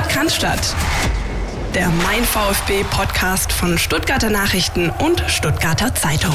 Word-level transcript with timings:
Podcast, 0.00 0.74
der 1.74 1.90
Mein 2.04 2.24
VfB 2.24 2.84
Podcast 2.90 3.52
von 3.52 3.76
Stuttgarter 3.76 4.30
Nachrichten 4.30 4.88
und 5.04 5.22
Stuttgarter 5.26 5.94
Zeitung. 5.94 6.34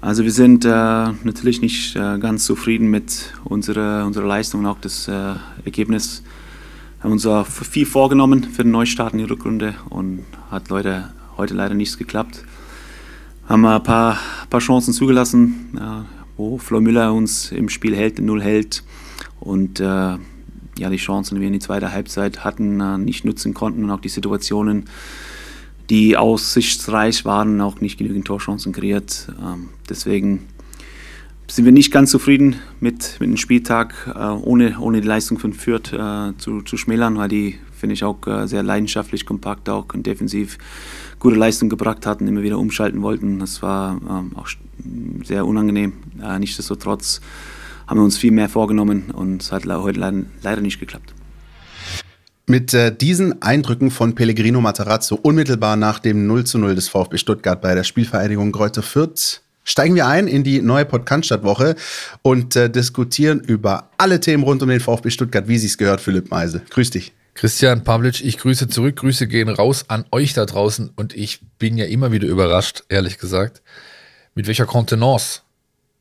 Also 0.00 0.24
wir 0.24 0.32
sind 0.32 0.64
äh, 0.64 0.68
natürlich 0.68 1.60
nicht 1.60 1.94
äh, 1.94 2.18
ganz 2.18 2.46
zufrieden 2.46 2.90
mit 2.90 3.34
unserer, 3.44 4.06
unserer 4.06 4.26
Leistung 4.26 4.60
und 4.60 4.66
auch 4.66 4.78
das 4.80 5.08
äh, 5.08 5.34
Ergebnis. 5.66 6.22
Wir 7.00 7.04
haben 7.04 7.12
uns 7.12 7.28
viel 7.68 7.84
vorgenommen 7.84 8.44
für 8.44 8.62
den 8.62 8.72
Neustart 8.72 9.12
in 9.12 9.18
die 9.18 9.24
Rückrunde 9.24 9.74
und 9.90 10.24
hat 10.50 10.70
Leute 10.70 11.10
heute 11.36 11.52
leider 11.52 11.74
nichts 11.74 11.98
geklappt. 11.98 12.44
Haben 13.46 13.66
ein 13.66 13.82
paar, 13.82 14.18
paar 14.48 14.60
Chancen 14.60 14.94
zugelassen, 14.94 16.08
wo 16.38 16.56
Flo 16.56 16.80
Müller 16.80 17.12
uns 17.12 17.52
im 17.52 17.68
Spiel 17.68 17.94
hält, 17.94 18.20
null 18.20 18.42
hält 18.42 18.82
und 19.40 19.80
äh, 19.80 20.16
ja, 20.78 20.90
die 20.90 20.96
Chancen, 20.96 21.34
die 21.34 21.40
wir 21.40 21.48
in 21.48 21.52
die 21.52 21.58
zweite 21.58 21.92
Halbzeit 21.92 22.44
hatten, 22.44 22.80
äh, 22.80 22.98
nicht 22.98 23.24
nutzen 23.24 23.54
konnten 23.54 23.84
und 23.84 23.90
auch 23.90 24.00
die 24.00 24.08
Situationen, 24.08 24.84
die 25.90 26.16
aussichtsreich 26.16 27.24
waren, 27.24 27.60
auch 27.60 27.80
nicht 27.80 27.98
genügend 27.98 28.26
Torchancen 28.26 28.72
kreiert. 28.72 29.28
Ähm, 29.42 29.70
deswegen 29.88 30.46
sind 31.48 31.64
wir 31.64 31.72
nicht 31.72 31.90
ganz 31.90 32.10
zufrieden 32.10 32.56
mit, 32.78 33.16
mit 33.20 33.30
dem 33.30 33.36
Spieltag, 33.38 33.94
äh, 34.14 34.18
ohne, 34.18 34.78
ohne 34.78 35.00
die 35.00 35.08
Leistung 35.08 35.38
von 35.38 35.52
Fürth 35.52 35.92
äh, 35.92 36.36
zu, 36.36 36.62
zu 36.62 36.76
schmälern, 36.76 37.16
weil 37.16 37.28
die, 37.28 37.58
finde 37.72 37.94
ich, 37.94 38.04
auch 38.04 38.18
sehr 38.44 38.62
leidenschaftlich, 38.62 39.24
kompakt 39.24 39.68
auch 39.68 39.86
und 39.94 40.04
defensiv 40.04 40.58
gute 41.20 41.36
Leistung 41.36 41.68
gebracht 41.68 42.06
hatten, 42.06 42.26
immer 42.26 42.42
wieder 42.42 42.58
umschalten 42.58 43.02
wollten. 43.02 43.38
Das 43.38 43.62
war 43.62 44.00
ähm, 44.08 44.32
auch 44.34 44.48
sehr 45.24 45.46
unangenehm. 45.46 45.92
Nichtsdestotrotz 46.38 47.20
haben 47.88 47.98
wir 47.98 48.04
uns 48.04 48.18
viel 48.18 48.30
mehr 48.30 48.48
vorgenommen 48.48 49.10
und 49.10 49.42
es 49.42 49.50
hat 49.50 49.66
heute 49.66 49.98
leider 49.98 50.60
nicht 50.60 50.78
geklappt. 50.78 51.14
Mit 52.46 52.72
äh, 52.72 52.94
diesen 52.94 53.42
Eindrücken 53.42 53.90
von 53.90 54.14
Pellegrino 54.14 54.60
Matarazzo 54.60 55.16
unmittelbar 55.16 55.76
nach 55.76 55.98
dem 55.98 56.26
0 56.26 56.44
zu 56.44 56.58
0 56.58 56.74
des 56.74 56.88
VfB 56.88 57.18
Stuttgart 57.18 57.60
bei 57.60 57.74
der 57.74 57.84
Spielvereinigung 57.84 58.52
Greuther 58.52 58.82
Fürth 58.82 59.42
steigen 59.64 59.94
wir 59.94 60.06
ein 60.06 60.28
in 60.28 60.44
die 60.44 60.62
neue 60.62 60.86
Podcast-Woche 60.86 61.76
und 62.22 62.56
äh, 62.56 62.70
diskutieren 62.70 63.40
über 63.40 63.90
alle 63.98 64.20
Themen 64.20 64.44
rund 64.44 64.62
um 64.62 64.68
den 64.70 64.80
VfB 64.80 65.10
Stuttgart, 65.10 65.46
wie 65.46 65.58
Sie 65.58 65.66
es 65.66 65.76
gehört, 65.76 66.00
Philipp 66.00 66.30
Meise. 66.30 66.62
Grüß 66.70 66.90
dich. 66.90 67.12
Christian 67.34 67.84
Pavlic, 67.84 68.24
ich 68.24 68.38
grüße 68.38 68.68
zurück. 68.68 68.96
Grüße 68.96 69.28
gehen 69.28 69.48
raus 69.48 69.84
an 69.88 70.04
euch 70.10 70.32
da 70.32 70.46
draußen 70.46 70.90
und 70.96 71.14
ich 71.14 71.40
bin 71.58 71.76
ja 71.76 71.84
immer 71.84 72.12
wieder 72.12 72.26
überrascht, 72.26 72.84
ehrlich 72.88 73.18
gesagt, 73.18 73.62
mit 74.34 74.46
welcher 74.46 74.66
Kontenance 74.66 75.42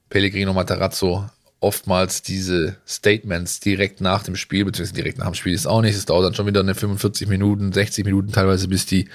Pellegrino 0.09 0.53
Matarazzo 0.53 1.29
oftmals 1.59 2.21
diese 2.21 2.77
Statements 2.87 3.59
direkt 3.59 4.01
nach 4.01 4.23
dem 4.23 4.35
Spiel, 4.35 4.65
beziehungsweise 4.65 4.95
direkt 4.95 5.17
nach 5.17 5.25
dem 5.25 5.33
Spiel 5.33 5.53
ist 5.53 5.67
auch 5.67 5.81
nicht. 5.81 5.95
Es 5.95 6.05
dauert 6.05 6.25
dann 6.25 6.35
schon 6.35 6.45
wieder 6.45 6.59
eine 6.59 6.75
45 6.75 7.27
Minuten, 7.27 7.73
60 7.73 8.05
Minuten 8.05 8.31
teilweise, 8.31 8.67
bis 8.67 8.85
die 8.85 9.09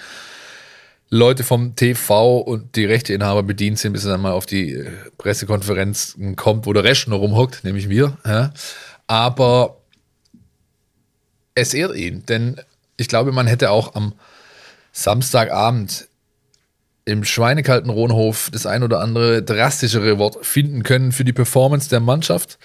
Leute 1.08 1.44
vom 1.44 1.76
TV 1.76 2.38
und 2.38 2.74
die 2.74 2.86
Rechteinhaber 2.86 3.42
bedient 3.42 3.78
sind, 3.78 3.92
bis 3.92 4.04
er 4.04 4.12
dann 4.12 4.22
mal 4.22 4.32
auf 4.32 4.46
die 4.46 4.72
äh, 4.72 4.90
Pressekonferenzen 5.18 6.36
kommt, 6.36 6.66
wo 6.66 6.72
der 6.72 6.84
Rest 6.84 7.06
noch 7.06 7.18
rumhockt, 7.18 7.64
nämlich 7.64 7.88
wir. 7.88 8.16
Ja. 8.24 8.52
Aber 9.06 9.77
es 11.54 11.74
ehrt 11.74 11.94
ihn, 11.96 12.24
denn 12.24 12.60
ich 12.96 13.08
glaube, 13.08 13.30
man 13.30 13.46
hätte 13.46 13.70
auch 13.70 13.94
am 13.94 14.14
Samstagabend 14.92 16.08
im 17.05 17.25
schweinekalten 17.25 17.91
Rohnhof 17.91 18.50
das 18.53 18.67
ein 18.67 18.83
oder 18.83 19.00
andere 19.00 19.42
drastischere 19.42 20.19
Wort 20.19 20.45
finden 20.45 20.83
können 20.83 21.12
für 21.12 21.25
die 21.25 21.33
Performance 21.33 21.89
der 21.89 22.00
Mannschaft. 22.00 22.58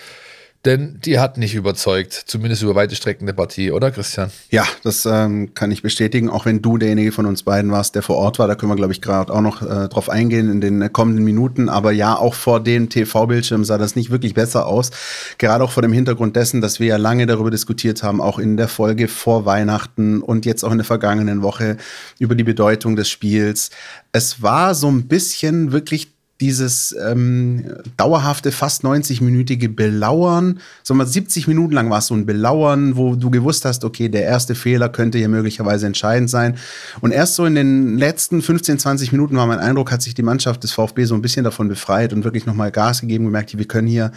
Denn 0.68 1.00
die 1.06 1.18
hat 1.18 1.38
nicht 1.38 1.56
überzeugt, 1.56 2.12
zumindest 2.12 2.62
über 2.62 2.76
weite 2.76 2.94
Strecken 2.94 3.26
der 3.26 3.32
Partie, 3.32 3.72
oder 3.72 3.90
Christian? 3.90 4.32
Ja, 4.50 4.66
das 4.84 5.06
ähm, 5.06 5.54
kann 5.54 5.72
ich 5.72 5.82
bestätigen, 5.82 6.30
auch 6.30 6.46
wenn 6.46 6.62
du 6.62 6.78
derjenige 6.78 7.14
von 7.14 7.26
uns 7.26 7.44
beiden 7.44 7.72
warst, 7.72 7.96
der 7.96 8.04
vor 8.04 8.18
Ort 8.18 8.38
war. 8.38 8.50
Da 8.50 8.56
können 8.56 8.74
wir, 8.74 8.76
glaube 8.76 8.92
ich, 8.92 9.00
gerade 9.00 9.34
auch 9.34 9.40
noch 9.40 9.62
äh, 9.62 9.88
drauf 9.88 10.10
eingehen 10.10 10.52
in 10.52 10.60
den 10.60 10.92
kommenden 10.92 11.24
Minuten. 11.24 11.70
Aber 11.70 11.94
ja, 11.94 12.18
auch 12.18 12.34
vor 12.34 12.60
dem 12.60 12.90
TV-Bildschirm 12.90 13.64
sah 13.64 13.78
das 13.78 13.96
nicht 13.96 14.10
wirklich 14.10 14.34
besser 14.34 14.68
aus. 14.68 14.92
Gerade 15.38 15.64
auch 15.64 15.72
vor 15.72 15.84
dem 15.84 15.94
Hintergrund 15.94 16.36
dessen, 16.36 16.60
dass 16.60 16.82
wir 16.82 16.88
ja 16.88 16.98
lange 16.98 17.28
darüber 17.28 17.50
diskutiert 17.50 18.04
haben, 18.04 18.20
auch 18.20 18.38
in 18.38 18.58
der 18.58 18.68
Folge 18.68 19.08
vor 19.08 19.46
Weihnachten 19.46 20.22
und 20.22 20.46
jetzt 20.46 20.66
auch 20.66 20.72
in 20.74 20.80
der 20.80 20.86
vergangenen 20.86 21.44
Woche 21.44 21.78
über 22.20 22.36
die 22.36 22.44
Bedeutung 22.44 22.98
des 22.98 23.08
Spiels. 23.08 23.70
Es 24.12 24.42
war 24.42 24.76
so 24.76 24.90
ein 24.90 25.08
bisschen 25.08 25.72
wirklich 25.72 26.17
dieses 26.40 26.96
ähm, 27.04 27.66
dauerhafte, 27.98 28.52
fast 28.52 28.84
90-minütige 28.84 29.74
Belauern, 29.74 30.60
sagen 30.84 31.00
wir 31.00 31.06
70 31.06 31.48
Minuten 31.48 31.74
lang 31.74 31.90
war 31.90 32.00
es 32.00 32.08
so 32.08 32.14
ein 32.14 32.26
Belauern, 32.26 32.96
wo 32.96 33.16
du 33.16 33.32
gewusst 33.32 33.66
hast, 33.66 33.84
okay, 33.84 34.08
der 34.08 34.24
erste 34.24 34.54
Fehler 34.54 34.90
könnte 34.90 35.18
hier 35.18 35.30
möglicherweise 35.30 35.88
entscheidend 35.88 36.30
sein. 36.30 36.58
Und 37.02 37.12
erst 37.12 37.36
so 37.36 37.46
in 37.46 37.56
den 37.56 37.98
letzten 37.98 38.42
15, 38.42 38.78
20 38.80 39.12
Minuten 39.12 39.36
war 39.36 39.48
mein 39.48 39.60
Eindruck, 39.60 39.92
hat 39.92 40.04
sich 40.04 40.14
die 40.14 40.24
Mannschaft 40.24 40.64
des 40.64 40.72
VfB 40.72 41.06
so 41.06 41.16
ein 41.16 41.22
bisschen 41.22 41.44
davon 41.44 41.70
befreit 41.70 42.14
und 42.14 42.24
wirklich 42.24 42.46
nochmal 42.46 42.72
Gas 42.72 43.02
gegeben, 43.02 43.26
gemerkt, 43.26 43.58
wir 43.58 43.66
können 43.66 43.88
hier 43.88 44.12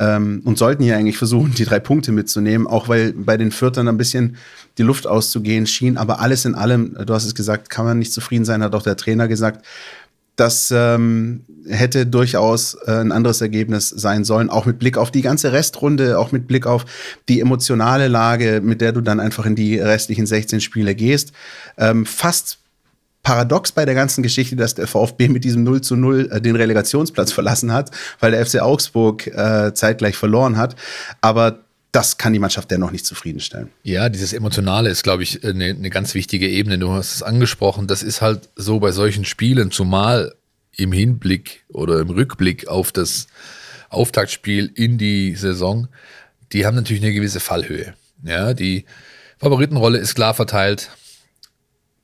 ähm, 0.00 0.40
und 0.44 0.56
sollten 0.56 0.82
hier 0.82 0.96
eigentlich 0.96 1.18
versuchen, 1.18 1.52
die 1.54 1.64
drei 1.64 1.78
Punkte 1.78 2.10
mitzunehmen, 2.10 2.66
auch 2.66 2.88
weil 2.88 3.12
bei 3.12 3.36
den 3.36 3.52
Viertern 3.52 3.86
ein 3.86 3.98
bisschen 3.98 4.36
die 4.78 4.82
Luft 4.82 5.06
auszugehen 5.06 5.66
schien. 5.66 5.98
Aber 5.98 6.20
alles 6.20 6.46
in 6.46 6.54
allem, 6.54 6.96
du 7.04 7.12
hast 7.12 7.26
es 7.26 7.34
gesagt, 7.34 7.68
kann 7.68 7.84
man 7.84 7.98
nicht 7.98 8.12
zufrieden 8.12 8.46
sein, 8.46 8.62
hat 8.62 8.74
auch 8.74 8.82
der 8.82 8.96
Trainer 8.96 9.28
gesagt 9.28 9.64
das 10.40 10.72
ähm, 10.74 11.44
hätte 11.68 12.06
durchaus 12.06 12.74
äh, 12.86 12.92
ein 12.92 13.12
anderes 13.12 13.40
Ergebnis 13.40 13.90
sein 13.90 14.24
sollen, 14.24 14.48
auch 14.48 14.64
mit 14.64 14.78
Blick 14.78 14.96
auf 14.96 15.10
die 15.10 15.22
ganze 15.22 15.52
Restrunde, 15.52 16.18
auch 16.18 16.32
mit 16.32 16.46
Blick 16.46 16.66
auf 16.66 16.86
die 17.28 17.40
emotionale 17.40 18.08
Lage, 18.08 18.60
mit 18.64 18.80
der 18.80 18.92
du 18.92 19.02
dann 19.02 19.20
einfach 19.20 19.44
in 19.44 19.54
die 19.54 19.78
restlichen 19.78 20.26
16 20.26 20.60
Spiele 20.60 20.94
gehst. 20.94 21.32
Ähm, 21.76 22.06
fast 22.06 22.58
paradox 23.22 23.72
bei 23.72 23.84
der 23.84 23.94
ganzen 23.94 24.22
Geschichte, 24.22 24.56
dass 24.56 24.74
der 24.74 24.86
VfB 24.86 25.28
mit 25.28 25.44
diesem 25.44 25.62
0 25.62 25.82
zu 25.82 25.94
0 25.94 26.30
äh, 26.32 26.40
den 26.40 26.56
Relegationsplatz 26.56 27.32
verlassen 27.32 27.72
hat, 27.72 27.90
weil 28.18 28.30
der 28.30 28.44
FC 28.44 28.60
Augsburg 28.60 29.26
äh, 29.26 29.74
zeitgleich 29.74 30.16
verloren 30.16 30.56
hat. 30.56 30.74
Aber 31.20 31.60
das 31.92 32.18
kann 32.18 32.32
die 32.32 32.38
Mannschaft 32.38 32.70
dennoch 32.70 32.92
nicht 32.92 33.04
zufriedenstellen. 33.04 33.70
Ja, 33.82 34.08
dieses 34.08 34.32
Emotionale 34.32 34.90
ist, 34.90 35.02
glaube 35.02 35.22
ich, 35.22 35.44
eine, 35.44 35.66
eine 35.66 35.90
ganz 35.90 36.14
wichtige 36.14 36.48
Ebene. 36.48 36.78
Du 36.78 36.92
hast 36.92 37.14
es 37.14 37.22
angesprochen. 37.22 37.86
Das 37.86 38.02
ist 38.02 38.20
halt 38.20 38.48
so 38.54 38.78
bei 38.78 38.92
solchen 38.92 39.24
Spielen, 39.24 39.70
zumal 39.70 40.34
im 40.76 40.92
Hinblick 40.92 41.64
oder 41.68 41.98
im 41.98 42.10
Rückblick 42.10 42.68
auf 42.68 42.92
das 42.92 43.26
Auftaktspiel 43.88 44.70
in 44.74 44.98
die 44.98 45.34
Saison. 45.34 45.88
Die 46.52 46.64
haben 46.64 46.76
natürlich 46.76 47.02
eine 47.02 47.12
gewisse 47.12 47.40
Fallhöhe. 47.40 47.94
Ja, 48.24 48.54
die 48.54 48.84
Favoritenrolle 49.38 49.98
ist 49.98 50.14
klar 50.14 50.34
verteilt. 50.34 50.90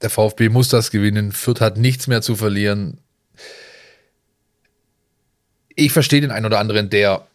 Der 0.03 0.11
VfB 0.11 0.49
muss 0.49 0.69
das 0.69 0.91
gewinnen. 0.91 1.33
Fürth 1.33 1.61
hat 1.61 1.79
nichts 1.79 2.07
mehr 2.07 2.23
zu 2.23 2.35
verlieren. 2.35 2.99
Ich 5.75 5.93
verstehe 5.93 6.21
den 6.21 6.31
einen 6.31 6.47
oder 6.47 6.59
anderen, 6.59 6.91
der, 6.91 7.27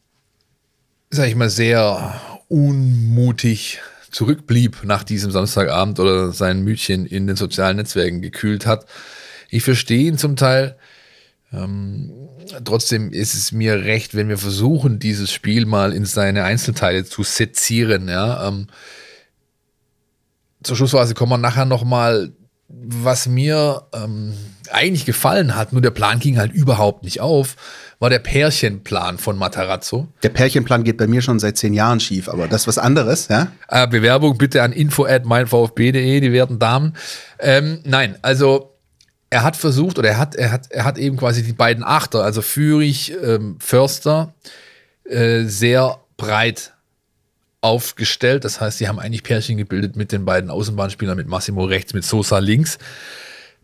sag 1.12 1.28
ich 1.28 1.36
mal, 1.36 1.50
sehr 1.50 2.20
unmutig 2.52 3.80
zurückblieb 4.12 4.84
nach 4.84 5.06
diesem 5.06 5.32
Samstagabend 5.32 6.00
oder 6.00 6.34
sein 6.34 6.64
Mütchen 6.64 7.06
in 7.06 7.26
den 7.26 7.38
sozialen 7.38 7.78
Netzwerken 7.78 8.22
gekühlt 8.22 8.66
hat. 8.66 8.86
Ich 9.50 9.64
verstehe 9.64 10.08
ihn 10.08 10.18
zum 10.18 10.36
Teil. 10.36 10.76
Ähm, 11.54 12.12
trotzdem 12.66 13.14
ist 13.14 13.36
es 13.36 13.54
mir 13.54 13.86
recht, 13.86 14.16
wenn 14.16 14.28
wir 14.28 14.38
versuchen, 14.38 15.00
dieses 15.00 15.32
Spiel 15.32 15.66
mal 15.66 15.94
in 15.94 16.06
seine 16.06 16.44
Einzelteile 16.44 17.06
zu 17.06 17.24
sezieren. 17.24 18.10
Ja? 18.10 18.48
Ähm, 18.50 18.68
zur 20.62 20.76
Schlussphase 20.76 21.14
kommen 21.14 21.32
wir 21.32 21.38
nachher 21.38 21.66
nochmal, 21.66 22.34
was 22.74 23.28
mir 23.28 23.84
ähm, 23.94 24.34
eigentlich 24.72 25.06
gefallen 25.06 25.56
hat, 25.56 25.74
nur 25.74 25.82
der 25.82 25.92
Plan 25.92 26.20
ging 26.20 26.38
halt 26.38 26.52
überhaupt 26.52 27.04
nicht 27.04 27.22
auf 27.22 27.56
war 28.02 28.10
der 28.10 28.20
Pärchenplan 28.20 29.20
von 29.20 29.38
Matarazzo. 29.38 30.08
Der 30.24 30.30
Pärchenplan 30.30 30.84
geht 30.84 30.98
bei 30.98 31.06
mir 31.06 31.22
schon 31.22 31.38
seit 31.38 31.58
zehn 31.58 31.72
Jahren 31.72 32.00
schief, 32.00 32.30
aber 32.30 32.48
das 32.48 32.62
ist 32.62 32.68
was 32.68 32.80
anderes, 32.80 33.28
ja? 33.28 33.52
Äh, 33.68 33.88
Bewerbung 33.88 34.40
bitte 34.40 34.64
an 34.64 34.72
info 34.72 35.06
at 35.06 35.24
meinvfb.de, 35.24 36.20
die 36.20 36.34
werten 36.34 36.58
Damen. 36.58 36.96
Ähm, 37.38 37.80
nein, 37.84 38.18
also 38.24 38.76
er 39.30 39.44
hat 39.44 39.56
versucht, 39.56 40.00
oder 40.00 40.10
er 40.10 40.18
hat, 40.18 40.34
er 40.34 40.52
hat, 40.52 40.72
er 40.72 40.84
hat 40.84 40.98
eben 40.98 41.16
quasi 41.16 41.44
die 41.44 41.54
beiden 41.54 41.84
Achter, 41.84 42.24
also 42.24 42.42
Fürich, 42.42 43.14
ähm, 43.24 43.58
Förster, 43.60 44.34
äh, 45.04 45.44
sehr 45.44 46.00
breit 46.18 46.74
aufgestellt. 47.62 48.44
Das 48.44 48.60
heißt, 48.60 48.80
sie 48.80 48.88
haben 48.88 49.00
eigentlich 49.00 49.24
Pärchen 49.24 49.58
gebildet 49.58 49.96
mit 49.96 50.12
den 50.12 50.26
beiden 50.26 50.50
Außenbahnspielern, 50.50 51.16
mit 51.16 51.28
Massimo 51.28 51.64
rechts, 51.64 51.94
mit 51.94 52.04
Sosa 52.04 52.40
links. 52.40 52.78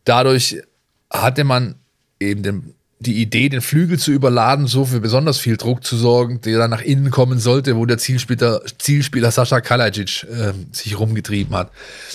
Dadurch 0.05 0.61
hatte 1.09 1.43
man 1.43 1.75
eben 2.19 2.43
den 2.43 2.73
die 2.99 3.21
Idee, 3.21 3.49
den 3.49 3.61
Flügel 3.61 3.99
zu 3.99 4.11
überladen, 4.11 4.65
so 4.65 4.85
für 4.85 4.99
besonders 4.99 5.37
viel 5.37 5.57
Druck 5.57 5.83
zu 5.83 5.95
sorgen, 5.95 6.41
der 6.41 6.57
dann 6.57 6.71
nach 6.71 6.81
innen 6.81 7.11
kommen 7.11 7.39
sollte, 7.39 7.75
wo 7.75 7.85
der 7.85 7.99
Zielspieler, 7.99 8.61
Zielspieler 8.79 9.29
Sascha 9.29 9.61
Kalajic 9.61 10.23
äh, 10.23 10.53
sich 10.71 10.97
rumgetrieben 10.97 11.55
hat. 11.55 11.71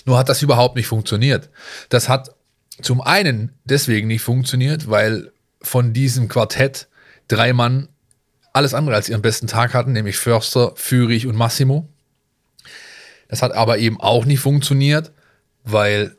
Nur 0.06 0.19
hat 0.19 0.28
das 0.28 0.43
überhaupt 0.43 0.75
nicht 0.75 0.88
funktioniert. 0.88 1.50
Das 1.88 2.08
hat 2.08 2.35
zum 2.81 3.00
einen 3.00 3.52
deswegen 3.64 4.08
nicht 4.08 4.23
funktioniert, 4.23 4.90
weil 4.90 5.31
von 5.61 5.93
diesem 5.93 6.26
Quartett 6.28 6.88
drei 7.28 7.52
Mann 7.52 7.88
alles 8.52 8.75
andere 8.75 8.94
als 8.94 9.08
ihren 9.08 9.22
besten 9.22 9.46
Tag 9.46 9.75
hatten, 9.75 9.93
nämlich 9.93 10.16
Förster, 10.16 10.72
Fürich 10.76 11.26
und 11.26 11.37
Massimo. 11.37 11.88
Das 13.28 13.43
hat 13.43 13.52
aber 13.52 13.78
eben 13.78 13.99
auch 14.00 14.25
nicht 14.25 14.40
funktioniert, 14.40 15.12
weil 15.64 16.16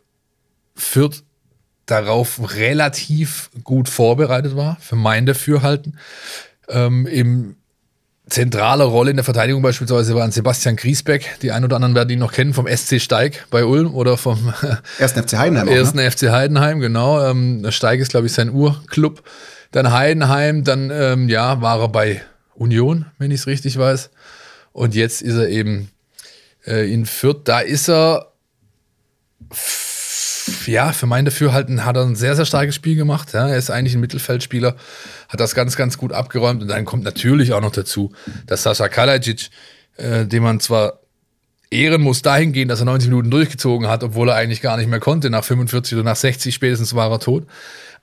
Fürth 0.76 1.24
darauf 1.86 2.56
relativ 2.56 3.50
gut 3.64 3.90
vorbereitet 3.90 4.56
war, 4.56 4.78
für 4.80 4.96
mein 4.96 5.26
Dafürhalten. 5.26 6.00
Ähm, 6.70 7.06
Im 7.06 7.56
zentrale 8.28 8.86
Rolle 8.86 9.12
in 9.12 9.18
der 9.18 9.24
Verteidigung 9.24 9.62
beispielsweise 9.62 10.16
waren 10.16 10.32
Sebastian 10.32 10.76
Griesbeck. 10.76 11.38
Die 11.42 11.52
einen 11.52 11.66
oder 11.66 11.76
anderen 11.76 11.94
werden 11.94 12.10
ihn 12.10 12.20
noch 12.20 12.32
kennen 12.32 12.54
vom 12.54 12.68
SC 12.68 13.00
Steig 13.00 13.46
bei 13.52 13.66
Ulm 13.66 13.94
oder 13.94 14.18
vom 14.18 14.54
ersten 14.98 15.22
FC 15.22 15.38
Heidenheim. 15.38 15.68
Ersten 15.68 15.98
ne? 15.98 16.10
FC 16.10 16.30
Heidenheim, 16.30 16.80
genau. 16.80 17.24
Ähm, 17.24 17.66
Steig 17.70 18.00
ist, 18.00 18.10
glaube 18.10 18.28
ich, 18.28 18.34
sein 18.34 18.50
Urclub. 18.50 19.24
Dann 19.74 19.92
Heidenheim, 19.92 20.64
dann 20.64 20.92
ähm, 20.92 21.30
ja, 21.30 21.60
war 21.62 21.82
er 21.82 21.90
bei 21.90 22.22
Union, 22.56 23.08
wenn 23.18 23.32
ich 23.32 23.42
es 23.42 23.48
richtig 23.48 23.78
weiß. 23.78 24.12
Und 24.72 24.96
jetzt 24.96 25.22
ist 25.22 25.36
er 25.36 25.50
eben 25.50 25.90
äh, 26.66 26.92
in 26.92 27.06
Fürth. 27.06 27.42
Da 27.44 27.60
ist 27.60 27.90
er 27.90 28.32
ja, 30.68 30.92
für 30.92 31.08
mein 31.08 31.26
Dafürhalten 31.26 31.86
hat 31.86 31.96
er 31.96 32.04
ein 32.04 32.16
sehr, 32.16 32.36
sehr 32.36 32.46
starkes 32.46 32.76
Spiel 32.76 32.96
gemacht. 32.96 33.34
Ja, 33.34 33.48
er 33.48 33.58
ist 33.58 33.72
eigentlich 33.72 33.96
ein 33.96 34.02
Mittelfeldspieler, 34.02 34.76
hat 35.30 35.40
das 35.40 35.56
ganz, 35.56 35.76
ganz 35.76 35.98
gut 35.98 36.14
abgeräumt. 36.14 36.62
Und 36.62 36.68
dann 36.68 36.86
kommt 36.86 37.04
natürlich 37.04 37.54
auch 37.54 37.62
noch 37.62 37.72
dazu, 37.72 38.12
dass 38.46 38.64
Sascha 38.64 38.90
Kalajic, 38.90 39.50
äh, 39.98 40.26
den 40.26 40.44
man 40.44 40.60
zwar 40.60 41.00
ehren 41.72 42.02
muss 42.02 42.22
dahingehend, 42.22 42.70
dass 42.70 42.80
er 42.80 42.86
90 42.86 43.10
Minuten 43.10 43.32
durchgezogen 43.32 43.88
hat, 43.88 44.04
obwohl 44.04 44.30
er 44.30 44.36
eigentlich 44.36 44.62
gar 44.62 44.78
nicht 44.78 44.88
mehr 44.88 45.00
konnte. 45.00 45.30
Nach 45.30 45.44
45 45.44 45.96
oder 45.96 46.04
nach 46.04 46.16
60 46.16 46.54
spätestens 46.54 46.94
war 46.94 47.12
er 47.12 47.20
tot. 47.20 47.48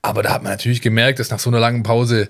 Aber 0.02 0.22
da 0.22 0.32
hat 0.32 0.42
man 0.42 0.52
natürlich 0.52 0.80
gemerkt, 0.82 1.18
dass 1.18 1.30
nach 1.30 1.38
so 1.38 1.50
einer 1.50 1.60
langen 1.60 1.82
Pause 1.82 2.28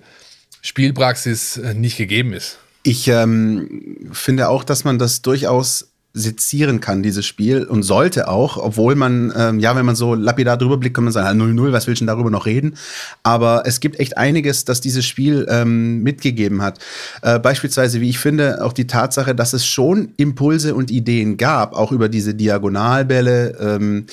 Spielpraxis 0.63 1.57
äh, 1.57 1.75
nicht 1.75 1.97
gegeben 1.97 2.33
ist. 2.33 2.59
Ich 2.83 3.09
ähm, 3.09 4.09
finde 4.13 4.49
auch, 4.49 4.65
dass 4.65 4.85
man 4.85 4.99
das 4.99 5.23
durchaus 5.23 5.90
sezieren 6.13 6.81
kann, 6.81 7.05
dieses 7.05 7.25
Spiel 7.25 7.63
und 7.63 7.85
sollte 7.85 8.27
auch, 8.27 8.57
obwohl 8.57 8.97
man, 8.97 9.33
ähm, 9.37 9.61
ja, 9.61 9.77
wenn 9.77 9.87
man 9.87 9.95
so 9.95 10.15
lapidar 10.15 10.59
drüber 10.59 10.77
blickt, 10.77 10.97
kann 10.97 11.05
man 11.05 11.13
sagen, 11.13 11.41
0-0, 11.41 11.73
was 11.73 11.87
willst 11.87 12.01
du 12.01 12.05
denn 12.05 12.15
darüber 12.15 12.31
noch 12.31 12.47
reden? 12.47 12.75
Aber 13.23 13.63
es 13.65 13.79
gibt 13.79 14.01
echt 14.01 14.19
einiges, 14.19 14.65
das 14.65 14.81
dieses 14.81 15.07
Spiel 15.07 15.47
ähm, 15.49 16.03
mitgegeben 16.03 16.63
hat. 16.63 16.81
Äh, 17.23 17.39
beispielsweise, 17.39 18.01
wie 18.01 18.11
ich 18.11 18.19
finde, 18.19 18.65
auch 18.65 18.73
die 18.73 18.89
Tatsache, 18.89 19.37
dass 19.37 19.53
es 19.53 19.65
schon 19.65 20.13
Impulse 20.17 20.75
und 20.75 20.91
Ideen 20.91 21.37
gab, 21.37 21.75
auch 21.75 21.93
über 21.93 22.09
diese 22.09 22.35
Diagonalbälle 22.35 23.57
ähm, 23.61 24.07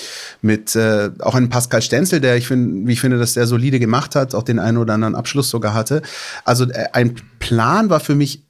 mit 0.44 0.76
äh, 0.76 1.10
auch 1.20 1.34
einem 1.34 1.50
Pascal 1.50 1.82
Stenzel, 1.82 2.22
der 2.22 2.38
ich 2.38 2.48
finde, 2.48 2.88
wie 2.88 2.94
ich 2.94 3.02
finde, 3.02 3.18
dass 3.18 3.34
der 3.34 3.48
solide 3.48 3.80
gemacht 3.80 4.16
hat, 4.16 4.36
auch 4.36 4.44
den 4.44 4.60
einen 4.60 4.78
oder 4.78 4.94
anderen 4.94 5.16
Abschluss 5.16 5.50
sogar 5.50 5.74
hatte. 5.74 6.04
Also 6.46 6.66
äh, 6.66 6.90
ein 6.94 7.16
Plan 7.40 7.90
war 7.90 8.00
für 8.00 8.14
mich 8.14 8.47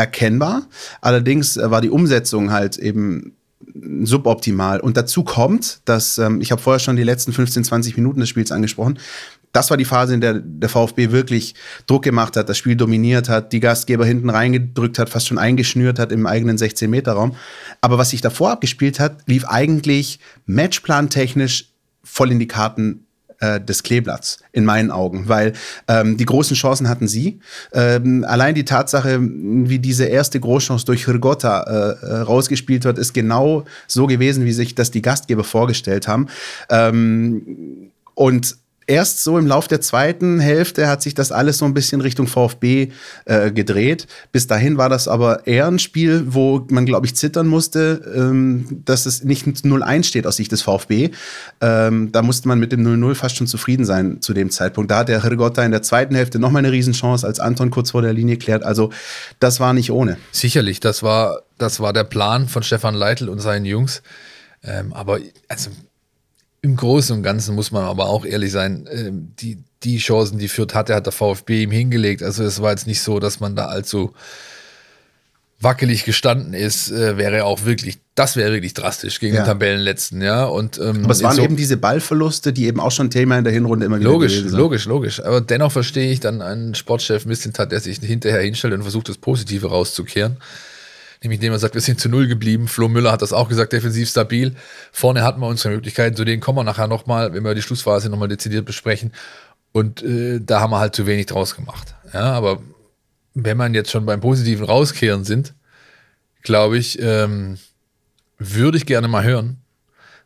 erkennbar. 0.00 0.66
Allerdings 1.00 1.56
äh, 1.56 1.70
war 1.70 1.80
die 1.80 1.90
Umsetzung 1.90 2.50
halt 2.50 2.78
eben 2.78 3.36
suboptimal. 4.02 4.80
Und 4.80 4.96
dazu 4.96 5.22
kommt, 5.22 5.80
dass 5.84 6.18
ähm, 6.18 6.40
ich 6.40 6.50
habe 6.50 6.60
vorher 6.60 6.80
schon 6.80 6.96
die 6.96 7.04
letzten 7.04 7.32
15, 7.32 7.64
20 7.64 7.96
Minuten 7.96 8.20
des 8.20 8.28
Spiels 8.28 8.50
angesprochen. 8.50 8.98
Das 9.52 9.70
war 9.70 9.76
die 9.76 9.84
Phase, 9.84 10.14
in 10.14 10.20
der 10.20 10.34
der 10.34 10.68
VfB 10.68 11.10
wirklich 11.10 11.54
Druck 11.86 12.04
gemacht 12.04 12.36
hat, 12.36 12.48
das 12.48 12.56
Spiel 12.56 12.76
dominiert 12.76 13.28
hat, 13.28 13.52
die 13.52 13.60
Gastgeber 13.60 14.06
hinten 14.06 14.30
reingedrückt 14.30 14.98
hat, 14.98 15.10
fast 15.10 15.26
schon 15.26 15.38
eingeschnürt 15.38 15.98
hat 15.98 16.12
im 16.12 16.26
eigenen 16.26 16.56
16-Meter-Raum. 16.56 17.34
Aber 17.80 17.98
was 17.98 18.10
sich 18.10 18.20
davor 18.20 18.52
abgespielt 18.52 19.00
hat, 19.00 19.22
lief 19.26 19.44
eigentlich 19.44 20.20
matchplantechnisch 20.46 21.72
voll 22.02 22.30
in 22.30 22.38
die 22.38 22.48
Karten 22.48 23.06
äh, 23.40 23.60
des 23.60 23.82
Kleeblatts, 23.82 24.38
in 24.52 24.64
meinen 24.64 24.90
Augen, 24.90 25.28
weil 25.28 25.54
ähm, 25.88 26.16
die 26.16 26.26
großen 26.26 26.56
Chancen 26.56 26.88
hatten 26.88 27.08
sie. 27.08 27.40
Ähm, 27.72 28.24
allein 28.26 28.54
die 28.54 28.64
Tatsache, 28.64 29.18
wie 29.20 29.78
diese 29.78 30.04
erste 30.04 30.38
Großchance 30.38 30.84
durch 30.84 31.06
Hrgota 31.06 31.62
äh, 31.62 32.06
äh, 32.06 32.16
rausgespielt 32.20 32.84
wird, 32.84 32.98
ist 32.98 33.12
genau 33.12 33.64
so 33.86 34.06
gewesen, 34.06 34.44
wie 34.44 34.52
sich 34.52 34.74
das 34.74 34.90
die 34.90 35.02
Gastgeber 35.02 35.44
vorgestellt 35.44 36.06
haben. 36.06 36.28
Ähm, 36.68 37.90
und 38.14 38.56
erst 38.90 39.22
so 39.22 39.38
im 39.38 39.46
Lauf 39.46 39.68
der 39.68 39.80
zweiten 39.80 40.40
Hälfte 40.40 40.88
hat 40.88 41.00
sich 41.00 41.14
das 41.14 41.30
alles 41.30 41.58
so 41.58 41.64
ein 41.64 41.74
bisschen 41.74 42.00
Richtung 42.00 42.26
VfB 42.26 42.88
äh, 43.24 43.52
gedreht. 43.52 44.08
Bis 44.32 44.48
dahin 44.48 44.78
war 44.78 44.88
das 44.88 45.06
aber 45.06 45.46
eher 45.46 45.68
ein 45.68 45.78
Spiel, 45.78 46.24
wo 46.26 46.66
man, 46.70 46.86
glaube 46.86 47.06
ich, 47.06 47.14
zittern 47.14 47.46
musste, 47.46 48.02
ähm, 48.14 48.82
dass 48.84 49.06
es 49.06 49.22
nicht 49.22 49.46
0-1 49.46 50.04
steht 50.04 50.26
aus 50.26 50.36
Sicht 50.36 50.50
des 50.50 50.62
VfB. 50.62 51.10
Ähm, 51.60 52.10
da 52.10 52.22
musste 52.22 52.48
man 52.48 52.58
mit 52.58 52.72
dem 52.72 52.84
0-0 52.84 53.14
fast 53.14 53.36
schon 53.36 53.46
zufrieden 53.46 53.84
sein 53.84 54.20
zu 54.20 54.34
dem 54.34 54.50
Zeitpunkt. 54.50 54.90
Da 54.90 54.98
hat 54.98 55.08
der 55.08 55.22
Rigotta 55.22 55.64
in 55.64 55.70
der 55.70 55.82
zweiten 55.82 56.16
Hälfte 56.16 56.40
nochmal 56.40 56.64
eine 56.64 56.72
Riesenchance, 56.72 57.24
als 57.24 57.38
Anton 57.38 57.70
kurz 57.70 57.92
vor 57.92 58.02
der 58.02 58.12
Linie 58.12 58.38
klärt. 58.38 58.64
Also 58.64 58.90
das 59.38 59.60
war 59.60 59.72
nicht 59.72 59.92
ohne. 59.92 60.16
Sicherlich, 60.32 60.80
das 60.80 61.04
war, 61.04 61.42
das 61.58 61.78
war 61.78 61.92
der 61.92 62.04
Plan 62.04 62.48
von 62.48 62.64
Stefan 62.64 62.96
Leitl 62.96 63.28
und 63.28 63.38
seinen 63.38 63.66
Jungs. 63.66 64.02
Ähm, 64.64 64.92
aber 64.92 65.20
also 65.48 65.70
im 66.62 66.76
Großen 66.76 67.16
und 67.16 67.22
Ganzen 67.22 67.54
muss 67.54 67.70
man 67.70 67.84
aber 67.84 68.08
auch 68.08 68.24
ehrlich 68.24 68.52
sein, 68.52 68.88
ähm, 68.92 69.32
die, 69.40 69.58
die 69.82 69.98
Chancen, 69.98 70.38
die 70.38 70.48
Fürth 70.48 70.74
hatte, 70.74 70.94
hat 70.94 71.06
der 71.06 71.12
VfB 71.12 71.62
ihm 71.62 71.70
hingelegt. 71.70 72.22
Also 72.22 72.44
es 72.44 72.60
war 72.60 72.70
jetzt 72.70 72.86
nicht 72.86 73.00
so, 73.00 73.18
dass 73.18 73.40
man 73.40 73.56
da 73.56 73.66
allzu 73.66 74.12
wackelig 75.62 76.04
gestanden 76.04 76.54
ist, 76.54 76.90
äh, 76.90 77.18
wäre 77.18 77.44
auch 77.44 77.64
wirklich, 77.66 77.98
das 78.14 78.36
wäre 78.36 78.52
wirklich 78.52 78.72
drastisch 78.72 79.20
gegen 79.20 79.34
ja. 79.34 79.42
den 79.42 79.46
Tabellenletzten, 79.46 80.22
ja. 80.22 80.44
Und, 80.44 80.78
ähm, 80.78 81.04
Aber 81.04 81.12
es 81.12 81.22
waren 81.22 81.36
so 81.36 81.42
eben 81.42 81.56
diese 81.56 81.76
Ballverluste, 81.76 82.52
die 82.54 82.66
eben 82.66 82.80
auch 82.80 82.92
schon 82.92 83.10
Thema 83.10 83.36
in 83.36 83.44
der 83.44 83.52
Hinrunde 83.52 83.84
immer 83.84 84.00
wieder 84.00 84.10
Logisch, 84.10 84.40
logisch, 84.44 84.86
logisch. 84.86 85.22
Aber 85.22 85.42
dennoch 85.42 85.72
verstehe 85.72 86.10
ich 86.12 86.20
dann 86.20 86.40
einen 86.40 86.74
Sportchef 86.74 87.26
Mislintat, 87.26 87.72
der 87.72 87.80
sich 87.80 87.98
hinterher 87.98 88.40
hinstellt 88.40 88.72
und 88.72 88.82
versucht, 88.82 89.10
das 89.10 89.18
Positive 89.18 89.68
rauszukehren 89.68 90.38
nämlich 91.22 91.38
indem 91.38 91.52
er 91.52 91.58
sagt, 91.58 91.74
wir 91.74 91.80
sind 91.80 92.00
zu 92.00 92.08
Null 92.08 92.26
geblieben. 92.26 92.68
Flo 92.68 92.88
Müller 92.88 93.12
hat 93.12 93.22
das 93.22 93.32
auch 93.32 93.48
gesagt, 93.48 93.72
defensiv 93.72 94.08
stabil. 94.08 94.54
Vorne 94.92 95.22
hatten 95.22 95.40
wir 95.40 95.46
unsere 95.46 95.74
Möglichkeiten, 95.74 96.16
zu 96.16 96.24
denen 96.24 96.40
kommen 96.40 96.58
wir 96.58 96.64
nachher 96.64 96.88
nochmal, 96.88 97.32
wenn 97.34 97.44
wir 97.44 97.54
die 97.54 97.62
Schlussphase 97.62 98.08
nochmal 98.08 98.28
dezidiert 98.28 98.64
besprechen. 98.64 99.12
Und 99.72 100.02
äh, 100.02 100.40
da 100.40 100.60
haben 100.60 100.70
wir 100.70 100.80
halt 100.80 100.94
zu 100.94 101.06
wenig 101.06 101.26
draus 101.26 101.54
gemacht. 101.54 101.94
Ja, 102.12 102.32
aber 102.32 102.60
wenn 103.34 103.56
man 103.56 103.74
jetzt 103.74 103.90
schon 103.90 104.06
beim 104.06 104.20
positiven 104.20 104.64
Rauskehren 104.64 105.24
sind, 105.24 105.54
glaube 106.42 106.78
ich, 106.78 107.00
ähm, 107.00 107.58
würde 108.38 108.78
ich 108.78 108.86
gerne 108.86 109.06
mal 109.06 109.22
hören, 109.22 109.58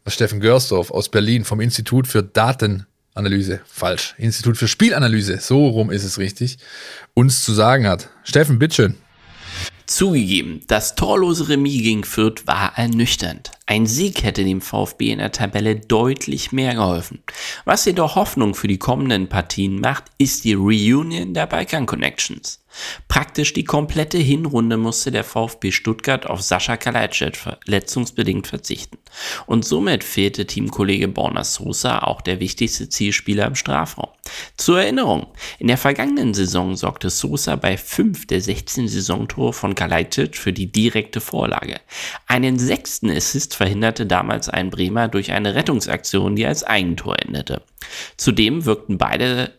was 0.04 0.14
Steffen 0.14 0.40
Görsdorf 0.40 0.90
aus 0.90 1.08
Berlin 1.08 1.44
vom 1.44 1.60
Institut 1.60 2.06
für 2.06 2.22
Datenanalyse, 2.22 3.60
falsch, 3.66 4.14
Institut 4.18 4.56
für 4.56 4.68
Spielanalyse, 4.68 5.38
so 5.40 5.66
rum 5.68 5.90
ist 5.90 6.04
es 6.04 6.18
richtig, 6.18 6.58
uns 7.14 7.44
zu 7.44 7.52
sagen 7.52 7.86
hat. 7.86 8.08
Steffen, 8.22 8.58
bitteschön. 8.58 8.94
Zugegeben, 9.86 10.62
das 10.66 10.94
torlose 10.94 11.50
Remis 11.50 11.82
gegen 11.82 12.04
Fürth 12.04 12.46
war 12.46 12.72
ernüchternd. 12.76 13.50
Ein 13.66 13.86
Sieg 13.86 14.22
hätte 14.22 14.42
dem 14.42 14.62
VfB 14.62 15.10
in 15.10 15.18
der 15.18 15.30
Tabelle 15.30 15.76
deutlich 15.76 16.52
mehr 16.52 16.74
geholfen. 16.74 17.22
Was 17.66 17.84
jedoch 17.84 18.14
Hoffnung 18.16 18.54
für 18.54 18.66
die 18.66 18.78
kommenden 18.78 19.28
Partien 19.28 19.80
macht, 19.80 20.04
ist 20.16 20.44
die 20.44 20.54
Reunion 20.54 21.34
der 21.34 21.46
Balkan 21.46 21.84
Connections. 21.84 22.63
Praktisch 23.08 23.52
die 23.52 23.64
komplette 23.64 24.18
Hinrunde 24.18 24.76
musste 24.76 25.10
der 25.10 25.24
VfB 25.24 25.70
Stuttgart 25.70 26.26
auf 26.26 26.42
Sascha 26.42 26.76
Kalajdzic 26.76 27.36
verletzungsbedingt 27.36 28.46
verzichten. 28.46 28.98
Und 29.46 29.64
somit 29.64 30.04
fehlte 30.04 30.46
Teamkollege 30.46 31.08
Borna 31.08 31.44
Sosa 31.44 32.00
auch 32.00 32.20
der 32.20 32.40
wichtigste 32.40 32.88
Zielspieler 32.88 33.46
im 33.46 33.54
Strafraum. 33.54 34.10
Zur 34.56 34.80
Erinnerung, 34.80 35.26
in 35.58 35.68
der 35.68 35.76
vergangenen 35.76 36.34
Saison 36.34 36.76
sorgte 36.76 37.10
Sosa 37.10 37.56
bei 37.56 37.76
5 37.76 38.26
der 38.26 38.40
16 38.40 38.88
Saisontore 38.88 39.52
von 39.52 39.74
Kalajdzic 39.74 40.36
für 40.36 40.52
die 40.52 40.70
direkte 40.70 41.20
Vorlage. 41.20 41.80
Einen 42.26 42.58
sechsten 42.58 43.10
Assist 43.10 43.54
verhinderte 43.54 44.06
damals 44.06 44.48
ein 44.48 44.70
Bremer 44.70 45.08
durch 45.08 45.32
eine 45.32 45.54
Rettungsaktion, 45.54 46.36
die 46.36 46.46
als 46.46 46.64
Eigentor 46.64 47.16
endete. 47.20 47.62
Zudem 48.16 48.64
wirkten 48.64 48.98
beide 48.98 49.52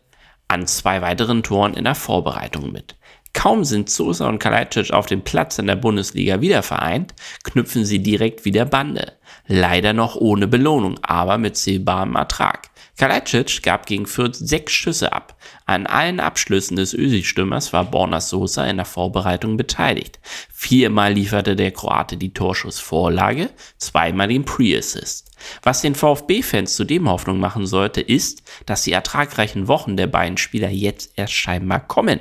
an 0.48 0.68
zwei 0.68 1.02
weiteren 1.02 1.44
Toren 1.44 1.74
in 1.74 1.86
der 1.86 1.96
Vorbereitung 1.96 2.72
mit. 2.72 2.96
Kaum 3.36 3.66
sind 3.66 3.90
Sosa 3.90 4.28
und 4.30 4.40
Kalajdzic 4.40 4.92
auf 4.92 5.06
dem 5.08 5.22
Platz 5.22 5.60
in 5.60 5.68
der 5.68 5.76
Bundesliga 5.76 6.40
wieder 6.40 6.64
vereint, 6.64 7.14
knüpfen 7.44 7.86
sie 7.86 8.00
direkt 8.00 8.46
wieder 8.46 8.66
Bande. 8.66 9.12
Leider 9.46 9.92
noch 9.94 10.16
ohne 10.16 10.48
Belohnung, 10.48 10.98
aber 11.04 11.38
mit 11.38 11.58
sehbarem 11.58 12.16
Ertrag. 12.16 12.70
Kalajdzic 12.98 13.62
gab 13.62 13.86
gegen 13.88 14.06
Fürth 14.06 14.36
sechs 14.36 14.72
Schüsse 14.72 15.12
ab. 15.12 15.36
An 15.68 15.88
allen 15.88 16.20
Abschlüssen 16.20 16.76
des 16.76 16.94
Ösi-Stürmers 16.94 17.74
war 17.74 17.86
Borna 17.86 18.22
Sosa 18.22 18.68
in 18.68 18.78
der 18.78 18.86
Vorbereitung 18.86 19.58
beteiligt. 19.58 20.20
Viermal 20.54 21.14
lieferte 21.14 21.56
der 21.56 21.72
Kroate 21.72 22.18
die 22.18 22.34
Torschussvorlage, 22.34 23.50
zweimal 23.80 24.28
den 24.28 24.46
Pre-Assist. 24.46 25.32
Was 25.64 25.82
den 25.82 25.96
VfB-Fans 25.96 26.76
zudem 26.76 27.10
Hoffnung 27.10 27.40
machen 27.40 27.66
sollte, 27.66 28.02
ist, 28.02 28.44
dass 28.68 28.84
die 28.84 28.92
ertragreichen 28.92 29.68
Wochen 29.68 29.98
der 29.98 30.06
beiden 30.06 30.38
Spieler 30.38 30.70
jetzt 30.70 31.14
erst 31.16 31.34
scheinbar 31.34 31.80
kommen. 31.88 32.20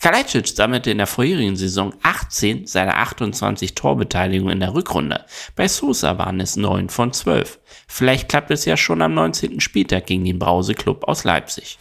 Kalajdzic 0.00 0.48
sammelte 0.48 0.90
in 0.90 0.98
der 0.98 1.06
vorherigen 1.06 1.56
Saison 1.56 1.94
18 2.02 2.66
seiner 2.66 2.98
28 2.98 3.74
Torbeteiligungen 3.74 4.52
in 4.52 4.60
der 4.60 4.74
Rückrunde. 4.74 5.24
Bei 5.56 5.66
Sosa 5.66 6.18
waren 6.18 6.40
es 6.40 6.56
9 6.56 6.90
von 6.90 7.12
12. 7.14 7.58
Vielleicht 7.88 8.28
klappt 8.28 8.50
es 8.50 8.66
ja 8.66 8.76
schon 8.76 9.00
am 9.00 9.14
19. 9.14 9.60
Spieltag 9.60 10.06
gegen 10.06 10.26
den 10.26 10.38
Brause-Club 10.38 11.04
aus 11.04 11.24
Leipzig. 11.24 11.78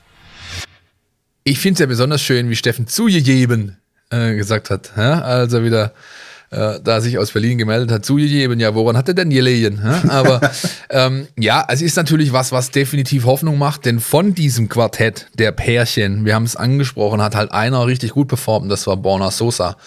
Ich 1.44 1.60
finde 1.60 1.74
es 1.76 1.80
ja 1.80 1.86
besonders 1.88 2.22
schön, 2.22 2.50
wie 2.50 2.56
Steffen 2.56 2.88
zugegeben 2.88 3.78
äh, 4.10 4.36
gesagt 4.36 4.70
hat, 4.70 4.92
ja? 4.96 5.22
als 5.22 5.54
er 5.54 5.64
wieder 5.64 5.94
äh, 6.52 6.80
da 6.84 7.00
sich 7.02 7.18
aus 7.18 7.32
Berlin 7.32 7.58
gemeldet 7.58 7.92
hat, 7.92 8.06
zugegeben, 8.06 8.60
ja, 8.60 8.76
woran 8.76 8.98
hat 8.98 9.08
er 9.08 9.14
denn 9.14 9.30
gelegen? 9.30 9.80
Aber 10.10 10.42
ähm, 10.90 11.28
ja, 11.38 11.66
es 11.70 11.82
ist 11.82 11.96
natürlich 11.96 12.34
was, 12.34 12.52
was 12.52 12.72
definitiv 12.72 13.26
Hoffnung 13.26 13.58
macht, 13.58 13.86
denn 13.86 14.00
von 14.00 14.36
diesem 14.36 14.70
Quartett 14.70 15.28
der 15.34 15.54
Pärchen, 15.54 16.26
wir 16.26 16.36
haben 16.36 16.44
es 16.44 16.56
angesprochen, 16.56 17.22
hat 17.22 17.36
halt 17.36 17.52
einer 17.52 17.88
richtig 17.88 18.12
gut 18.12 18.28
performt, 18.28 18.70
das 18.70 18.86
war 18.86 18.98
Borna 18.98 19.32
Sosa. 19.32 19.78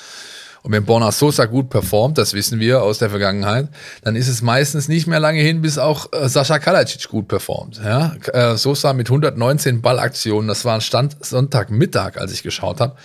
Und 0.64 0.72
wenn 0.72 0.86
Borna 0.86 1.12
Sosa 1.12 1.44
gut 1.44 1.68
performt, 1.68 2.16
das 2.16 2.32
wissen 2.32 2.58
wir 2.58 2.82
aus 2.82 2.98
der 2.98 3.10
Vergangenheit, 3.10 3.68
dann 4.02 4.16
ist 4.16 4.28
es 4.28 4.40
meistens 4.40 4.88
nicht 4.88 5.06
mehr 5.06 5.20
lange 5.20 5.40
hin, 5.40 5.60
bis 5.60 5.76
auch 5.76 6.10
äh, 6.14 6.26
Sascha 6.26 6.58
Kalacic 6.58 7.06
gut 7.10 7.28
performt. 7.28 7.82
Ja? 7.84 8.16
Äh, 8.32 8.56
Sosa 8.56 8.94
mit 8.94 9.08
119 9.08 9.82
Ballaktionen, 9.82 10.48
das 10.48 10.64
war 10.64 10.76
ein 10.76 10.80
Stand 10.80 11.22
Sonntagmittag, 11.22 12.16
als 12.16 12.32
ich 12.32 12.42
geschaut 12.42 12.80
habe. 12.80 12.96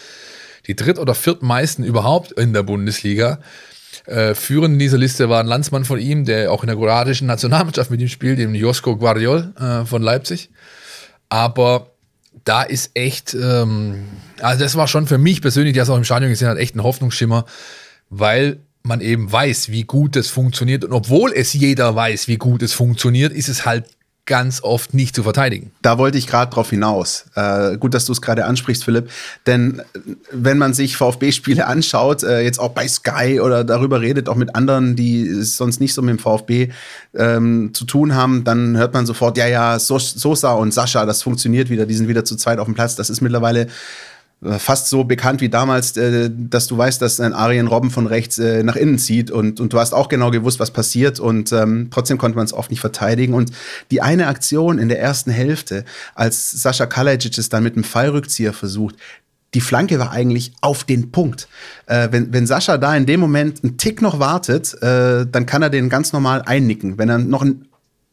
Die 0.67 0.75
dritt- 0.77 0.99
oder 0.99 1.13
viertmeisten 1.13 1.83
überhaupt 1.83 2.31
in 2.31 2.53
der 2.53 2.63
Bundesliga. 2.63 3.39
Äh, 4.05 4.35
führend 4.35 4.75
in 4.75 4.79
dieser 4.79 4.97
Liste 4.97 5.27
war 5.27 5.41
ein 5.41 5.47
Landsmann 5.47 5.83
von 5.83 5.99
ihm, 5.99 6.23
der 6.23 6.53
auch 6.53 6.63
in 6.63 6.67
der 6.67 6.77
kroatischen 6.77 7.27
Nationalmannschaft 7.27 7.91
mit 7.91 7.99
ihm 7.99 8.07
spielt, 8.07 8.39
dem 8.39 8.55
Josko 8.55 8.95
Guardiol 8.95 9.53
äh, 9.59 9.85
von 9.85 10.01
Leipzig. 10.01 10.49
Aber 11.27 11.91
da 12.43 12.63
ist 12.63 12.91
echt, 12.93 13.33
ähm, 13.33 14.05
also 14.39 14.63
das 14.63 14.75
war 14.75 14.87
schon 14.87 15.07
für 15.07 15.17
mich 15.17 15.41
persönlich, 15.41 15.73
der 15.73 15.83
es 15.83 15.89
auch 15.89 15.97
im 15.97 16.03
Stadion 16.03 16.29
gesehen 16.29 16.47
hat, 16.47 16.57
echt 16.57 16.75
ein 16.75 16.83
Hoffnungsschimmer, 16.83 17.45
weil 18.09 18.59
man 18.83 19.01
eben 19.01 19.31
weiß, 19.31 19.69
wie 19.69 19.83
gut 19.83 20.15
es 20.15 20.29
funktioniert. 20.29 20.83
Und 20.83 20.93
obwohl 20.93 21.33
es 21.33 21.53
jeder 21.53 21.95
weiß, 21.95 22.27
wie 22.27 22.37
gut 22.37 22.63
es 22.63 22.73
funktioniert, 22.73 23.33
ist 23.33 23.49
es 23.49 23.65
halt 23.65 23.85
ganz 24.25 24.61
oft 24.61 24.93
nicht 24.93 25.15
zu 25.15 25.23
verteidigen. 25.23 25.71
Da 25.81 25.97
wollte 25.97 26.17
ich 26.17 26.27
gerade 26.27 26.51
drauf 26.51 26.69
hinaus. 26.69 27.25
Äh, 27.35 27.77
gut, 27.77 27.95
dass 27.95 28.05
du 28.05 28.11
es 28.11 28.21
gerade 28.21 28.45
ansprichst, 28.45 28.83
Philipp. 28.83 29.09
Denn 29.47 29.79
äh, 29.79 29.83
wenn 30.31 30.59
man 30.59 30.73
sich 30.73 30.97
VfB-Spiele 30.97 31.65
anschaut, 31.65 32.23
äh, 32.23 32.41
jetzt 32.41 32.59
auch 32.59 32.69
bei 32.69 32.87
Sky 32.87 33.39
oder 33.41 33.63
darüber 33.63 34.01
redet, 34.01 34.29
auch 34.29 34.35
mit 34.35 34.55
anderen, 34.55 34.95
die 34.95 35.41
sonst 35.41 35.79
nicht 35.79 35.95
so 35.95 36.03
mit 36.03 36.11
dem 36.11 36.19
VfB 36.19 36.69
ähm, 37.15 37.71
zu 37.73 37.85
tun 37.85 38.13
haben, 38.13 38.43
dann 38.43 38.77
hört 38.77 38.93
man 38.93 39.07
sofort, 39.07 39.35
ja, 39.37 39.47
ja, 39.47 39.79
Sosa 39.79 40.53
und 40.53 40.73
Sascha, 40.73 41.05
das 41.07 41.23
funktioniert 41.23 41.71
wieder, 41.71 41.87
die 41.87 41.95
sind 41.95 42.07
wieder 42.07 42.23
zu 42.23 42.35
zweit 42.35 42.59
auf 42.59 42.65
dem 42.65 42.75
Platz. 42.75 42.95
Das 42.95 43.09
ist 43.09 43.21
mittlerweile 43.21 43.67
fast 44.41 44.87
so 44.87 45.03
bekannt 45.03 45.41
wie 45.41 45.49
damals, 45.49 45.97
äh, 45.97 46.29
dass 46.33 46.67
du 46.67 46.77
weißt, 46.77 47.01
dass 47.01 47.19
ein 47.19 47.33
Arjen 47.33 47.67
Robben 47.67 47.91
von 47.91 48.07
rechts 48.07 48.37
äh, 48.37 48.63
nach 48.63 48.77
innen 48.77 48.97
zieht 48.97 49.31
und, 49.31 49.59
und 49.59 49.73
du 49.73 49.79
hast 49.79 49.93
auch 49.93 50.07
genau 50.07 50.31
gewusst, 50.31 50.59
was 50.59 50.71
passiert 50.71 51.19
und 51.19 51.51
ähm, 51.51 51.89
trotzdem 51.91 52.17
konnte 52.17 52.37
man 52.37 52.45
es 52.45 52.53
oft 52.53 52.71
nicht 52.71 52.79
verteidigen. 52.79 53.33
Und 53.33 53.51
die 53.91 54.01
eine 54.01 54.27
Aktion 54.27 54.79
in 54.79 54.87
der 54.87 55.01
ersten 55.01 55.31
Hälfte, 55.31 55.83
als 56.15 56.51
Sascha 56.51 56.85
Kalajic 56.85 57.37
es 57.37 57.49
dann 57.49 57.63
mit 57.63 57.75
einem 57.75 57.83
Fallrückzieher 57.83 58.53
versucht, 58.53 58.95
die 59.55 59.61
Flanke 59.61 59.99
war 59.99 60.11
eigentlich 60.11 60.53
auf 60.61 60.83
den 60.83 61.11
Punkt. 61.11 61.49
Äh, 61.87 62.09
wenn, 62.11 62.31
wenn 62.31 62.47
Sascha 62.47 62.77
da 62.77 62.95
in 62.95 63.05
dem 63.05 63.19
Moment 63.19 63.63
einen 63.63 63.77
Tick 63.77 64.01
noch 64.01 64.19
wartet, 64.19 64.73
äh, 64.81 65.25
dann 65.29 65.45
kann 65.47 65.63
er 65.63 65.69
den 65.69 65.89
ganz 65.89 66.13
normal 66.13 66.43
einnicken. 66.45 66.97
Wenn 66.97 67.09
er 67.09 67.17
noch 67.17 67.41
ein 67.41 67.65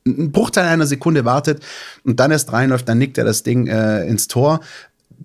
einen 0.07 0.33
Bruchteil 0.33 0.67
einer 0.67 0.87
Sekunde 0.87 1.25
wartet 1.25 1.63
und 2.05 2.21
dann 2.21 2.31
erst 2.31 2.53
reinläuft, 2.53 2.89
dann 2.89 2.99
nickt 2.99 3.19
er 3.19 3.25
das 3.25 3.43
Ding 3.43 3.67
äh, 3.67 4.07
ins 4.07 4.29
Tor 4.29 4.61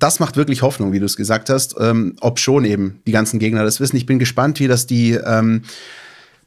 das 0.01 0.19
macht 0.19 0.35
wirklich 0.35 0.63
Hoffnung, 0.63 0.93
wie 0.93 0.99
du 0.99 1.05
es 1.05 1.15
gesagt 1.15 1.49
hast, 1.49 1.75
ähm, 1.79 2.15
ob 2.21 2.39
schon 2.39 2.65
eben 2.65 3.01
die 3.05 3.11
ganzen 3.11 3.39
Gegner 3.39 3.63
das 3.63 3.79
wissen. 3.79 3.97
Ich 3.97 4.07
bin 4.07 4.17
gespannt, 4.17 4.59
wie 4.59 4.67
das 4.67 4.87
die 4.87 5.11
ähm, 5.11 5.61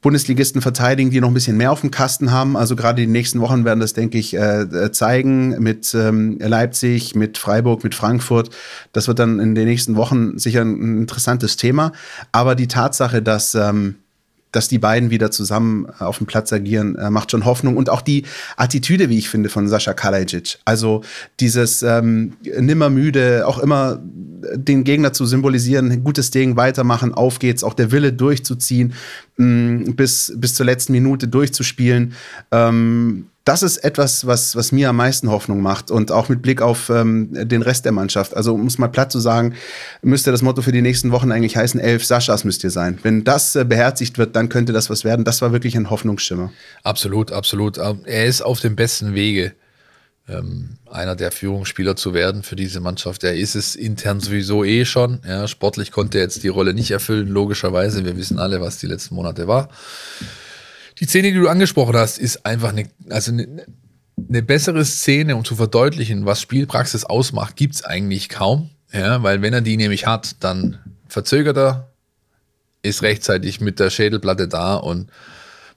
Bundesligisten 0.04 0.60
verteidigen, 0.60 1.10
die 1.10 1.20
noch 1.20 1.28
ein 1.28 1.34
bisschen 1.34 1.56
mehr 1.56 1.70
auf 1.70 1.80
dem 1.80 1.92
Kasten 1.92 2.32
haben. 2.32 2.56
Also 2.56 2.74
gerade 2.74 3.00
die 3.00 3.06
nächsten 3.06 3.40
Wochen 3.40 3.64
werden 3.64 3.78
das, 3.78 3.94
denke 3.94 4.18
ich, 4.18 4.34
äh, 4.34 4.90
zeigen 4.90 5.62
mit 5.62 5.94
ähm, 5.94 6.36
Leipzig, 6.40 7.14
mit 7.14 7.38
Freiburg, 7.38 7.84
mit 7.84 7.94
Frankfurt. 7.94 8.50
Das 8.92 9.06
wird 9.06 9.20
dann 9.20 9.38
in 9.38 9.54
den 9.54 9.66
nächsten 9.66 9.94
Wochen 9.94 10.36
sicher 10.36 10.62
ein, 10.62 10.98
interessantes 10.98 11.56
Thema. 11.56 11.92
Aber 12.32 12.56
die 12.56 12.68
Tatsache, 12.68 13.22
dass 13.22 13.54
ähm, 13.54 13.94
dass 14.56 14.68
die 14.68 14.78
beiden 14.78 15.10
wieder 15.10 15.30
zusammen 15.30 15.86
äh, 16.00 16.04
auf 16.04 16.18
dem 16.18 16.26
Platz 16.26 16.52
agieren, 16.52 16.96
äh, 16.96 17.10
macht 17.10 17.30
schon 17.30 17.44
Hoffnung. 17.44 17.76
Und 17.76 17.90
auch 17.90 18.02
die 18.02 18.24
Attitüde, 18.56 19.08
wie 19.08 19.18
ich 19.18 19.28
finde, 19.28 19.48
von 19.48 19.68
Sascha 19.68 19.94
Kalajic. 19.94 20.58
Also 20.64 21.02
dieses 21.40 21.82
ähm, 21.82 22.34
nimmer 22.42 22.90
müde, 22.90 23.46
auch 23.46 23.58
immer 23.58 24.00
den 24.54 24.84
Gegner 24.84 25.12
zu 25.12 25.26
symbolisieren, 25.26 26.04
gutes 26.04 26.30
Ding, 26.30 26.56
weitermachen, 26.56 27.14
auf 27.14 27.38
geht's, 27.38 27.64
auch 27.64 27.74
der 27.74 27.92
Wille 27.92 28.12
durchzuziehen, 28.12 28.94
mh, 29.36 29.46
mm, 29.46 29.96
bis, 29.96 30.32
bis 30.36 30.54
zur 30.54 30.66
letzten 30.66 30.92
Minute 30.92 31.28
durchzuspielen. 31.28 32.12
Ähm, 32.50 33.26
das 33.44 33.62
ist 33.62 33.78
etwas, 33.78 34.26
was, 34.26 34.56
was 34.56 34.72
mir 34.72 34.88
am 34.88 34.96
meisten 34.96 35.30
Hoffnung 35.30 35.60
macht 35.60 35.90
und 35.90 36.10
auch 36.10 36.30
mit 36.30 36.40
Blick 36.40 36.62
auf 36.62 36.88
ähm, 36.88 37.28
den 37.32 37.60
Rest 37.60 37.84
der 37.84 37.92
Mannschaft. 37.92 38.34
Also 38.34 38.54
um 38.54 38.66
es 38.66 38.78
mal 38.78 38.88
platt 38.88 39.12
zu 39.12 39.20
sagen, 39.20 39.54
müsste 40.00 40.30
das 40.30 40.40
Motto 40.40 40.62
für 40.62 40.72
die 40.72 40.80
nächsten 40.80 41.12
Wochen 41.12 41.30
eigentlich 41.30 41.56
heißen, 41.56 41.78
elf 41.78 42.04
Saschas 42.04 42.44
müsst 42.44 42.64
ihr 42.64 42.70
sein. 42.70 42.98
Wenn 43.02 43.22
das 43.22 43.54
äh, 43.54 43.64
beherzigt 43.64 44.16
wird, 44.16 44.34
dann 44.34 44.48
könnte 44.48 44.72
das 44.72 44.88
was 44.88 45.04
werden. 45.04 45.26
Das 45.26 45.42
war 45.42 45.52
wirklich 45.52 45.76
ein 45.76 45.90
Hoffnungsschimmer. 45.90 46.52
Absolut, 46.82 47.32
absolut. 47.32 47.76
Ähm, 47.76 48.00
er 48.04 48.24
ist 48.24 48.40
auf 48.40 48.60
dem 48.60 48.76
besten 48.76 49.14
Wege, 49.14 49.52
ähm, 50.26 50.78
einer 50.90 51.14
der 51.14 51.30
Führungsspieler 51.30 51.96
zu 51.96 52.14
werden 52.14 52.44
für 52.44 52.56
diese 52.56 52.80
Mannschaft. 52.80 53.24
Er 53.24 53.36
ist 53.36 53.56
es 53.56 53.76
intern 53.76 54.20
sowieso 54.20 54.64
eh 54.64 54.86
schon. 54.86 55.20
Ja, 55.28 55.48
sportlich 55.48 55.92
konnte 55.92 56.16
er 56.16 56.24
jetzt 56.24 56.42
die 56.44 56.48
Rolle 56.48 56.72
nicht 56.72 56.90
erfüllen, 56.90 57.28
logischerweise. 57.28 58.06
Wir 58.06 58.16
wissen 58.16 58.38
alle, 58.38 58.62
was 58.62 58.78
die 58.78 58.86
letzten 58.86 59.16
Monate 59.16 59.48
war. 59.48 59.68
Die 61.00 61.06
Szene, 61.06 61.32
die 61.32 61.38
du 61.38 61.48
angesprochen 61.48 61.96
hast, 61.96 62.18
ist 62.18 62.46
einfach 62.46 62.70
eine, 62.70 62.88
also 63.10 63.32
eine, 63.32 63.66
eine 64.28 64.42
bessere 64.42 64.84
Szene, 64.84 65.36
um 65.36 65.44
zu 65.44 65.56
verdeutlichen, 65.56 66.24
was 66.24 66.40
Spielpraxis 66.40 67.04
ausmacht, 67.04 67.56
gibt 67.56 67.74
es 67.74 67.84
eigentlich 67.84 68.28
kaum. 68.28 68.70
Ja, 68.92 69.22
weil 69.24 69.42
wenn 69.42 69.52
er 69.52 69.60
die 69.60 69.76
nämlich 69.76 70.06
hat, 70.06 70.36
dann 70.44 70.78
verzögert 71.08 71.56
er, 71.56 71.88
ist 72.82 73.02
rechtzeitig 73.02 73.60
mit 73.60 73.80
der 73.80 73.90
Schädelplatte 73.90 74.46
da 74.46 74.76
und 74.76 75.10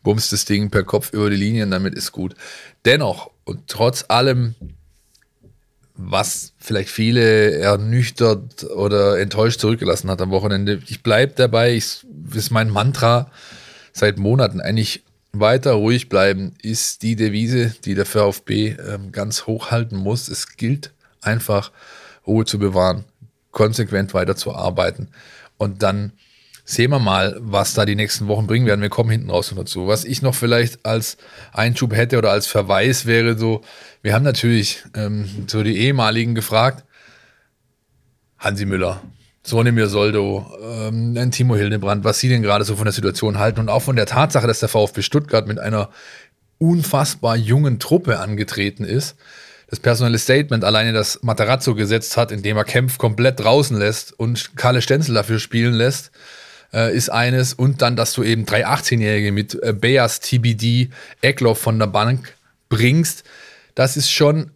bumst 0.04 0.32
das 0.32 0.46
Ding 0.46 0.70
per 0.70 0.84
Kopf 0.84 1.14
über 1.14 1.30
die 1.30 1.36
Linie 1.36 1.64
und 1.64 1.72
damit 1.72 1.96
ist 1.96 2.12
gut. 2.12 2.36
Dennoch 2.86 3.32
und 3.44 3.68
trotz 3.68 4.06
allem, 4.08 4.56
was 5.96 6.54
vielleicht 6.60 6.90
viele 6.90 7.54
ernüchtert 7.54 8.66
oder 8.66 9.20
enttäuscht 9.20 9.60
zurückgelassen 9.60 10.12
hat 10.12 10.22
am 10.22 10.30
Wochenende, 10.30 10.80
ich 10.88 11.02
bleibe 11.02 11.34
dabei, 11.36 11.74
ich, 11.74 12.06
ist 12.34 12.52
mein 12.52 12.70
Mantra 12.70 13.32
seit 13.94 14.20
Monaten 14.20 14.62
eigentlich 14.62 15.04
weiter 15.40 15.74
ruhig 15.74 16.10
bleiben 16.10 16.54
ist 16.62 17.02
die 17.04 17.16
Devise, 17.16 17.74
die 17.86 17.96
der 17.96 18.06
VfB 18.06 18.76
ähm, 18.88 19.12
ganz 19.12 19.48
hoch 19.48 19.72
halten 19.72 19.98
muss. 19.98 20.28
Es 20.28 20.58
gilt 20.58 20.94
einfach, 21.22 21.72
Ruhe 22.26 22.46
zu 22.46 22.60
bewahren, 22.60 23.06
konsequent 23.52 24.14
weiter 24.14 24.36
zu 24.36 24.54
arbeiten. 24.54 25.10
Und 25.58 25.82
dann 25.82 26.14
sehen 26.66 26.92
wir 26.92 27.00
mal, 27.00 27.38
was 27.40 27.74
da 27.74 27.86
die 27.86 27.96
nächsten 27.96 28.28
Wochen 28.28 28.46
bringen 28.46 28.66
werden. 28.66 28.82
Wir 28.82 28.90
kommen 28.90 29.10
hinten 29.10 29.30
raus 29.30 29.52
noch 29.52 29.60
dazu. 29.60 29.88
Was 29.88 30.04
ich 30.04 30.22
noch 30.22 30.36
vielleicht 30.36 30.86
als 30.86 31.18
Einschub 31.54 31.96
hätte 31.96 32.18
oder 32.18 32.32
als 32.32 32.46
Verweis 32.46 33.06
wäre 33.06 33.38
so, 33.38 33.62
wir 34.02 34.14
haben 34.14 34.24
natürlich 34.24 34.84
ähm, 34.94 35.46
so 35.48 35.64
die 35.64 35.78
ehemaligen 35.78 36.36
gefragt, 36.36 36.84
Hansi 38.38 38.66
Müller, 38.66 39.02
Sonimir 39.48 39.88
Soldo, 39.88 40.46
ähm, 40.62 41.32
Timo 41.32 41.56
Hildebrand, 41.56 42.04
was 42.04 42.20
sie 42.20 42.28
denn 42.28 42.42
gerade 42.42 42.66
so 42.66 42.76
von 42.76 42.84
der 42.84 42.92
Situation 42.92 43.40
halten 43.40 43.62
und 43.62 43.70
auch 43.70 43.82
von 43.82 43.96
der 43.96 44.06
Tatsache, 44.06 44.46
dass 44.46 44.60
der 44.60 44.68
VfB 44.68 45.02
Stuttgart 45.02 45.48
mit 45.48 45.58
einer 45.58 45.90
unfassbar 46.58 47.38
jungen 47.38 47.80
Truppe 47.80 48.20
angetreten 48.20 48.84
ist. 48.84 49.16
Das 49.70 49.80
personelle 49.80 50.18
Statement 50.18 50.66
alleine, 50.66 50.92
das 50.92 51.24
Matarazzo 51.24 51.76
gesetzt 51.76 52.18
hat, 52.18 52.34
indem 52.34 52.58
er 52.58 52.66
Kempf 52.66 52.98
komplett 52.98 53.40
draußen 53.40 53.78
lässt 53.78 54.18
und 54.20 54.58
Kalle 54.58 54.82
Stenzel 54.82 55.16
dafür 55.16 55.40
spielen 55.40 55.74
lässt, 55.74 56.12
äh, 56.74 56.94
ist 56.94 57.10
eines. 57.10 57.54
Und 57.54 57.82
dann, 57.82 57.96
dass 57.96 58.14
du 58.14 58.24
eben 58.24 58.46
drei 58.46 58.68
18-Jährige 58.68 59.32
mit 59.32 59.62
äh, 59.64 59.72
Beas, 59.72 60.20
TBD, 60.20 60.90
Eckloff 61.22 61.60
von 61.60 61.80
der 61.80 61.88
Bank 61.88 62.34
bringst. 62.68 63.24
Das 63.76 63.96
ist 63.96 64.12
schon 64.12 64.52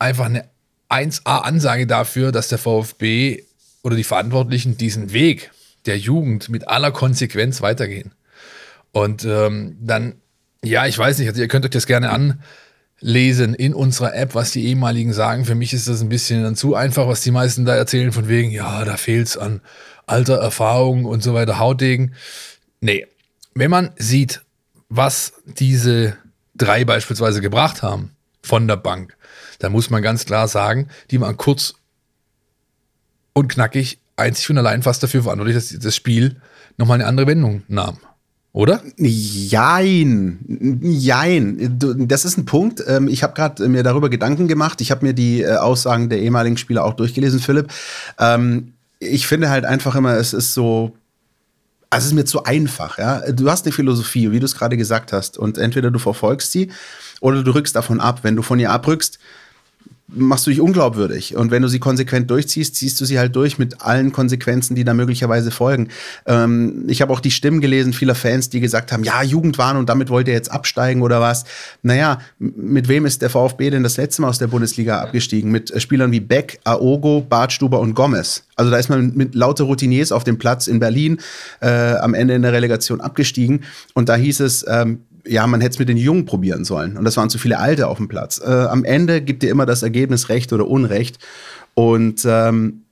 einfach 0.00 0.26
eine 0.26 0.44
1A-Ansage 0.90 1.86
dafür, 1.86 2.32
dass 2.32 2.48
der 2.48 2.58
VfB 2.58 3.44
oder 3.84 3.94
die 3.94 4.04
Verantwortlichen 4.04 4.76
diesen 4.76 5.12
Weg 5.12 5.52
der 5.86 5.98
Jugend 5.98 6.48
mit 6.48 6.66
aller 6.66 6.90
Konsequenz 6.90 7.60
weitergehen. 7.60 8.12
Und 8.90 9.24
ähm, 9.24 9.76
dann, 9.80 10.16
ja, 10.64 10.86
ich 10.86 10.98
weiß 10.98 11.18
nicht, 11.18 11.28
also 11.28 11.40
ihr 11.40 11.48
könnt 11.48 11.66
euch 11.66 11.70
das 11.70 11.86
gerne 11.86 12.10
anlesen 12.10 13.54
in 13.54 13.74
unserer 13.74 14.14
App, 14.16 14.34
was 14.34 14.52
die 14.52 14.64
ehemaligen 14.64 15.12
sagen. 15.12 15.44
Für 15.44 15.54
mich 15.54 15.74
ist 15.74 15.86
das 15.86 16.00
ein 16.00 16.08
bisschen 16.08 16.42
dann 16.42 16.56
zu 16.56 16.74
einfach, 16.74 17.06
was 17.06 17.20
die 17.20 17.30
meisten 17.30 17.66
da 17.66 17.76
erzählen, 17.76 18.12
von 18.12 18.28
wegen, 18.28 18.50
ja, 18.50 18.84
da 18.84 18.96
fehlt 18.96 19.28
es 19.28 19.36
an 19.36 19.60
alter 20.06 20.36
Erfahrung 20.36 21.04
und 21.04 21.22
so 21.22 21.34
weiter, 21.34 21.58
Hautdegen. 21.58 22.14
Nee, 22.80 23.06
wenn 23.54 23.70
man 23.70 23.90
sieht, 23.96 24.40
was 24.88 25.34
diese 25.44 26.16
drei 26.54 26.84
beispielsweise 26.84 27.42
gebracht 27.42 27.82
haben 27.82 28.12
von 28.42 28.66
der 28.66 28.76
Bank, 28.76 29.16
dann 29.58 29.72
muss 29.72 29.90
man 29.90 30.02
ganz 30.02 30.24
klar 30.24 30.48
sagen, 30.48 30.88
die 31.10 31.20
waren 31.20 31.36
kurz 31.36 31.74
und 33.34 33.48
knackig 33.48 33.98
einzig 34.16 34.48
und 34.48 34.58
allein 34.58 34.82
fast 34.82 35.02
dafür 35.02 35.24
verantwortlich, 35.24 35.56
dass 35.56 35.78
das 35.78 35.94
Spiel 35.94 36.36
nochmal 36.78 36.96
eine 37.00 37.06
andere 37.06 37.26
Wendung 37.26 37.62
nahm. 37.68 37.98
Oder? 38.52 38.80
Jein. 38.96 40.38
Jein. 40.80 41.76
Das 42.08 42.24
ist 42.24 42.38
ein 42.38 42.44
Punkt. 42.44 42.82
Ähm, 42.86 43.08
ich 43.08 43.24
habe 43.24 43.34
gerade 43.34 43.68
mir 43.68 43.82
darüber 43.82 44.08
Gedanken 44.08 44.46
gemacht. 44.46 44.80
Ich 44.80 44.92
habe 44.92 45.04
mir 45.04 45.12
die 45.12 45.42
äh, 45.42 45.56
Aussagen 45.56 46.08
der 46.08 46.20
ehemaligen 46.20 46.56
Spieler 46.56 46.84
auch 46.84 46.94
durchgelesen, 46.94 47.40
Philipp. 47.40 47.72
Ähm, 48.20 48.74
ich 49.00 49.26
finde 49.26 49.50
halt 49.50 49.64
einfach 49.64 49.96
immer, 49.96 50.16
es 50.16 50.32
ist 50.32 50.54
so 50.54 50.96
Also 51.90 52.04
es 52.04 52.12
ist 52.12 52.14
mir 52.14 52.24
zu 52.24 52.44
einfach, 52.44 52.98
ja. 52.98 53.20
Du 53.32 53.50
hast 53.50 53.66
eine 53.66 53.72
Philosophie, 53.72 54.30
wie 54.30 54.38
du 54.38 54.46
es 54.46 54.54
gerade 54.54 54.76
gesagt 54.76 55.12
hast, 55.12 55.36
und 55.36 55.58
entweder 55.58 55.90
du 55.90 55.98
verfolgst 55.98 56.52
sie 56.52 56.70
oder 57.20 57.42
du 57.42 57.50
rückst 57.52 57.74
davon 57.74 58.00
ab. 58.00 58.20
Wenn 58.22 58.36
du 58.36 58.42
von 58.42 58.60
ihr 58.60 58.70
abrückst, 58.70 59.18
machst 60.08 60.46
du 60.46 60.50
dich 60.50 60.60
unglaubwürdig. 60.60 61.34
Und 61.36 61.50
wenn 61.50 61.62
du 61.62 61.68
sie 61.68 61.78
konsequent 61.78 62.30
durchziehst, 62.30 62.74
ziehst 62.74 63.00
du 63.00 63.04
sie 63.04 63.18
halt 63.18 63.34
durch 63.34 63.58
mit 63.58 63.80
allen 63.80 64.12
Konsequenzen, 64.12 64.74
die 64.74 64.84
da 64.84 64.92
möglicherweise 64.92 65.50
folgen. 65.50 65.88
Ähm, 66.26 66.84
ich 66.88 67.00
habe 67.00 67.12
auch 67.12 67.20
die 67.20 67.30
Stimmen 67.30 67.60
gelesen 67.60 67.92
vieler 67.92 68.14
Fans, 68.14 68.50
die 68.50 68.60
gesagt 68.60 68.92
haben, 68.92 69.02
ja, 69.02 69.22
Jugendwahn 69.22 69.76
und 69.76 69.88
damit 69.88 70.10
wollt 70.10 70.28
ihr 70.28 70.34
jetzt 70.34 70.52
absteigen 70.52 71.02
oder 71.02 71.20
was. 71.20 71.44
Naja, 71.82 72.20
mit 72.38 72.88
wem 72.88 73.06
ist 73.06 73.22
der 73.22 73.30
VfB 73.30 73.70
denn 73.70 73.82
das 73.82 73.96
letzte 73.96 74.22
Mal 74.22 74.28
aus 74.28 74.38
der 74.38 74.48
Bundesliga 74.48 75.00
abgestiegen? 75.00 75.50
Mit 75.50 75.70
äh, 75.70 75.80
Spielern 75.80 76.12
wie 76.12 76.20
Beck, 76.20 76.60
Aogo, 76.64 77.22
Bartstuber 77.26 77.80
und 77.80 77.94
Gomez. 77.94 78.44
Also 78.56 78.70
da 78.70 78.76
ist 78.76 78.90
man 78.90 79.14
mit, 79.14 79.34
lauter 79.34 79.64
Routiniers 79.64 80.12
auf 80.12 80.24
dem 80.24 80.38
Platz 80.38 80.66
in 80.66 80.80
Berlin 80.80 81.18
äh, 81.60 81.94
am 81.94 82.14
Ende 82.14 82.34
in 82.34 82.42
der 82.42 82.52
Relegation 82.52 83.00
abgestiegen. 83.00 83.62
Und 83.94 84.08
da 84.08 84.16
hieß 84.16 84.40
es, 84.40 84.64
ähm, 84.68 85.00
ja, 85.26 85.46
man 85.46 85.60
hätte 85.60 85.74
es 85.74 85.78
mit 85.78 85.88
den 85.88 85.96
Jungen 85.96 86.26
probieren 86.26 86.64
sollen. 86.64 86.96
Und 86.96 87.04
das 87.04 87.16
waren 87.16 87.30
zu 87.30 87.38
viele 87.38 87.58
Alte 87.58 87.88
auf 87.88 87.96
dem 87.96 88.08
Platz. 88.08 88.40
Äh, 88.44 88.50
am 88.50 88.84
Ende 88.84 89.22
gibt 89.22 89.42
dir 89.42 89.50
immer 89.50 89.66
das 89.66 89.82
Ergebnis 89.82 90.28
Recht 90.28 90.52
oder 90.52 90.68
Unrecht. 90.68 91.18
Und 91.74 92.24
ähm, 92.26 92.83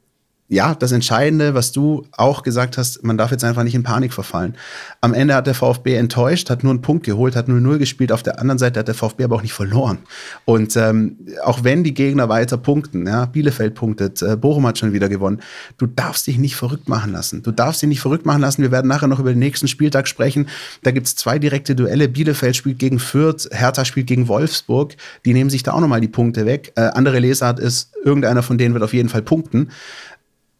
ja, 0.52 0.74
das 0.74 0.92
Entscheidende, 0.92 1.54
was 1.54 1.72
du 1.72 2.04
auch 2.12 2.42
gesagt 2.42 2.76
hast, 2.76 3.02
man 3.02 3.16
darf 3.16 3.30
jetzt 3.30 3.42
einfach 3.42 3.64
nicht 3.64 3.74
in 3.74 3.84
Panik 3.84 4.12
verfallen. 4.12 4.54
Am 5.00 5.14
Ende 5.14 5.34
hat 5.34 5.46
der 5.46 5.54
VfB 5.54 5.94
enttäuscht, 5.96 6.50
hat 6.50 6.62
nur 6.62 6.72
einen 6.72 6.82
Punkt 6.82 7.06
geholt, 7.06 7.36
hat 7.36 7.48
0-0 7.48 7.78
gespielt. 7.78 8.12
Auf 8.12 8.22
der 8.22 8.38
anderen 8.38 8.58
Seite 8.58 8.80
hat 8.80 8.86
der 8.86 8.94
VfB 8.94 9.24
aber 9.24 9.36
auch 9.36 9.42
nicht 9.42 9.54
verloren. 9.54 10.00
Und 10.44 10.76
ähm, 10.76 11.16
auch 11.42 11.64
wenn 11.64 11.84
die 11.84 11.94
Gegner 11.94 12.28
weiter 12.28 12.58
punkten, 12.58 13.06
ja, 13.06 13.24
Bielefeld 13.24 13.74
punktet, 13.74 14.20
äh, 14.20 14.36
Bochum 14.36 14.66
hat 14.66 14.76
schon 14.76 14.92
wieder 14.92 15.08
gewonnen, 15.08 15.40
du 15.78 15.86
darfst 15.86 16.26
dich 16.26 16.36
nicht 16.36 16.54
verrückt 16.54 16.86
machen 16.86 17.12
lassen. 17.12 17.42
Du 17.42 17.50
darfst 17.50 17.80
dich 17.80 17.88
nicht 17.88 18.02
verrückt 18.02 18.26
machen 18.26 18.42
lassen. 18.42 18.60
Wir 18.60 18.70
werden 18.70 18.88
nachher 18.88 19.08
noch 19.08 19.20
über 19.20 19.30
den 19.32 19.38
nächsten 19.38 19.68
Spieltag 19.68 20.06
sprechen. 20.06 20.48
Da 20.82 20.90
gibt 20.90 21.06
es 21.06 21.16
zwei 21.16 21.38
direkte 21.38 21.74
Duelle. 21.74 22.10
Bielefeld 22.10 22.56
spielt 22.56 22.78
gegen 22.78 22.98
Fürth, 22.98 23.48
Hertha 23.52 23.86
spielt 23.86 24.06
gegen 24.06 24.28
Wolfsburg. 24.28 24.96
Die 25.24 25.32
nehmen 25.32 25.48
sich 25.48 25.62
da 25.62 25.72
auch 25.72 25.80
nochmal 25.80 26.02
die 26.02 26.08
Punkte 26.08 26.44
weg. 26.44 26.72
Äh, 26.76 26.90
andere 26.92 27.20
Lesart 27.20 27.58
ist, 27.58 27.92
irgendeiner 28.04 28.42
von 28.42 28.58
denen 28.58 28.74
wird 28.74 28.84
auf 28.84 28.92
jeden 28.92 29.08
Fall 29.08 29.22
punkten. 29.22 29.70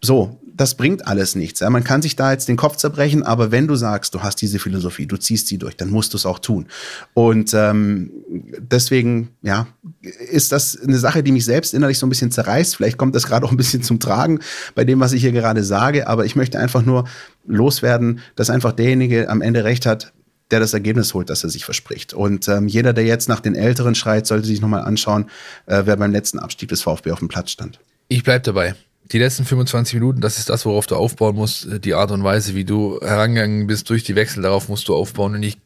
So, 0.05 0.41
das 0.55 0.75
bringt 0.75 1.07
alles 1.07 1.35
nichts. 1.35 1.61
Ja. 1.61 1.71
Man 1.71 1.85
kann 1.85 2.03
sich 2.03 2.17
da 2.17 2.33
jetzt 2.33 2.49
den 2.49 2.57
Kopf 2.57 2.77
zerbrechen, 2.77 3.23
aber 3.23 3.51
wenn 3.51 3.67
du 3.67 3.75
sagst, 3.75 4.15
du 4.15 4.23
hast 4.23 4.37
diese 4.37 4.59
Philosophie, 4.59 5.07
du 5.07 5.17
ziehst 5.17 5.47
sie 5.47 5.59
durch, 5.59 5.77
dann 5.77 5.91
musst 5.91 6.13
du 6.13 6.17
es 6.17 6.27
auch 6.27 6.39
tun. 6.39 6.67
Und 7.15 7.55
ähm, 7.55 8.11
deswegen, 8.59 9.31
ja, 9.43 9.67
ist 10.03 10.53
das 10.53 10.79
eine 10.79 10.99
Sache, 10.99 11.23
die 11.23 11.33
mich 11.33 11.45
selbst 11.45 11.75
innerlich 11.75 11.99
so 11.99 12.07
ein 12.07 12.11
bisschen 12.11 12.31
zerreißt. 12.31 12.77
Vielleicht 12.77 12.99
kommt 12.99 13.15
das 13.15 13.27
gerade 13.27 13.47
auch 13.47 13.51
ein 13.51 13.57
bisschen 13.57 13.83
zum 13.83 14.01
Tragen 14.01 14.41
bei 14.75 14.85
dem, 14.85 15.01
was 15.01 15.13
ich 15.13 15.23
hier 15.23 15.33
gerade 15.33 15.65
sage, 15.65 16.07
aber 16.07 16.25
ich 16.25 16.37
möchte 16.37 16.59
einfach 16.59 16.85
nur 16.85 17.09
loswerden, 17.47 18.21
dass 18.37 18.51
einfach 18.51 18.73
derjenige 18.73 19.29
am 19.29 19.41
Ende 19.41 19.65
recht 19.65 19.87
hat, 19.87 20.13
der 20.51 20.61
das 20.61 20.75
Ergebnis 20.75 21.15
holt, 21.15 21.31
das 21.31 21.45
er 21.45 21.51
sich 21.51 21.65
verspricht. 21.65 22.13
Und 22.13 22.47
ähm, 22.49 22.69
jeder, 22.69 22.93
der 22.93 23.05
jetzt 23.05 23.29
nach 23.29 23.41
den 23.41 23.55
Älteren 23.55 23.95
schreit, 23.95 24.27
sollte 24.27 24.47
sich 24.47 24.61
nochmal 24.61 24.83
anschauen, 24.83 25.31
äh, 25.67 25.83
wer 25.87 25.97
beim 25.97 26.13
letzten 26.13 26.39
Abstieg 26.39 26.69
des 26.69 26.83
VfB 26.83 27.13
auf 27.13 27.21
dem 27.21 27.29
Platz 27.29 27.51
stand. 27.51 27.81
Ich 28.09 28.23
bleibe 28.23 28.43
dabei 28.43 28.75
die 29.11 29.19
letzten 29.19 29.45
25 29.45 29.95
Minuten, 29.95 30.21
das 30.21 30.39
ist 30.39 30.49
das, 30.49 30.65
worauf 30.65 30.87
du 30.87 30.97
aufbauen 30.97 31.37
musst. 31.37 31.67
Äh, 31.67 31.81
die 31.81 31.95
Art 31.95 32.11
und 32.11 32.25
Weise, 32.25 32.55
wie 32.55 32.65
du 32.65 33.01
herangegangen 33.01 33.67
bist 33.67 33.91
durch 33.91 34.05
die 34.05 34.15
Wechsel, 34.15 34.43
darauf 34.43 34.69
musst 34.69 34.89
du 34.89 34.95
aufbauen. 34.95 35.35
Und 35.35 35.43
ich 35.43 35.59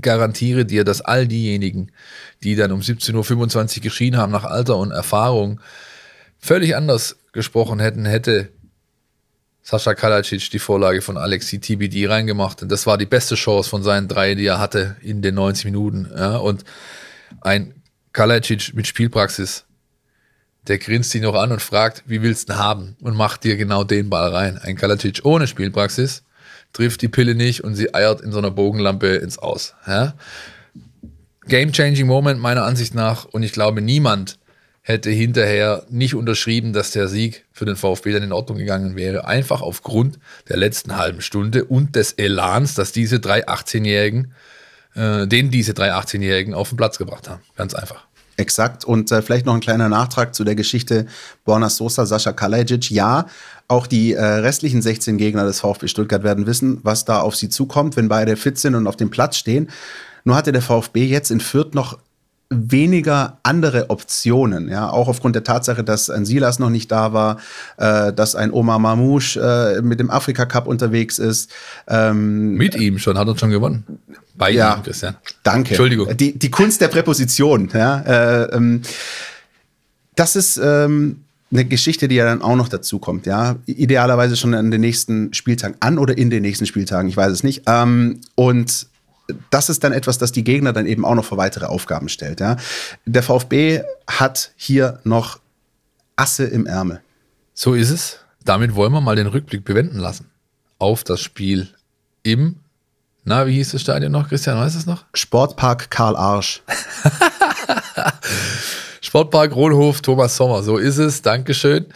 garantiere 0.00 0.64
dir, 0.64 0.84
dass 0.84 1.00
all 1.00 1.26
diejenigen, 1.26 1.90
die 2.42 2.54
dann 2.54 2.72
um 2.72 2.80
17.25 2.80 3.76
Uhr 3.76 3.82
geschrien 3.82 4.16
haben 4.16 4.32
nach 4.32 4.44
Alter 4.44 4.76
und 4.76 4.92
Erfahrung, 4.92 5.60
völlig 6.38 6.76
anders 6.76 7.16
gesprochen 7.32 7.80
hätten, 7.80 8.04
hätte 8.04 8.50
Sascha 9.62 9.94
Kalacic 9.94 10.50
die 10.50 10.58
Vorlage 10.58 11.02
von 11.02 11.18
Alexi 11.18 11.58
TBD 11.58 12.06
reingemacht. 12.08 12.62
Und 12.62 12.72
das 12.72 12.86
war 12.86 12.96
die 12.96 13.06
beste 13.06 13.34
Chance 13.34 13.68
von 13.68 13.82
seinen 13.82 14.08
drei, 14.08 14.34
die 14.34 14.46
er 14.46 14.58
hatte 14.58 14.96
in 15.02 15.20
den 15.20 15.34
90 15.34 15.66
Minuten. 15.66 16.10
Ja, 16.16 16.36
und 16.38 16.64
ein 17.42 17.74
Kalacic 18.12 18.72
mit 18.74 18.86
Spielpraxis 18.86 19.66
der 20.68 20.78
grinst 20.78 21.12
dich 21.14 21.22
noch 21.22 21.34
an 21.34 21.50
und 21.50 21.62
fragt, 21.62 22.04
wie 22.06 22.22
willst 22.22 22.48
du 22.48 22.52
ihn 22.52 22.58
haben? 22.58 22.96
Und 23.00 23.16
macht 23.16 23.44
dir 23.44 23.56
genau 23.56 23.84
den 23.84 24.10
Ball 24.10 24.32
rein. 24.32 24.58
Ein 24.58 24.76
Kalatic 24.76 25.20
ohne 25.24 25.46
Spielpraxis 25.46 26.22
trifft 26.72 27.02
die 27.02 27.08
Pille 27.08 27.34
nicht 27.34 27.64
und 27.64 27.74
sie 27.74 27.94
eiert 27.94 28.20
in 28.20 28.32
so 28.32 28.38
einer 28.38 28.50
Bogenlampe 28.50 29.16
ins 29.16 29.38
Aus. 29.38 29.74
Ja? 29.86 30.14
Game-changing 31.46 32.06
Moment 32.06 32.40
meiner 32.40 32.64
Ansicht 32.64 32.94
nach 32.94 33.24
und 33.24 33.42
ich 33.42 33.52
glaube, 33.52 33.80
niemand 33.80 34.38
hätte 34.82 35.10
hinterher 35.10 35.84
nicht 35.90 36.14
unterschrieben, 36.14 36.72
dass 36.72 36.92
der 36.92 37.08
Sieg 37.08 37.44
für 37.52 37.66
den 37.66 37.76
VfB 37.76 38.12
dann 38.12 38.22
in 38.22 38.32
Ordnung 38.32 38.58
gegangen 38.58 38.96
wäre. 38.96 39.26
Einfach 39.26 39.60
aufgrund 39.60 40.18
der 40.48 40.56
letzten 40.56 40.96
halben 40.96 41.20
Stunde 41.20 41.64
und 41.64 41.94
des 41.94 42.12
Elans, 42.12 42.74
dass 42.74 42.92
diese 42.92 43.20
drei 43.20 43.46
18-Jährigen, 43.46 44.32
äh, 44.94 45.26
den 45.26 45.50
diese 45.50 45.74
drei 45.74 45.92
18-Jährigen 45.92 46.54
auf 46.54 46.70
den 46.70 46.78
Platz 46.78 46.96
gebracht 46.96 47.28
haben. 47.28 47.42
Ganz 47.54 47.74
einfach. 47.74 48.06
Exakt. 48.38 48.84
Und 48.84 49.10
äh, 49.10 49.20
vielleicht 49.20 49.46
noch 49.46 49.54
ein 49.54 49.60
kleiner 49.60 49.88
Nachtrag 49.88 50.32
zu 50.32 50.44
der 50.44 50.54
Geschichte 50.54 51.06
Borna 51.44 51.68
Sosa, 51.68 52.06
Sascha 52.06 52.32
Kalajic. 52.32 52.88
Ja, 52.88 53.26
auch 53.66 53.88
die 53.88 54.12
äh, 54.12 54.22
restlichen 54.22 54.80
16 54.80 55.18
Gegner 55.18 55.44
des 55.44 55.58
VfB 55.58 55.88
Stuttgart 55.88 56.22
werden 56.22 56.46
wissen, 56.46 56.78
was 56.84 57.04
da 57.04 57.20
auf 57.20 57.34
sie 57.34 57.48
zukommt, 57.48 57.96
wenn 57.96 58.08
beide 58.08 58.36
fit 58.36 58.56
sind 58.56 58.76
und 58.76 58.86
auf 58.86 58.94
dem 58.94 59.10
Platz 59.10 59.36
stehen. 59.36 59.68
Nur 60.22 60.36
hatte 60.36 60.52
der 60.52 60.62
VfB 60.62 61.04
jetzt 61.04 61.32
in 61.32 61.40
Fürth 61.40 61.74
noch 61.74 61.98
weniger 62.50 63.38
andere 63.42 63.90
Optionen, 63.90 64.70
ja, 64.70 64.88
auch 64.88 65.08
aufgrund 65.08 65.34
der 65.34 65.44
Tatsache, 65.44 65.84
dass 65.84 66.08
ein 66.08 66.24
Silas 66.24 66.58
noch 66.58 66.70
nicht 66.70 66.90
da 66.90 67.12
war, 67.12 67.38
äh, 67.76 68.12
dass 68.12 68.34
ein 68.34 68.52
Omar 68.52 68.78
Mamouche 68.78 69.38
äh, 69.78 69.82
mit 69.82 70.00
dem 70.00 70.10
Afrika 70.10 70.46
Cup 70.46 70.66
unterwegs 70.66 71.18
ist. 71.18 71.50
Ähm, 71.88 72.54
mit 72.54 72.74
ihm 72.74 72.98
schon, 72.98 73.18
hat 73.18 73.28
er 73.28 73.36
schon 73.36 73.50
gewonnen. 73.50 73.84
Bei 74.34 74.50
ja, 74.50 74.76
ihm, 74.76 74.82
Christian. 74.82 75.16
Danke. 75.42 75.70
Entschuldigung. 75.70 76.16
Die, 76.16 76.38
die 76.38 76.50
Kunst 76.50 76.80
der 76.80 76.88
Präposition, 76.88 77.68
ja. 77.74 78.00
Äh, 78.00 78.54
ähm, 78.54 78.80
das 80.16 80.34
ist 80.34 80.58
ähm, 80.62 81.24
eine 81.50 81.66
Geschichte, 81.66 82.08
die 82.08 82.14
ja 82.14 82.24
dann 82.24 82.40
auch 82.40 82.56
noch 82.56 82.68
dazu 82.68 82.98
kommt, 82.98 83.26
ja. 83.26 83.56
Idealerweise 83.66 84.36
schon 84.36 84.54
an 84.54 84.70
den 84.70 84.80
nächsten 84.80 85.34
Spieltagen 85.34 85.76
an 85.80 85.98
oder 85.98 86.16
in 86.16 86.30
den 86.30 86.42
nächsten 86.42 86.64
Spieltagen, 86.64 87.10
ich 87.10 87.16
weiß 87.16 87.30
es 87.30 87.42
nicht. 87.42 87.64
Ähm, 87.66 88.20
und 88.36 88.86
das 89.50 89.68
ist 89.68 89.84
dann 89.84 89.92
etwas, 89.92 90.18
das 90.18 90.32
die 90.32 90.44
Gegner 90.44 90.72
dann 90.72 90.86
eben 90.86 91.04
auch 91.04 91.14
noch 91.14 91.24
vor 91.24 91.38
weitere 91.38 91.66
Aufgaben 91.66 92.08
stellt. 92.08 92.40
Ja. 92.40 92.56
Der 93.04 93.22
VfB 93.22 93.82
hat 94.06 94.52
hier 94.56 95.00
noch 95.04 95.40
Asse 96.16 96.44
im 96.44 96.66
Ärmel. 96.66 97.00
So 97.54 97.74
ist 97.74 97.90
es. 97.90 98.18
Damit 98.44 98.74
wollen 98.74 98.92
wir 98.92 99.00
mal 99.00 99.16
den 99.16 99.26
Rückblick 99.26 99.64
bewenden 99.64 99.98
lassen 99.98 100.30
auf 100.78 101.04
das 101.04 101.20
Spiel 101.20 101.68
im, 102.22 102.56
na, 103.24 103.46
wie 103.46 103.54
hieß 103.54 103.72
das 103.72 103.82
Stadion 103.82 104.12
noch, 104.12 104.28
Christian, 104.28 104.58
weißt 104.58 104.74
du 104.74 104.78
es 104.78 104.86
noch? 104.86 105.04
Sportpark 105.12 105.90
Karl 105.90 106.16
Arsch. 106.16 106.62
Sportpark 109.00 109.54
Rohlhof 109.54 110.00
Thomas 110.00 110.36
Sommer, 110.36 110.62
so 110.62 110.76
ist 110.76 110.98
es. 110.98 111.22
Dankeschön. 111.22 111.86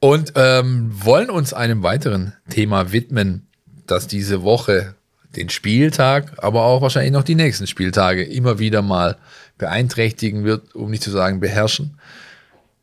Und 0.00 0.32
ähm, 0.36 0.90
wollen 0.92 1.30
uns 1.30 1.52
einem 1.52 1.82
weiteren 1.82 2.34
Thema 2.48 2.92
widmen, 2.92 3.46
das 3.86 4.06
diese 4.06 4.42
Woche 4.42 4.94
den 5.36 5.48
Spieltag, 5.48 6.32
aber 6.38 6.64
auch 6.64 6.82
wahrscheinlich 6.82 7.12
noch 7.12 7.22
die 7.22 7.34
nächsten 7.34 7.66
Spieltage 7.66 8.22
immer 8.22 8.58
wieder 8.58 8.82
mal 8.82 9.16
beeinträchtigen 9.58 10.44
wird, 10.44 10.74
um 10.74 10.90
nicht 10.90 11.02
zu 11.02 11.10
sagen 11.10 11.40
beherrschen. 11.40 11.98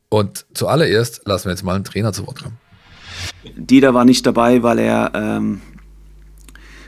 Und 0.10 0.46
zuallererst 0.54 1.22
lassen 1.26 1.46
wir 1.46 1.52
jetzt 1.52 1.64
mal 1.64 1.76
einen 1.76 1.84
Trainer 1.84 2.14
zu 2.14 2.26
Wort 2.26 2.42
kommen. 2.42 2.58
Dieter 3.56 3.94
war 3.94 4.06
nicht 4.06 4.26
dabei, 4.26 4.64
weil 4.64 4.80
er, 4.80 5.12
ähm, 5.14 5.62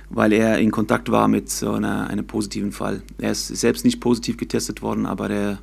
weil 0.09 0.33
er 0.33 0.57
in 0.57 0.71
Kontakt 0.71 1.11
war 1.11 1.27
mit 1.27 1.49
so 1.49 1.73
einer, 1.73 2.09
einem 2.09 2.25
positiven 2.25 2.71
Fall. 2.71 3.03
Er 3.19 3.31
ist 3.31 3.47
selbst 3.47 3.85
nicht 3.85 3.99
positiv 3.99 4.37
getestet 4.37 4.81
worden, 4.81 5.05
aber 5.05 5.27
der 5.27 5.59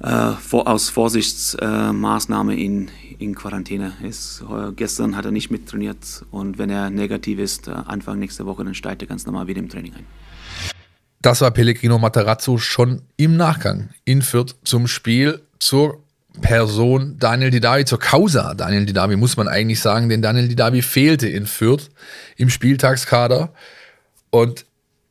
äh, 0.00 0.32
vor, 0.32 0.68
aus 0.68 0.90
Vorsichtsmaßnahme 0.90 2.54
äh, 2.54 2.64
in, 2.64 2.90
in 3.18 3.34
Quarantäne 3.34 3.92
ist. 4.02 4.44
Gestern 4.76 5.16
hat 5.16 5.24
er 5.24 5.30
nicht 5.30 5.50
mittrainiert 5.50 6.24
und 6.30 6.58
wenn 6.58 6.70
er 6.70 6.90
negativ 6.90 7.38
ist, 7.38 7.68
äh, 7.68 7.72
Anfang 7.72 8.18
nächster 8.18 8.46
Woche, 8.46 8.64
dann 8.64 8.74
steigt 8.74 9.02
er 9.02 9.08
ganz 9.08 9.26
normal 9.26 9.46
wieder 9.46 9.60
im 9.60 9.68
Training 9.68 9.94
ein. 9.94 10.06
Das 11.22 11.40
war 11.40 11.50
Pellegrino 11.50 11.98
Matarazzo 11.98 12.58
schon 12.58 13.02
im 13.16 13.36
Nachgang 13.36 13.90
in 14.04 14.22
Fürth 14.22 14.54
zum 14.64 14.86
Spiel 14.86 15.40
zur 15.58 16.02
Person 16.40 17.16
Daniel 17.18 17.50
Didavi, 17.50 17.84
zur 17.84 17.98
Causa 17.98 18.54
Daniel 18.54 18.86
Didavi, 18.86 19.16
muss 19.16 19.36
man 19.36 19.48
eigentlich 19.48 19.80
sagen, 19.80 20.08
denn 20.08 20.22
Daniel 20.22 20.48
Didavi 20.48 20.82
fehlte 20.82 21.28
in 21.28 21.46
Fürth 21.46 21.90
im 22.36 22.50
Spieltagskader 22.50 23.52
und 24.30 24.66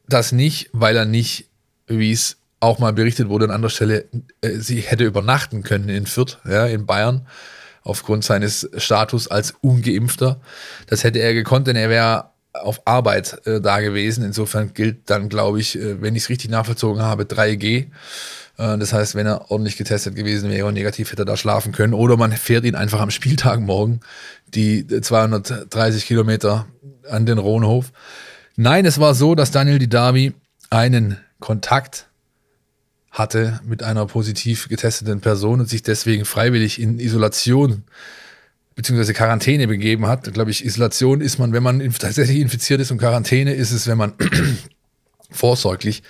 das 0.07 0.31
nicht, 0.31 0.69
weil 0.71 0.95
er 0.95 1.05
nicht, 1.05 1.49
wie 1.87 2.11
es 2.11 2.37
auch 2.59 2.79
mal 2.79 2.93
berichtet 2.93 3.29
wurde 3.29 3.45
an 3.45 3.51
anderer 3.51 3.69
Stelle, 3.69 4.05
äh, 4.41 4.51
sie 4.53 4.81
hätte 4.81 5.03
übernachten 5.03 5.63
können 5.63 5.89
in 5.89 6.05
Fürth, 6.05 6.37
ja, 6.45 6.65
in 6.65 6.85
Bayern, 6.85 7.27
aufgrund 7.85 8.25
seines 8.25 8.69
Status 8.75 9.29
als 9.29 9.53
Ungeimpfter. 9.61 10.41
Das 10.87 11.05
hätte 11.05 11.19
er 11.19 11.33
gekonnt, 11.33 11.67
denn 11.67 11.77
er 11.77 11.89
wäre 11.89 12.31
auf 12.51 12.81
Arbeit 12.85 13.45
äh, 13.45 13.61
da 13.61 13.79
gewesen. 13.79 14.25
Insofern 14.25 14.73
gilt 14.73 15.09
dann, 15.09 15.29
glaube 15.29 15.61
ich, 15.61 15.77
äh, 15.77 16.01
wenn 16.01 16.15
ich 16.15 16.23
es 16.23 16.29
richtig 16.29 16.49
nachvollzogen 16.49 17.01
habe, 17.01 17.23
3G. 17.23 17.87
Äh, 18.57 18.77
das 18.77 18.91
heißt, 18.91 19.15
wenn 19.15 19.27
er 19.27 19.51
ordentlich 19.51 19.77
getestet 19.77 20.15
gewesen 20.15 20.49
wäre 20.49 20.65
und 20.65 20.73
negativ, 20.73 21.11
hätte 21.11 21.21
er 21.23 21.25
da 21.25 21.37
schlafen 21.37 21.71
können. 21.71 21.93
Oder 21.93 22.17
man 22.17 22.31
fährt 22.31 22.65
ihn 22.65 22.75
einfach 22.75 22.99
am 22.99 23.11
Spieltag 23.11 23.59
morgen 23.59 23.99
die 24.47 24.87
230 24.87 26.05
Kilometer 26.05 26.65
an 27.09 27.25
den 27.25 27.37
Rohnhof. 27.37 27.91
Nein, 28.55 28.85
es 28.85 28.99
war 28.99 29.13
so, 29.13 29.35
dass 29.35 29.51
Daniel 29.51 29.79
Didavi 29.79 30.33
einen 30.69 31.17
Kontakt 31.39 32.07
hatte 33.15 33.61
mit 33.65 33.81
einer 33.81 34.05
positiv 34.05 34.67
getesteten 34.67 35.21
Person 35.21 35.61
und 35.61 35.69
sich 35.69 35.81
deswegen 35.83 36.25
freiwillig 36.25 36.79
in 36.79 36.99
Isolation 36.99 37.83
beziehungsweise 38.75 39.13
Quarantäne 39.13 39.67
begeben 39.67 40.05
hat. 40.05 40.31
Glaube 40.33 40.51
ich, 40.51 40.65
Isolation 40.65 41.21
ist 41.21 41.39
man, 41.39 41.53
wenn 41.53 41.63
man 41.63 41.79
tatsächlich 41.97 42.39
infiziert 42.39 42.81
ist 42.81 42.91
und 42.91 42.97
Quarantäne 42.97 43.53
ist 43.53 43.71
es, 43.71 43.87
wenn 43.87 43.97
man 43.97 44.13
vorsorglich 45.31 46.03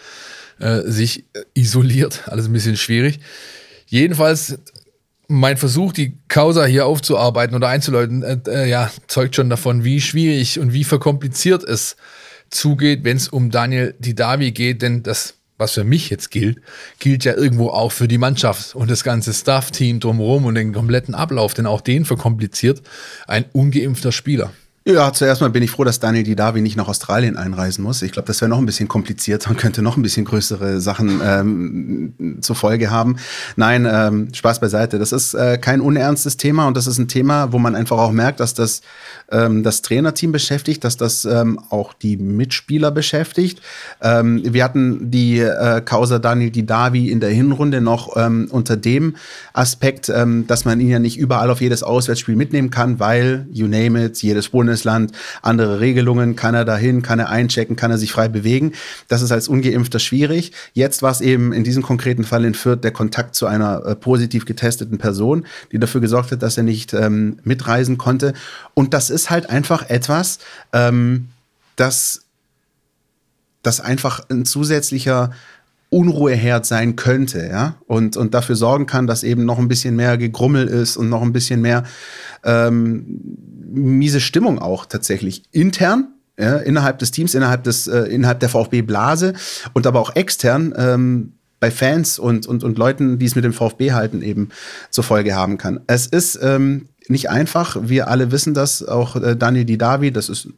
äh, 0.60 0.82
sich 0.82 1.26
isoliert. 1.54 2.28
Alles 2.28 2.48
ein 2.48 2.54
bisschen 2.54 2.76
schwierig. 2.76 3.20
Jedenfalls 3.86 4.58
mein 5.28 5.58
Versuch, 5.58 5.94
die 5.94 6.18
Causa 6.28 6.66
hier 6.66 6.88
aufzuarbeiten 6.88 7.56
oder 7.56 7.70
einzuläuten, 7.70 8.24
äh, 8.24 8.40
äh, 8.48 8.70
ja, 8.70 8.92
zeugt 9.08 9.36
schon 9.36 9.50
davon, 9.50 9.84
wie 9.84 10.02
schwierig 10.02 10.60
und 10.60 10.74
wie 10.74 10.84
verkompliziert 10.84 11.64
es 11.64 11.98
zugeht, 12.50 13.04
wenn 13.04 13.18
es 13.18 13.28
um 13.28 13.52
Daniel 13.52 13.96
Didavi 14.00 14.52
geht, 14.52 14.82
denn 14.82 15.04
das, 15.04 15.36
was 15.58 15.74
für 15.74 15.84
mich 15.84 16.10
jetzt 16.10 16.32
gilt, 16.32 16.62
gilt 17.00 17.24
ja 17.24 17.34
irgendwo 17.34 17.70
auch 17.70 17.92
für 17.92 18.08
die 18.08 18.18
Mannschaft 18.18 18.76
und 18.76 18.90
das 18.90 19.04
ganze 19.04 19.34
Staff-Team 19.34 20.00
drumherum 20.00 20.46
und 20.46 20.56
den 20.56 20.74
kompletten 20.74 21.16
Ablauf, 21.16 21.54
denn 21.54 21.66
auch 21.66 21.82
den 21.82 22.06
verkompliziert 22.06 22.82
ein 23.28 23.46
ungeimpfter 23.54 24.12
Spieler. 24.12 24.52
Ja, 24.88 25.12
zuerst 25.12 25.42
mal 25.42 25.50
bin 25.50 25.64
ich 25.64 25.72
froh, 25.72 25.84
dass 25.84 26.00
Daniel 26.00 26.24
Didavi 26.24 26.62
nicht 26.62 26.78
nach 26.78 26.88
Australien 26.88 27.38
einreisen 27.38 27.84
muss. 27.84 28.04
Ich 28.04 28.12
glaube, 28.12 28.28
das 28.28 28.40
wäre 28.42 28.50
noch 28.50 28.60
ein 28.60 28.68
bisschen 28.68 28.88
komplizierter 28.88 29.50
und 29.50 29.58
könnte 29.58 29.82
noch 29.82 29.98
ein 29.98 30.04
bisschen 30.04 30.26
größere 30.26 30.80
Sachen 30.80 31.22
ähm, 31.24 32.38
zur 32.42 32.56
Folge 32.56 32.92
haben. 32.92 33.16
Nein, 33.56 33.88
ähm, 33.92 34.32
Spaß 34.32 34.60
beiseite. 34.60 35.00
Das 35.00 35.12
ist 35.12 35.34
äh, 35.34 35.58
kein 35.58 35.82
unernstes 35.82 36.38
Thema 36.38 36.68
und 36.68 36.78
das 36.78 36.86
ist 36.86 37.00
ein 37.00 37.08
Thema, 37.08 37.52
wo 37.52 37.58
man 37.58 37.74
einfach 37.74 37.98
auch 37.98 38.12
merkt, 38.12 38.40
dass 38.40 38.54
das 38.54 38.84
ähm, 39.32 39.64
das 39.64 39.82
Trainerteam 39.82 40.32
beschäftigt, 40.32 40.84
dass 40.84 40.98
das 40.98 41.26
ähm, 41.26 41.60
auch 41.72 41.94
die 41.94 42.18
Mitspieler 42.18 42.92
beschäftigt. 42.92 43.62
Ähm, 44.04 44.42
wir 44.46 44.64
hatten 44.64 45.10
die 45.10 45.40
äh, 45.40 45.82
Causa 45.82 46.20
Daniel 46.20 46.52
Didavi 46.52 47.10
in 47.10 47.20
der 47.20 47.32
Hinrunde 47.32 47.82
noch 47.82 48.16
ähm, 48.18 48.50
unter 48.52 48.78
dem 48.78 49.16
Aspekt, 49.54 50.10
ähm, 50.10 50.46
dass 50.46 50.64
man 50.64 50.80
ihn 50.80 50.90
ja 50.90 51.00
nicht 51.00 51.18
überall 51.18 51.50
auf 51.50 51.60
jedes 51.60 51.82
Auswärtsspiel 51.82 52.36
mitnehmen 52.36 52.70
kann, 52.70 53.00
weil, 53.00 53.48
you 53.52 53.66
name 53.66 54.06
it, 54.06 54.22
jedes 54.22 54.46
Bundesland, 54.76 55.14
andere 55.42 55.80
Regelungen, 55.80 56.36
kann 56.36 56.54
er 56.54 56.66
dahin, 56.66 57.02
kann 57.02 57.20
er 57.20 57.30
einchecken, 57.30 57.78
kann 57.78 57.92
er 57.92 57.98
sich 57.98 58.12
frei 58.12 58.28
bewegen. 58.28 58.74
Das 59.08 59.22
ist 59.22 59.32
als 59.32 59.48
Ungeimpfter 59.48 60.00
schwierig. 60.00 60.52
Jetzt 60.74 61.02
war 61.02 61.12
es 61.12 61.22
eben 61.22 61.54
in 61.54 61.64
diesem 61.64 61.82
konkreten 61.82 62.26
Fall 62.26 62.44
in 62.44 62.54
Fürth 62.54 62.84
der 62.84 62.92
Kontakt 62.92 63.36
zu 63.36 63.46
einer 63.46 63.86
äh, 63.86 63.96
positiv 63.96 64.46
getesteten 64.46 64.98
Person, 64.98 65.46
die 65.72 65.80
dafür 65.80 66.02
gesorgt 66.02 66.32
hat, 66.34 66.44
dass 66.44 66.58
er 66.58 66.64
nicht 66.64 66.94
ähm, 66.94 67.40
mitreisen 67.46 67.98
konnte. 67.98 68.34
Und 68.74 68.94
das 68.94 69.10
ist 69.10 69.30
halt 69.30 69.50
einfach 69.50 69.90
etwas, 69.90 70.40
ähm, 70.74 71.30
das, 71.78 72.24
das 73.64 73.80
einfach 73.80 74.26
ein 74.30 74.44
zusätzlicher 74.44 75.32
Unruheherd 75.90 76.66
sein 76.66 76.96
könnte, 76.96 77.48
ja, 77.50 77.76
und, 77.88 78.18
und 78.18 78.34
dafür 78.34 78.56
sorgen 78.56 78.86
kann, 78.86 79.08
dass 79.08 79.24
eben 79.24 79.46
noch 79.46 79.60
ein 79.60 79.68
bisschen 79.68 79.96
mehr 79.96 80.18
Gegrummel 80.18 80.68
ist 80.68 80.98
und 80.98 81.10
noch 81.10 81.22
ein 81.22 81.34
bisschen 81.34 81.62
mehr 81.62 81.84
ähm, 82.44 83.22
miese 83.72 84.20
Stimmung 84.20 84.60
auch 84.60 84.86
tatsächlich 84.86 85.44
intern, 85.52 86.10
ja, 86.38 86.58
innerhalb 86.58 87.00
des 87.00 87.12
Teams, 87.12 87.34
innerhalb, 87.34 87.64
des, 87.64 87.88
äh, 87.88 88.02
innerhalb 88.04 88.40
der 88.40 88.50
VfB-Blase 88.50 89.34
und 89.74 89.88
aber 89.88 90.00
auch 90.00 90.16
extern 90.16 90.74
ähm, 90.78 91.34
bei 91.60 91.72
Fans 91.72 92.20
und, 92.20 92.46
und, 92.48 92.64
und 92.64 92.78
Leuten, 92.78 93.18
die 93.18 93.26
es 93.26 93.36
mit 93.36 93.46
dem 93.46 93.54
VfB 93.54 93.94
halten, 93.94 94.22
eben 94.22 94.50
zur 94.90 95.04
Folge 95.04 95.36
haben 95.36 95.58
kann. 95.58 95.80
Es 95.88 96.06
ist 96.06 96.38
ähm, 96.42 96.90
nicht 97.08 97.30
einfach. 97.30 97.78
Wir 97.82 98.08
alle 98.08 98.32
wissen 98.32 98.54
das. 98.54 98.86
Auch 98.86 99.16
äh, 99.16 99.36
Daniel 99.36 99.66
Didavi, 99.66 100.12
das 100.12 100.30
ist 100.30 100.50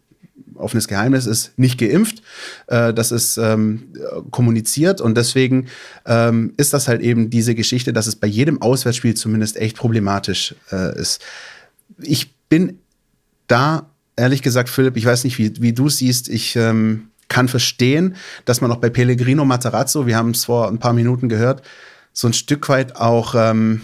offenes 0.58 0.88
Geheimnis, 0.88 1.26
ist 1.26 1.58
nicht 1.58 1.80
geimpft. 1.80 2.22
Äh, 2.68 2.94
das 2.94 3.12
ist 3.12 3.38
ähm, 3.38 3.94
kommuniziert 4.32 5.02
und 5.02 5.16
deswegen 5.16 5.68
ähm, 6.06 6.54
ist 6.58 6.74
das 6.74 6.88
halt 6.88 7.02
eben 7.02 7.30
diese 7.30 7.56
Geschichte, 7.56 7.94
dass 7.94 8.08
es 8.08 8.16
bei 8.16 8.28
jedem 8.28 8.62
Auswärtsspiel 8.62 9.16
zumindest 9.16 9.58
echt 9.58 9.78
problematisch 9.78 10.56
äh, 10.72 11.00
ist. 11.00 11.22
Ich 12.02 12.34
bin 12.50 12.80
da, 13.48 13.90
ehrlich 14.16 14.42
gesagt, 14.42 14.70
Philipp, 14.70 14.98
ich 14.98 15.06
weiß 15.06 15.24
nicht, 15.24 15.38
wie, 15.38 15.62
wie 15.62 15.74
du 15.74 15.90
siehst, 15.90 16.30
ich 16.30 16.56
ähm, 16.56 17.10
kann 17.28 17.48
verstehen, 17.48 18.16
dass 18.46 18.62
man 18.62 18.72
auch 18.72 18.78
bei 18.78 18.90
Pellegrino 18.90 19.46
Matarazzo, 19.46 20.08
wir 20.08 20.18
haben 20.18 20.32
es 20.32 20.46
vor 20.46 20.68
ein 20.68 20.80
paar 20.80 20.94
Minuten 20.94 21.30
gehört, 21.30 21.62
so 22.14 22.28
ein 22.28 22.34
Stück 22.34 22.68
weit 22.70 22.96
auch 22.96 23.36
ähm, 23.38 23.82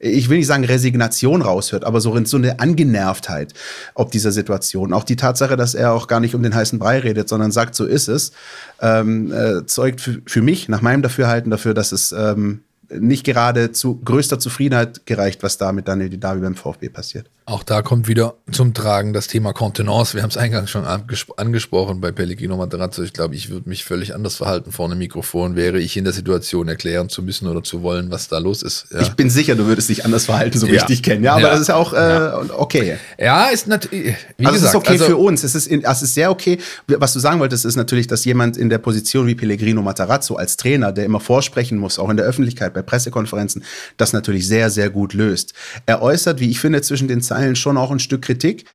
ich 0.00 0.30
will 0.30 0.38
nicht 0.38 0.46
sagen 0.46 0.64
Resignation 0.64 1.42
raushört, 1.42 1.84
aber 1.84 2.00
so, 2.00 2.14
eine 2.14 2.58
Angenervtheit 2.58 3.52
ob 3.94 4.10
dieser 4.10 4.32
Situation. 4.32 4.94
Auch 4.94 5.04
die 5.04 5.16
Tatsache, 5.16 5.56
dass 5.56 5.74
er 5.74 5.92
auch 5.92 6.06
gar 6.06 6.20
nicht 6.20 6.34
um 6.34 6.42
den 6.42 6.54
heißen 6.54 6.78
Brei 6.78 6.98
redet, 6.98 7.28
sondern 7.28 7.52
sagt, 7.52 7.74
so 7.74 7.84
ist 7.84 8.08
es, 8.08 8.32
ähm, 8.80 9.30
äh, 9.32 9.66
zeugt 9.66 10.00
für, 10.00 10.22
für 10.24 10.40
mich, 10.40 10.68
nach 10.68 10.80
meinem 10.80 11.02
Dafürhalten 11.02 11.50
dafür, 11.50 11.74
dass 11.74 11.92
es 11.92 12.12
ähm, 12.12 12.62
nicht 12.88 13.24
gerade 13.24 13.72
zu 13.72 13.96
größter 13.96 14.38
Zufriedenheit 14.38 15.06
gereicht, 15.06 15.42
was 15.42 15.58
da 15.58 15.70
mit 15.70 15.86
Daniel 15.86 16.08
Didavi 16.08 16.40
beim 16.40 16.56
VfB 16.56 16.88
passiert. 16.88 17.26
Auch 17.50 17.64
da 17.64 17.82
kommt 17.82 18.06
wieder 18.06 18.34
zum 18.52 18.74
Tragen 18.74 19.12
das 19.12 19.26
Thema 19.26 19.52
Kontenance. 19.52 20.14
Wir 20.14 20.22
haben 20.22 20.30
es 20.30 20.36
eingangs 20.36 20.70
schon 20.70 20.84
angesprochen 20.84 22.00
bei 22.00 22.12
Pellegrino 22.12 22.56
Materazzo. 22.56 23.02
Ich 23.02 23.12
glaube, 23.12 23.34
ich 23.34 23.50
würde 23.50 23.68
mich 23.68 23.82
völlig 23.82 24.14
anders 24.14 24.36
verhalten 24.36 24.70
vor 24.70 24.86
einem 24.86 24.98
Mikrofon, 24.98 25.56
wäre 25.56 25.80
ich 25.80 25.96
in 25.96 26.04
der 26.04 26.12
Situation 26.12 26.68
erklären 26.68 27.08
zu 27.08 27.24
müssen 27.24 27.48
oder 27.48 27.64
zu 27.64 27.82
wollen, 27.82 28.12
was 28.12 28.28
da 28.28 28.38
los 28.38 28.62
ist. 28.62 28.86
Ja. 28.92 29.00
Ich 29.00 29.10
bin 29.14 29.30
sicher, 29.30 29.56
du 29.56 29.66
würdest 29.66 29.88
dich 29.88 30.04
anders 30.04 30.26
verhalten, 30.26 30.60
so 30.60 30.68
wie 30.68 30.74
ja. 30.74 30.76
ich 30.76 30.84
dich 30.84 31.02
kenne. 31.02 31.24
Ja, 31.24 31.32
aber 31.32 31.42
ja. 31.42 31.50
das 31.50 31.62
ist 31.62 31.66
ja 31.66 31.74
auch 31.74 31.92
äh, 31.92 32.52
okay. 32.56 32.98
Ja, 33.18 33.46
ist 33.46 33.66
natürlich. 33.66 34.14
Also 34.38 34.52
gesagt, 34.52 34.56
es 34.56 34.62
ist 34.62 34.74
okay 34.76 34.92
also, 34.92 35.04
für 35.06 35.16
uns. 35.16 35.42
Es 35.42 35.56
ist, 35.56 35.66
in, 35.66 35.82
es 35.82 36.02
ist 36.02 36.14
sehr 36.14 36.30
okay. 36.30 36.58
Was 36.86 37.14
du 37.14 37.18
sagen 37.18 37.40
wolltest, 37.40 37.64
ist 37.64 37.74
natürlich, 37.74 38.06
dass 38.06 38.24
jemand 38.24 38.58
in 38.58 38.68
der 38.68 38.78
Position 38.78 39.26
wie 39.26 39.34
Pellegrino 39.34 39.82
Matarazzo 39.82 40.36
als 40.36 40.56
Trainer, 40.56 40.92
der 40.92 41.04
immer 41.04 41.18
vorsprechen 41.18 41.78
muss, 41.78 41.98
auch 41.98 42.10
in 42.10 42.16
der 42.16 42.26
Öffentlichkeit, 42.26 42.74
bei 42.74 42.82
Pressekonferenzen, 42.82 43.64
das 43.96 44.12
natürlich 44.12 44.46
sehr, 44.46 44.70
sehr 44.70 44.88
gut 44.88 45.14
löst. 45.14 45.52
Er 45.86 46.00
äußert, 46.00 46.38
wie 46.38 46.48
ich 46.48 46.60
finde, 46.60 46.80
zwischen 46.82 47.08
den 47.08 47.20
Zeilen 47.20 47.39
Teilen 47.40 47.56
schon 47.56 47.76
auch 47.76 47.90
ein 47.90 47.98
Stück 47.98 48.22
Kritik. 48.22 48.66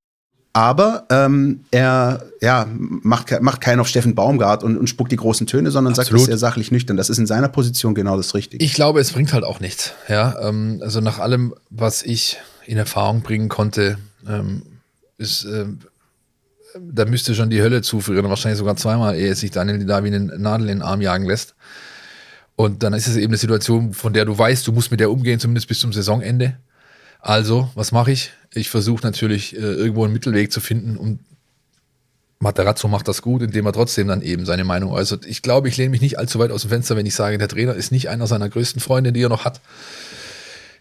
Aber 0.56 1.06
ähm, 1.10 1.66
er 1.72 2.24
ja, 2.42 2.66
macht, 2.70 3.42
macht 3.42 3.60
keinen 3.60 3.82
auf 3.82 3.90
Steffen 3.90 4.16
Baumgart 4.16 4.64
und, 4.64 4.78
und 4.78 4.88
spuckt 4.88 5.12
die 5.12 5.18
großen 5.18 5.48
Töne, 5.48 5.70
sondern 5.70 5.92
Absolut. 5.92 6.12
sagt, 6.12 6.22
es 6.22 6.26
sehr 6.28 6.38
sachlich 6.38 6.72
nüchtern. 6.72 6.96
Das 6.96 7.10
ist 7.10 7.18
in 7.18 7.28
seiner 7.28 7.50
Position 7.50 7.94
genau 7.94 8.16
das 8.16 8.34
Richtige. 8.34 8.64
Ich 8.64 8.74
glaube, 8.74 9.02
es 9.02 9.12
bringt 9.12 9.34
halt 9.34 9.44
auch 9.44 9.60
nichts. 9.60 9.92
Ja, 10.08 10.40
ähm, 10.48 10.80
also 10.82 11.02
nach 11.02 11.20
allem, 11.20 11.54
was 11.70 12.04
ich 12.04 12.38
in 12.66 12.78
Erfahrung 12.78 13.22
bringen 13.22 13.50
konnte, 13.50 13.98
ähm, 14.30 14.62
ist, 15.18 15.44
äh, 15.44 15.66
da 16.80 17.04
müsste 17.04 17.36
schon 17.36 17.50
die 17.50 17.62
Hölle 17.62 17.82
zufrieren, 17.82 18.30
wahrscheinlich 18.30 18.60
sogar 18.60 18.78
zweimal, 18.78 19.16
ehe 19.16 19.36
sich 19.36 19.52
Daniel 19.52 19.86
da 19.86 20.06
wie 20.06 20.08
eine 20.08 20.22
Nadel 20.22 20.70
in 20.70 20.78
den 20.78 20.84
Arm 20.84 21.02
jagen 21.02 21.26
lässt. 21.26 21.54
Und 22.56 22.82
dann 22.82 22.94
ist 22.94 23.08
es 23.08 23.18
eben 23.18 23.32
eine 23.32 23.38
Situation, 23.38 23.94
von 23.94 24.14
der 24.14 24.24
du 24.24 24.38
weißt, 24.38 24.66
du 24.66 24.72
musst 24.72 24.90
mit 24.90 25.02
der 25.02 25.12
umgehen, 25.12 25.38
zumindest 25.38 25.68
bis 25.68 25.80
zum 25.80 25.92
Saisonende. 25.92 26.58
Also, 27.26 27.72
was 27.74 27.92
mache 27.92 28.12
ich? 28.12 28.34
Ich 28.54 28.70
versuche 28.70 29.04
natürlich 29.04 29.56
äh, 29.56 29.60
irgendwo 29.60 30.04
einen 30.04 30.14
Mittelweg 30.14 30.52
zu 30.52 30.60
finden 30.60 30.96
und 30.96 31.20
Materazzo 32.38 32.88
macht 32.88 33.08
das 33.08 33.24
gut, 33.24 33.42
indem 33.42 33.66
er 33.66 33.74
trotzdem 33.74 34.08
dann 34.08 34.22
eben 34.22 34.46
seine 34.46 34.64
Meinung 34.64 34.92
äußert. 34.92 35.26
Ich 35.26 35.42
glaube, 35.42 35.68
ich 35.68 35.76
lehne 35.76 35.90
mich 35.90 36.02
nicht 36.02 36.20
allzu 36.20 36.38
weit 36.38 36.52
aus 36.52 36.62
dem 36.62 36.70
Fenster, 36.70 36.96
wenn 36.96 37.08
ich 37.08 37.16
sage, 37.16 37.40
der 37.40 37.48
Trainer 37.48 37.74
ist 37.74 37.92
nicht 37.92 38.10
einer 38.10 38.28
seiner 38.28 38.48
größten 38.48 38.80
Freunde, 38.80 39.12
die 39.12 39.24
er 39.24 39.30
noch 39.30 39.44
hat 39.44 39.60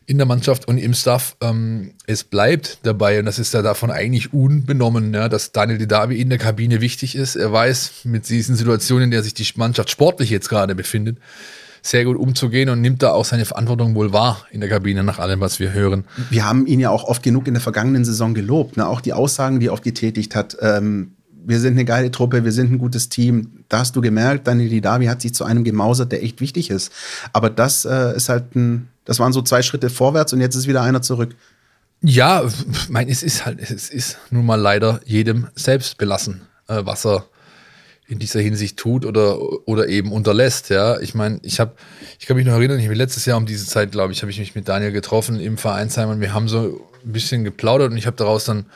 in 0.04 0.18
der 0.18 0.26
Mannschaft 0.26 0.68
und 0.68 0.76
im 0.76 0.92
Staff. 0.92 1.34
Ähm, 1.40 1.94
es 2.06 2.24
bleibt 2.24 2.80
dabei, 2.82 3.20
und 3.20 3.24
das 3.24 3.38
ist 3.38 3.54
ja 3.54 3.62
davon 3.62 3.90
eigentlich 3.90 4.34
unbenommen, 4.34 5.14
ja, 5.14 5.30
dass 5.30 5.52
Daniel 5.52 5.78
Didavi 5.78 6.20
in 6.20 6.28
der 6.28 6.38
Kabine 6.38 6.82
wichtig 6.82 7.16
ist. 7.16 7.36
Er 7.36 7.52
weiß 7.52 8.04
mit 8.04 8.28
diesen 8.28 8.54
Situationen, 8.54 9.04
in 9.04 9.10
der 9.12 9.22
sich 9.22 9.32
die 9.32 9.46
Mannschaft 9.56 9.88
sportlich 9.88 10.28
jetzt 10.28 10.50
gerade 10.50 10.74
befindet, 10.74 11.16
sehr 11.84 12.06
gut 12.06 12.16
umzugehen 12.16 12.70
und 12.70 12.80
nimmt 12.80 13.02
da 13.02 13.10
auch 13.10 13.26
seine 13.26 13.44
Verantwortung 13.44 13.94
wohl 13.94 14.10
wahr 14.10 14.46
in 14.50 14.60
der 14.60 14.70
Kabine, 14.70 15.04
nach 15.04 15.18
allem, 15.18 15.40
was 15.40 15.60
wir 15.60 15.74
hören. 15.74 16.04
Wir 16.30 16.46
haben 16.46 16.66
ihn 16.66 16.80
ja 16.80 16.88
auch 16.88 17.04
oft 17.04 17.22
genug 17.22 17.46
in 17.46 17.52
der 17.52 17.60
vergangenen 17.60 18.06
Saison 18.06 18.32
gelobt. 18.32 18.78
Ne? 18.78 18.88
Auch 18.88 19.02
die 19.02 19.12
Aussagen, 19.12 19.60
die 19.60 19.66
er 19.66 19.74
oft 19.74 19.84
getätigt 19.84 20.34
hat. 20.34 20.56
Ähm, 20.62 21.12
wir 21.44 21.60
sind 21.60 21.74
eine 21.74 21.84
geile 21.84 22.10
Truppe, 22.10 22.42
wir 22.42 22.52
sind 22.52 22.72
ein 22.72 22.78
gutes 22.78 23.10
Team. 23.10 23.64
Da 23.68 23.80
hast 23.80 23.94
du 23.96 24.00
gemerkt, 24.00 24.46
Daniel 24.46 24.70
Didavi 24.70 25.04
hat 25.04 25.20
sich 25.20 25.34
zu 25.34 25.44
einem 25.44 25.62
gemausert, 25.62 26.10
der 26.10 26.22
echt 26.22 26.40
wichtig 26.40 26.70
ist. 26.70 26.90
Aber 27.34 27.50
das 27.50 27.84
äh, 27.84 28.16
ist 28.16 28.30
halt 28.30 28.56
ein, 28.56 28.88
das 29.04 29.18
waren 29.18 29.34
so 29.34 29.42
zwei 29.42 29.60
Schritte 29.60 29.90
vorwärts 29.90 30.32
und 30.32 30.40
jetzt 30.40 30.54
ist 30.54 30.66
wieder 30.66 30.80
einer 30.80 31.02
zurück. 31.02 31.36
Ja, 32.00 32.44
mein, 32.88 33.10
es 33.10 33.22
ist 33.22 33.44
halt, 33.44 33.60
es 33.60 33.90
ist 33.90 34.16
nun 34.30 34.46
mal 34.46 34.58
leider 34.58 35.00
jedem 35.04 35.48
selbst 35.54 35.98
belassen, 35.98 36.40
äh, 36.66 36.80
was 36.82 37.04
er 37.04 37.26
in 38.06 38.18
dieser 38.18 38.40
Hinsicht 38.40 38.76
tut 38.76 39.06
oder, 39.06 39.40
oder 39.66 39.88
eben 39.88 40.12
unterlässt. 40.12 40.68
Ja, 40.68 41.00
ich 41.00 41.14
meine, 41.14 41.40
ich 41.42 41.60
habe, 41.60 41.74
ich 42.18 42.26
kann 42.26 42.36
mich 42.36 42.46
noch 42.46 42.54
erinnern, 42.54 42.78
ich 42.78 42.84
habe 42.84 42.94
letztes 42.94 43.24
Jahr 43.24 43.38
um 43.38 43.46
diese 43.46 43.66
Zeit, 43.66 43.92
glaube 43.92 44.12
ich, 44.12 44.22
habe 44.22 44.30
ich 44.30 44.38
mich 44.38 44.54
mit 44.54 44.68
Daniel 44.68 44.92
getroffen 44.92 45.40
im 45.40 45.56
Vereinsheim 45.56 46.10
und 46.10 46.20
wir 46.20 46.34
haben 46.34 46.48
so 46.48 46.86
ein 47.04 47.12
bisschen 47.12 47.44
geplaudert 47.44 47.92
und 47.92 47.96
ich 47.96 48.06
habe 48.06 48.16
daraus 48.16 48.44
dann 48.44 48.66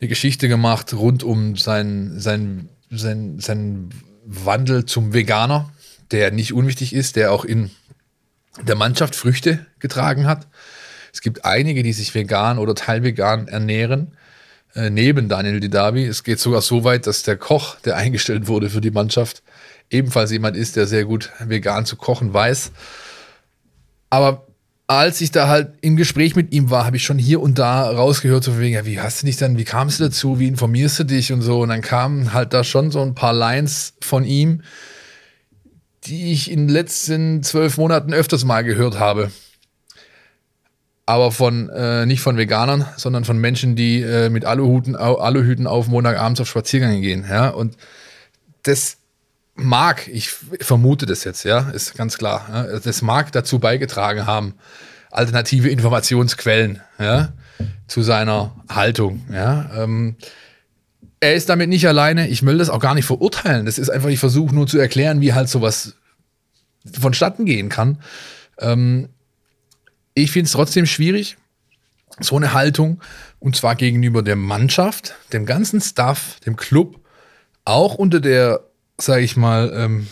eine 0.00 0.08
Geschichte 0.08 0.48
gemacht 0.48 0.94
rund 0.94 1.22
um 1.22 1.56
seinen 1.56 2.20
sein, 2.20 2.68
sein, 2.90 3.40
sein 3.40 3.90
Wandel 4.24 4.84
zum 4.86 5.12
Veganer, 5.12 5.70
der 6.10 6.30
nicht 6.30 6.52
unwichtig 6.52 6.94
ist, 6.94 7.16
der 7.16 7.32
auch 7.32 7.44
in 7.44 7.70
der 8.62 8.76
Mannschaft 8.76 9.16
Früchte 9.16 9.66
getragen 9.80 10.26
hat. 10.26 10.46
Es 11.12 11.20
gibt 11.20 11.44
einige, 11.44 11.82
die 11.82 11.92
sich 11.92 12.14
vegan 12.14 12.58
oder 12.58 12.74
teilvegan 12.74 13.48
ernähren, 13.48 14.16
äh, 14.74 14.90
neben 14.90 15.28
Daniel 15.28 15.60
Didavi. 15.60 16.04
Es 16.04 16.24
geht 16.24 16.40
sogar 16.40 16.62
so 16.62 16.84
weit, 16.84 17.06
dass 17.06 17.22
der 17.22 17.36
Koch, 17.36 17.76
der 17.80 17.96
eingestellt 17.96 18.46
wurde 18.48 18.70
für 18.70 18.80
die 18.80 18.90
Mannschaft, 18.90 19.42
ebenfalls 19.90 20.30
jemand 20.30 20.56
ist, 20.56 20.76
der 20.76 20.86
sehr 20.86 21.04
gut 21.04 21.30
vegan 21.40 21.86
zu 21.86 21.96
kochen 21.96 22.32
weiß. 22.32 22.72
Aber 24.10 24.46
als 24.86 25.20
ich 25.20 25.30
da 25.30 25.48
halt 25.48 25.72
im 25.80 25.96
Gespräch 25.96 26.36
mit 26.36 26.52
ihm 26.52 26.70
war, 26.70 26.84
habe 26.84 26.96
ich 26.96 27.04
schon 27.04 27.18
hier 27.18 27.40
und 27.40 27.58
da 27.58 27.90
rausgehört, 27.90 28.44
so 28.44 28.58
wegen, 28.58 28.74
ja, 28.74 28.84
wie 28.84 29.00
hast 29.00 29.22
du 29.22 29.26
dich 29.26 29.36
dann, 29.36 29.56
wie 29.56 29.64
kamst 29.64 29.98
du 29.98 30.04
dazu, 30.04 30.38
wie 30.38 30.48
informierst 30.48 30.98
du 30.98 31.04
dich 31.04 31.32
und 31.32 31.40
so. 31.40 31.60
Und 31.60 31.70
dann 31.70 31.80
kamen 31.80 32.32
halt 32.32 32.52
da 32.52 32.64
schon 32.64 32.90
so 32.90 33.00
ein 33.00 33.14
paar 33.14 33.32
Lines 33.32 33.94
von 34.00 34.24
ihm, 34.24 34.62
die 36.04 36.32
ich 36.32 36.50
in 36.50 36.66
den 36.66 36.68
letzten 36.68 37.42
zwölf 37.42 37.78
Monaten 37.78 38.12
öfters 38.12 38.44
mal 38.44 38.62
gehört 38.62 38.98
habe. 38.98 39.30
Aber 41.06 41.32
von, 41.32 41.68
äh, 41.68 42.06
nicht 42.06 42.22
von 42.22 42.38
Veganern, 42.38 42.86
sondern 42.96 43.24
von 43.24 43.38
Menschen, 43.38 43.76
die 43.76 44.00
äh, 44.00 44.30
mit 44.30 44.46
Aluhuten, 44.46 44.96
Aluhüten 44.96 45.66
auf 45.66 45.86
Montagabends 45.86 46.40
auf 46.40 46.48
Spaziergänge 46.48 47.00
gehen. 47.00 47.26
Ja? 47.28 47.50
Und 47.50 47.76
das 48.62 48.96
mag, 49.54 50.08
ich 50.08 50.30
vermute 50.30 51.06
das 51.06 51.24
jetzt, 51.24 51.44
ja, 51.44 51.70
ist 51.70 51.94
ganz 51.94 52.18
klar, 52.18 52.46
ja, 52.52 52.78
das 52.80 53.02
mag 53.02 53.32
dazu 53.32 53.58
beigetragen 53.58 54.26
haben, 54.26 54.54
alternative 55.10 55.68
Informationsquellen 55.68 56.80
ja, 56.98 57.32
zu 57.86 58.02
seiner 58.02 58.54
Haltung. 58.68 59.24
Ja. 59.32 59.70
Ähm, 59.76 60.16
er 61.20 61.34
ist 61.34 61.48
damit 61.48 61.68
nicht 61.68 61.86
alleine. 61.86 62.28
Ich 62.28 62.44
will 62.44 62.58
das 62.58 62.68
auch 62.68 62.80
gar 62.80 62.94
nicht 62.94 63.06
verurteilen. 63.06 63.64
Das 63.64 63.78
ist 63.78 63.88
einfach, 63.88 64.08
ich 64.08 64.18
versuche 64.18 64.54
nur 64.54 64.66
zu 64.66 64.78
erklären, 64.78 65.20
wie 65.20 65.32
halt 65.32 65.48
sowas 65.48 65.94
vonstatten 67.00 67.46
gehen 67.46 67.68
kann. 67.68 67.98
Ähm, 68.58 69.08
ich 70.14 70.30
finde 70.30 70.46
es 70.46 70.52
trotzdem 70.52 70.86
schwierig, 70.86 71.36
so 72.20 72.36
eine 72.36 72.52
Haltung, 72.52 73.00
und 73.40 73.56
zwar 73.56 73.74
gegenüber 73.74 74.22
der 74.22 74.36
Mannschaft, 74.36 75.14
dem 75.32 75.46
ganzen 75.46 75.80
Staff, 75.80 76.38
dem 76.46 76.56
Club, 76.56 77.00
auch 77.64 77.94
unter 77.94 78.20
der 78.20 78.60
sage 79.00 79.24
ich 79.24 79.36
mal, 79.36 79.72
ähm, 79.74 80.06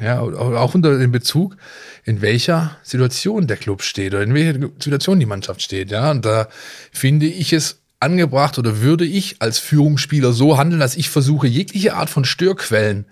ja, 0.00 0.20
auch 0.20 0.74
unter 0.74 0.98
dem 0.98 1.12
Bezug, 1.12 1.56
in 2.04 2.22
welcher 2.22 2.76
Situation 2.82 3.46
der 3.46 3.56
Club 3.56 3.82
steht 3.82 4.14
oder 4.14 4.22
in 4.22 4.34
welcher 4.34 4.68
Situation 4.78 5.20
die 5.20 5.26
Mannschaft 5.26 5.62
steht. 5.62 5.90
Ja, 5.90 6.10
und 6.10 6.24
da 6.24 6.48
finde 6.92 7.26
ich 7.26 7.52
es 7.52 7.80
angebracht 8.00 8.58
oder 8.58 8.80
würde 8.80 9.04
ich 9.04 9.36
als 9.40 9.58
Führungsspieler 9.58 10.32
so 10.32 10.58
handeln, 10.58 10.80
dass 10.80 10.96
ich 10.96 11.08
versuche, 11.08 11.46
jegliche 11.46 11.94
Art 11.94 12.10
von 12.10 12.24
Störquellen 12.24 13.06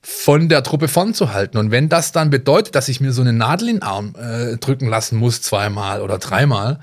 von 0.00 0.48
der 0.48 0.62
Truppe 0.62 0.88
fernzuhalten. 0.88 1.58
Und 1.58 1.70
wenn 1.70 1.88
das 1.88 2.12
dann 2.12 2.30
bedeutet, 2.30 2.74
dass 2.74 2.88
ich 2.88 3.00
mir 3.00 3.12
so 3.12 3.20
eine 3.20 3.32
Nadel 3.32 3.68
in 3.68 3.76
den 3.76 3.82
Arm 3.82 4.14
äh, 4.16 4.56
drücken 4.56 4.88
lassen 4.88 5.16
muss, 5.18 5.42
zweimal 5.42 6.00
oder 6.00 6.18
dreimal, 6.18 6.80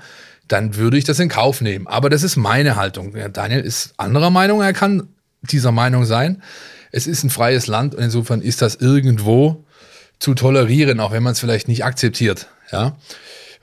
dann 0.48 0.76
würde 0.76 0.98
ich 0.98 1.04
das 1.04 1.18
in 1.18 1.28
Kauf 1.28 1.60
nehmen. 1.60 1.86
Aber 1.86 2.10
das 2.10 2.22
ist 2.22 2.36
meine 2.36 2.76
Haltung. 2.76 3.14
Daniel 3.32 3.60
ist 3.60 3.94
anderer 3.96 4.30
Meinung. 4.30 4.62
Er 4.62 4.72
kann 4.72 5.08
dieser 5.42 5.72
Meinung 5.72 6.04
sein. 6.04 6.42
Es 6.92 7.06
ist 7.06 7.24
ein 7.24 7.30
freies 7.30 7.66
Land 7.66 7.94
und 7.94 8.02
insofern 8.02 8.40
ist 8.40 8.62
das 8.62 8.76
irgendwo 8.76 9.64
zu 10.18 10.34
tolerieren, 10.34 11.00
auch 11.00 11.12
wenn 11.12 11.22
man 11.22 11.32
es 11.32 11.40
vielleicht 11.40 11.68
nicht 11.68 11.84
akzeptiert. 11.84 12.46
Ja. 12.70 12.96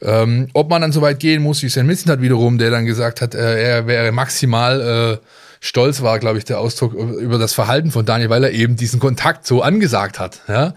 Ähm, 0.02 0.50
ob 0.54 0.70
man 0.70 0.82
dann 0.82 0.92
so 0.92 1.02
weit 1.02 1.20
gehen 1.20 1.42
muss, 1.42 1.64
wie 1.64 1.70
Sven 1.70 1.86
Missen 1.86 2.12
hat 2.12 2.22
wiederum, 2.22 2.58
der 2.58 2.70
dann 2.70 2.86
gesagt 2.86 3.22
hat, 3.22 3.34
äh, 3.34 3.64
er 3.64 3.88
wäre 3.88 4.12
maximal 4.12 4.82
äh, 5.22 5.26
stolz, 5.64 6.02
war, 6.02 6.20
glaube 6.20 6.38
ich, 6.38 6.44
der 6.44 6.60
Ausdruck 6.60 6.94
über 6.94 7.38
das 7.38 7.54
Verhalten 7.54 7.90
von 7.90 8.06
Daniel, 8.06 8.30
weil 8.30 8.44
er 8.44 8.52
eben 8.52 8.76
diesen 8.76 9.00
Kontakt 9.00 9.48
so 9.48 9.62
angesagt 9.62 10.20
hat. 10.20 10.42
Ja. 10.50 10.74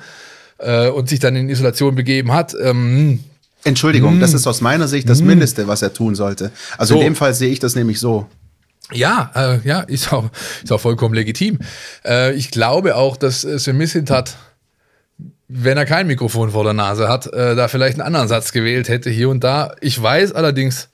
Äh, 0.59 0.89
und 0.89 1.09
sich 1.09 1.19
dann 1.19 1.35
in 1.35 1.49
Isolation 1.49 1.97
begeben 1.97 2.33
hat. 2.33 2.55
Ähm, 2.63 3.25
Entschuldigung, 3.65 4.19
mm, 4.19 4.21
das 4.21 4.33
ist 4.33 4.47
aus 4.47 4.61
meiner 4.61 4.87
Sicht 4.87 5.09
das 5.09 5.21
mm, 5.23 5.27
Mindeste, 5.27 5.67
was 5.67 5.83
er 5.83 5.93
tun 5.93 6.15
sollte. 6.15 6.53
Also 6.79 6.95
so. 6.95 7.01
in 7.01 7.07
dem 7.07 7.15
Fall 7.17 7.35
sehe 7.35 7.51
ich 7.51 7.59
das 7.59 7.75
nämlich 7.75 7.99
so. 7.99 8.29
Ja, 8.93 9.33
äh, 9.35 9.69
ja, 9.69 9.81
ist 9.81 10.13
auch, 10.13 10.31
ist 10.63 10.71
auch 10.71 10.81
vollkommen 10.81 11.15
legitim. 11.15 11.59
Äh, 12.05 12.35
ich 12.35 12.53
glaube 12.53 12.95
auch, 12.95 13.17
dass 13.17 13.43
äh, 13.43 13.59
Sven 13.59 13.83
hat, 14.09 14.37
wenn 15.49 15.77
er 15.77 15.85
kein 15.85 16.07
Mikrofon 16.07 16.53
vor 16.53 16.63
der 16.63 16.75
Nase 16.75 17.09
hat, 17.09 17.27
äh, 17.27 17.57
da 17.57 17.67
vielleicht 17.67 17.99
einen 17.99 18.07
anderen 18.07 18.29
Satz 18.29 18.53
gewählt 18.53 18.89
hätte 18.89 19.11
hier 19.11 19.31
und 19.31 19.43
da. 19.43 19.75
Ich 19.81 20.01
weiß 20.01 20.31
allerdings, 20.33 20.91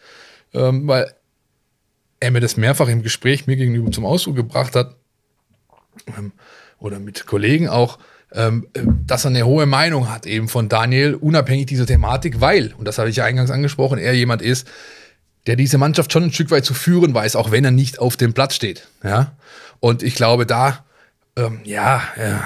ähm, 0.55 0.89
weil 0.89 1.13
er 2.23 2.31
mir 2.31 2.41
das 2.41 2.57
mehrfach 2.57 2.89
im 2.89 3.03
Gespräch 3.03 3.47
mir 3.47 3.57
gegenüber 3.57 3.91
zum 3.91 4.07
Ausdruck 4.07 4.37
gebracht 4.37 4.77
hat, 4.77 4.95
ähm, 6.17 6.33
oder 6.79 6.99
mit 6.99 7.27
Kollegen 7.27 7.69
auch, 7.69 7.99
ähm, 8.33 8.69
äh, 8.75 8.81
dass 9.07 9.25
er 9.25 9.31
eine 9.31 9.45
hohe 9.45 9.67
Meinung 9.67 10.09
hat 10.09 10.25
eben 10.27 10.49
von 10.49 10.69
Daniel, 10.69 11.15
unabhängig 11.15 11.67
dieser 11.67 11.87
Thematik, 11.87 12.41
weil, 12.41 12.75
und 12.79 12.87
das 12.87 12.99
habe 12.99 13.11
ich 13.11 13.17
ja 13.17 13.25
eingangs 13.25 13.51
angesprochen, 13.51 13.99
er 13.99 14.15
jemand 14.15 14.41
ist, 14.41 14.69
der 15.47 15.57
diese 15.57 15.79
Mannschaft 15.79 16.13
schon 16.13 16.25
ein 16.25 16.33
Stück 16.33 16.53
weit 16.53 16.65
zu 16.65 16.75
führen 16.75 17.13
weiß, 17.13 17.35
auch 17.35 17.51
wenn 17.51 17.65
er 17.65 17.73
nicht 17.73 17.99
auf 17.99 18.17
dem 18.17 18.33
Platz 18.33 18.55
steht. 18.55 18.87
Ja? 19.03 19.33
Und 19.81 20.05
ich 20.05 20.15
glaube, 20.15 20.47
da, 20.47 20.85
ähm, 21.37 21.61
ja, 21.65 22.03
ja, 22.17 22.45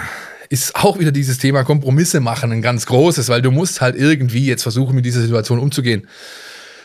ist 0.49 0.75
auch 0.77 0.99
wieder 0.99 1.12
dieses 1.12 1.39
Thema 1.39 1.65
Kompromisse 1.65 2.21
machen 2.21 2.51
ein 2.53 2.62
ganz 2.62 2.87
großes, 2.87 3.29
weil 3.29 3.43
du 3.43 3.51
musst 3.51 3.83
halt 3.83 3.97
irgendwie 3.97 4.47
jetzt 4.47 4.62
versuchen, 4.62 4.95
mit 4.95 5.05
dieser 5.05 5.21
Situation 5.21 5.59
umzugehen. 5.59 6.09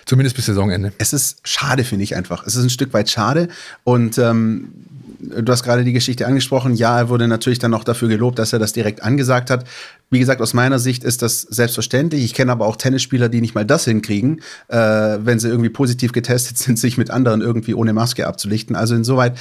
Zumindest 0.05 0.35
bis 0.35 0.45
Saisonende. 0.45 0.93
Es 0.97 1.13
ist 1.13 1.39
schade, 1.43 1.83
finde 1.83 2.03
ich 2.03 2.15
einfach. 2.15 2.45
Es 2.45 2.55
ist 2.55 2.63
ein 2.63 2.69
Stück 2.69 2.93
weit 2.93 3.09
schade. 3.09 3.47
Und 3.83 4.17
ähm, 4.17 4.69
du 5.21 5.51
hast 5.51 5.63
gerade 5.63 5.83
die 5.83 5.93
Geschichte 5.93 6.25
angesprochen. 6.25 6.75
Ja, 6.75 6.97
er 6.97 7.09
wurde 7.09 7.27
natürlich 7.27 7.59
dann 7.59 7.71
noch 7.71 7.83
dafür 7.83 8.07
gelobt, 8.07 8.39
dass 8.39 8.53
er 8.53 8.59
das 8.59 8.73
direkt 8.73 9.03
angesagt 9.03 9.49
hat. 9.49 9.65
Wie 10.09 10.19
gesagt, 10.19 10.41
aus 10.41 10.53
meiner 10.53 10.79
Sicht 10.79 11.03
ist 11.03 11.21
das 11.21 11.41
selbstverständlich. 11.41 12.23
Ich 12.23 12.33
kenne 12.33 12.51
aber 12.51 12.65
auch 12.65 12.75
Tennisspieler, 12.75 13.29
die 13.29 13.41
nicht 13.41 13.55
mal 13.55 13.65
das 13.65 13.85
hinkriegen, 13.85 14.41
äh, 14.67 14.77
wenn 14.77 15.39
sie 15.39 15.47
irgendwie 15.47 15.69
positiv 15.69 16.11
getestet 16.11 16.57
sind, 16.59 16.79
sich 16.79 16.97
mit 16.97 17.11
anderen 17.11 17.41
irgendwie 17.41 17.73
ohne 17.73 17.93
Maske 17.93 18.27
abzulichten. 18.27 18.75
Also 18.75 18.95
insoweit 18.95 19.37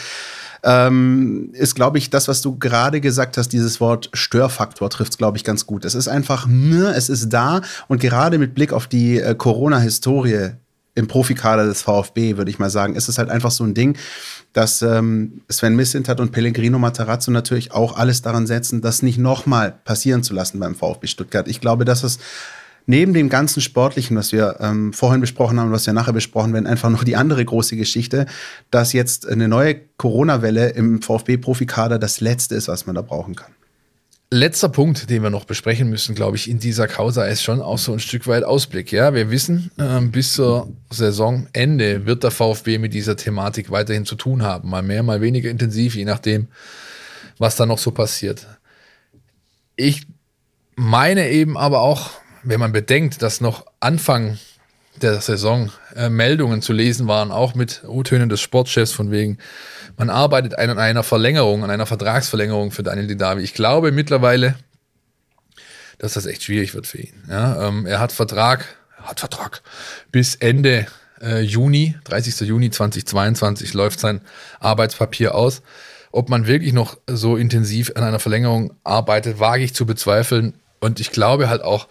ähm, 0.63 1.51
ist, 1.53 1.75
glaube 1.75 1.99
ich, 1.99 2.11
das, 2.11 2.29
was 2.29 2.43
du 2.43 2.59
gerade 2.59 3.01
gesagt 3.01 3.37
hast, 3.37 3.49
dieses 3.49 3.81
Wort 3.81 4.11
Störfaktor 4.13 4.91
trifft 4.91 5.13
es, 5.13 5.19
glaube 5.19 5.37
ich, 5.37 5.45
ganz 5.45 5.67
gut. 5.67 5.85
Es 5.85 5.95
ist 5.95 6.09
einfach, 6.09 6.47
ne, 6.47 6.93
es 6.95 7.09
ist 7.09 7.31
da 7.31 7.61
und 7.89 8.01
gerade 8.01 8.39
mit 8.39 8.55
Blick 8.55 8.73
auf 8.73 8.87
die 8.87 9.19
äh, 9.19 9.35
Corona-Historie 9.35 10.51
im 10.95 11.07
Profikader 11.07 11.67
des 11.67 11.83
VfB, 11.83 12.37
würde 12.37 12.51
ich 12.51 12.59
mal 12.59 12.71
sagen, 12.71 12.95
ist 12.95 13.09
es 13.09 13.19
halt 13.19 13.31
einfach 13.31 13.51
so 13.51 13.65
ein 13.65 13.75
Ding, 13.75 13.97
dass 14.53 14.83
ähm, 14.83 15.43
Sven 15.49 15.77
Missintat 15.77 16.21
und 16.21 16.33
Pellegrino 16.33 16.79
Matarazzo 16.79 17.31
natürlich 17.31 17.73
auch 17.73 17.97
alles 17.97 18.23
daran 18.23 18.47
setzen, 18.47 18.81
das 18.81 19.03
nicht 19.03 19.19
nochmal 19.19 19.73
passieren 19.85 20.23
zu 20.23 20.35
lassen 20.35 20.59
beim 20.59 20.75
VfB 20.75 21.07
Stuttgart. 21.07 21.49
Ich 21.49 21.61
glaube, 21.61 21.85
dass 21.85 22.03
es 22.03 22.19
neben 22.87 23.15
dem 23.15 23.29
ganzen 23.29 23.61
Sportlichen, 23.61 24.17
was 24.17 24.33
wir 24.33 24.57
ähm, 24.61 24.93
vorhin 24.93 25.21
besprochen 25.21 25.61
haben, 25.61 25.73
was 25.73 25.87
wir 25.87 25.93
nachher 25.93 26.13
besprochen 26.13 26.53
werden, 26.53 26.67
einfach 26.67 26.91
noch 26.91 27.05
die 27.05 27.17
andere 27.17 27.45
große 27.45 27.77
Geschichte, 27.77 28.27
dass 28.71 28.93
jetzt 28.93 29.29
eine 29.29 29.49
neue 29.49 29.77
Corona-Welle 29.97 30.71
im 30.71 31.03
VfB-Profikader 31.03 31.99
das 31.99 32.21
Letzte 32.21 32.55
ist, 32.55 32.69
was 32.69 32.87
man 32.87 32.95
da 32.95 33.03
brauchen 33.03 33.37
kann. 33.37 33.53
Letzter 34.33 34.69
Punkt, 34.69 35.11
den 35.11 35.25
wir 35.25 35.31
noch 35.31 35.45
besprechen 35.45 35.91
müssen, 35.91 36.15
glaube 36.15 36.37
ich, 36.37 36.49
in 36.49 36.61
dieser 36.61 36.87
Causa 36.87 37.25
ist 37.25 37.43
schon 37.43 37.61
auch 37.61 37.79
so 37.79 37.93
ein 37.93 37.99
Stück 37.99 38.29
weit 38.29 38.45
Ausblick. 38.45 38.93
Ja, 38.93 39.13
wir 39.13 39.29
wissen, 39.33 39.73
äh, 39.77 40.01
bis 40.03 40.35
zur 40.35 40.73
Saisonende 40.89 42.07
wird 42.07 42.23
der 42.23 42.31
VfB 42.31 42.79
mit 42.79 42.95
dieser 42.95 43.17
Thematik 43.17 43.73
weiterhin 43.73 44.05
zu 44.05 44.15
tun 44.15 44.43
haben. 44.43 44.71
Mal 44.71 44.83
mehr, 44.83 45.03
mal 45.03 45.21
weniger 45.21 45.51
intensiv, 45.51 45.97
je 45.97 46.05
nachdem, 46.05 46.47
was 47.39 47.57
da 47.57 47.67
noch 47.67 47.79
so 47.79 47.91
passiert. 47.91 48.47
Ich 49.75 50.07
meine 50.77 51.29
eben 51.31 51.59
aber 51.59 51.81
auch, 51.81 52.11
wenn 52.43 52.61
man 52.61 52.73
bedenkt, 52.73 53.23
dass 53.23 53.41
noch 53.41 53.67
Anfang 53.81 54.39
der 55.01 55.21
Saison 55.21 55.71
äh, 55.95 56.09
Meldungen 56.09 56.63
zu 56.63 56.73
lesen 56.73 57.07
waren, 57.07 57.31
auch 57.31 57.55
mit 57.55 57.83
O-Tönen 57.87 58.29
des 58.29 58.41
Sportchefs 58.41 58.93
von 58.93 59.11
wegen, 59.11 59.39
man 59.97 60.11
arbeitet 60.11 60.59
an 60.59 60.79
einer 60.79 61.03
Verlängerung, 61.03 61.65
an 61.65 61.71
einer 61.71 61.87
Vertragsverlängerung 61.87 62.71
für 62.71 62.83
Daniel 62.83 63.07
Didavi. 63.07 63.43
Ich 63.43 63.55
glaube 63.55 63.93
mittlerweile, 63.93 64.57
dass 65.99 66.15
das 66.15 66.27
echt 66.27 66.43
schwierig 66.43 66.75
wird 66.75 66.87
für 66.87 66.99
ihn. 66.99 67.25
Ja, 67.29 67.69
ähm, 67.69 67.87
er 67.87 68.01
hat 68.01 68.13
Vertrag, 68.13 68.65
hat 69.03 69.21
Vertrag 69.21 69.63
bis 70.11 70.35
Ende 70.35 70.87
äh, 71.21 71.41
Juni, 71.41 71.97
30. 72.05 72.41
Juni 72.41 72.71
2022 72.71 73.75
läuft 73.75 74.01
sein 74.01 74.21
Arbeitspapier 74.59 75.35
aus. 75.35 75.63
Ob 76.13 76.29
man 76.29 76.47
wirklich 76.47 76.73
noch 76.73 76.99
so 77.07 77.37
intensiv 77.37 77.93
an 77.95 78.03
einer 78.03 78.19
Verlängerung 78.19 78.75
arbeitet, 78.83 79.39
wage 79.39 79.63
ich 79.63 79.75
zu 79.75 79.87
bezweifeln. 79.87 80.55
Und 80.81 80.99
ich 80.99 81.13
glaube 81.13 81.49
halt 81.49 81.63
auch, 81.63 81.87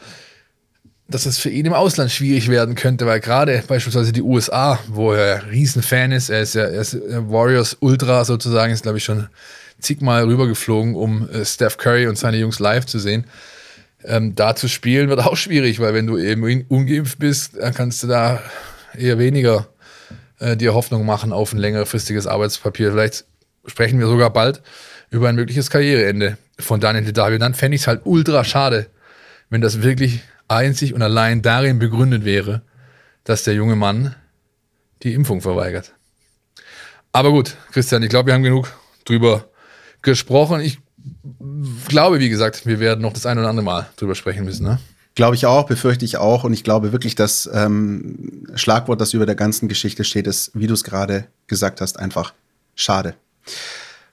dass 1.09 1.25
es 1.25 1.39
für 1.39 1.49
ihn 1.49 1.65
im 1.65 1.73
Ausland 1.73 2.11
schwierig 2.11 2.49
werden 2.49 2.75
könnte, 2.75 3.07
weil 3.07 3.19
gerade 3.19 3.63
beispielsweise 3.67 4.11
die 4.11 4.21
USA, 4.21 4.79
wo 4.87 5.11
er 5.11 5.49
Riesenfan 5.49 6.11
ist, 6.11 6.29
er 6.29 6.41
ist 6.41 6.53
ja 6.53 6.63
er 6.63 6.81
ist 6.81 6.97
Warriors 7.09 7.77
Ultra 7.79 8.23
sozusagen, 8.25 8.71
ist 8.71 8.83
glaube 8.83 8.99
ich 8.99 9.03
schon 9.03 9.27
zigmal 9.79 10.25
rübergeflogen, 10.25 10.95
um 10.95 11.27
äh, 11.29 11.43
Steph 11.45 11.77
Curry 11.77 12.07
und 12.07 12.17
seine 12.17 12.37
Jungs 12.37 12.59
live 12.59 12.85
zu 12.85 12.99
sehen. 12.99 13.25
Ähm, 14.03 14.35
da 14.35 14.55
zu 14.55 14.67
spielen 14.67 15.09
wird 15.09 15.19
auch 15.19 15.35
schwierig, 15.35 15.79
weil 15.79 15.93
wenn 15.93 16.07
du 16.07 16.17
eben 16.17 16.65
ungeimpft 16.67 17.19
bist, 17.19 17.57
dann 17.59 17.73
kannst 17.73 18.03
du 18.03 18.07
da 18.07 18.41
eher 18.97 19.17
weniger 19.17 19.67
äh, 20.39 20.55
dir 20.55 20.73
Hoffnung 20.73 21.05
machen 21.05 21.33
auf 21.33 21.53
ein 21.53 21.57
längerfristiges 21.57 22.27
Arbeitspapier. 22.27 22.91
Vielleicht 22.91 23.25
sprechen 23.65 23.99
wir 23.99 24.07
sogar 24.07 24.31
bald 24.31 24.61
über 25.09 25.27
ein 25.27 25.35
mögliches 25.35 25.69
Karriereende 25.69 26.37
von 26.59 26.79
Daniel 26.79 27.03
Didavi. 27.03 27.39
Dann 27.39 27.55
fände 27.55 27.75
ich 27.75 27.81
es 27.81 27.87
halt 27.87 28.01
ultra 28.03 28.43
schade, 28.43 28.87
wenn 29.49 29.61
das 29.61 29.81
wirklich 29.81 30.21
einzig 30.49 30.93
und 30.93 31.01
allein 31.01 31.41
darin 31.41 31.79
begründet 31.79 32.25
wäre, 32.25 32.61
dass 33.23 33.43
der 33.43 33.53
junge 33.53 33.75
Mann 33.75 34.15
die 35.03 35.13
Impfung 35.13 35.41
verweigert. 35.41 35.93
Aber 37.11 37.31
gut, 37.31 37.55
Christian, 37.71 38.03
ich 38.03 38.09
glaube, 38.09 38.27
wir 38.27 38.33
haben 38.33 38.43
genug 38.43 38.71
drüber 39.05 39.45
gesprochen. 40.01 40.61
Ich 40.61 40.79
glaube, 41.87 42.19
wie 42.19 42.29
gesagt, 42.29 42.65
wir 42.65 42.79
werden 42.79 43.01
noch 43.01 43.13
das 43.13 43.25
ein 43.25 43.37
oder 43.37 43.49
andere 43.49 43.65
Mal 43.65 43.89
drüber 43.95 44.15
sprechen 44.15 44.45
müssen. 44.45 44.63
Ne? 44.63 44.79
Glaube 45.15 45.35
ich 45.35 45.45
auch, 45.45 45.65
befürchte 45.65 46.05
ich 46.05 46.17
auch. 46.17 46.43
Und 46.43 46.53
ich 46.53 46.63
glaube 46.63 46.91
wirklich, 46.91 47.15
das 47.15 47.49
ähm, 47.51 48.45
Schlagwort, 48.55 49.01
das 49.01 49.13
über 49.13 49.25
der 49.25 49.35
ganzen 49.35 49.67
Geschichte 49.67 50.03
steht, 50.03 50.27
ist, 50.27 50.51
wie 50.53 50.67
du 50.67 50.73
es 50.73 50.83
gerade 50.83 51.27
gesagt 51.47 51.81
hast, 51.81 51.99
einfach 51.99 52.33
schade. 52.75 53.15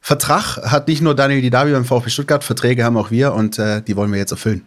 Vertrag 0.01 0.59
hat 0.71 0.89
nicht 0.89 1.03
nur 1.03 1.15
Daniel 1.15 1.43
Didavi 1.43 1.73
beim 1.73 1.85
VfB 1.85 2.11
Stuttgart, 2.11 2.45
Verträge 2.45 2.85
haben 2.85 2.97
auch 2.97 3.11
wir 3.11 3.35
und 3.35 3.59
äh, 3.59 3.83
die 3.83 3.97
wollen 3.97 4.13
wir 4.13 4.19
jetzt 4.19 4.31
erfüllen. 4.31 4.67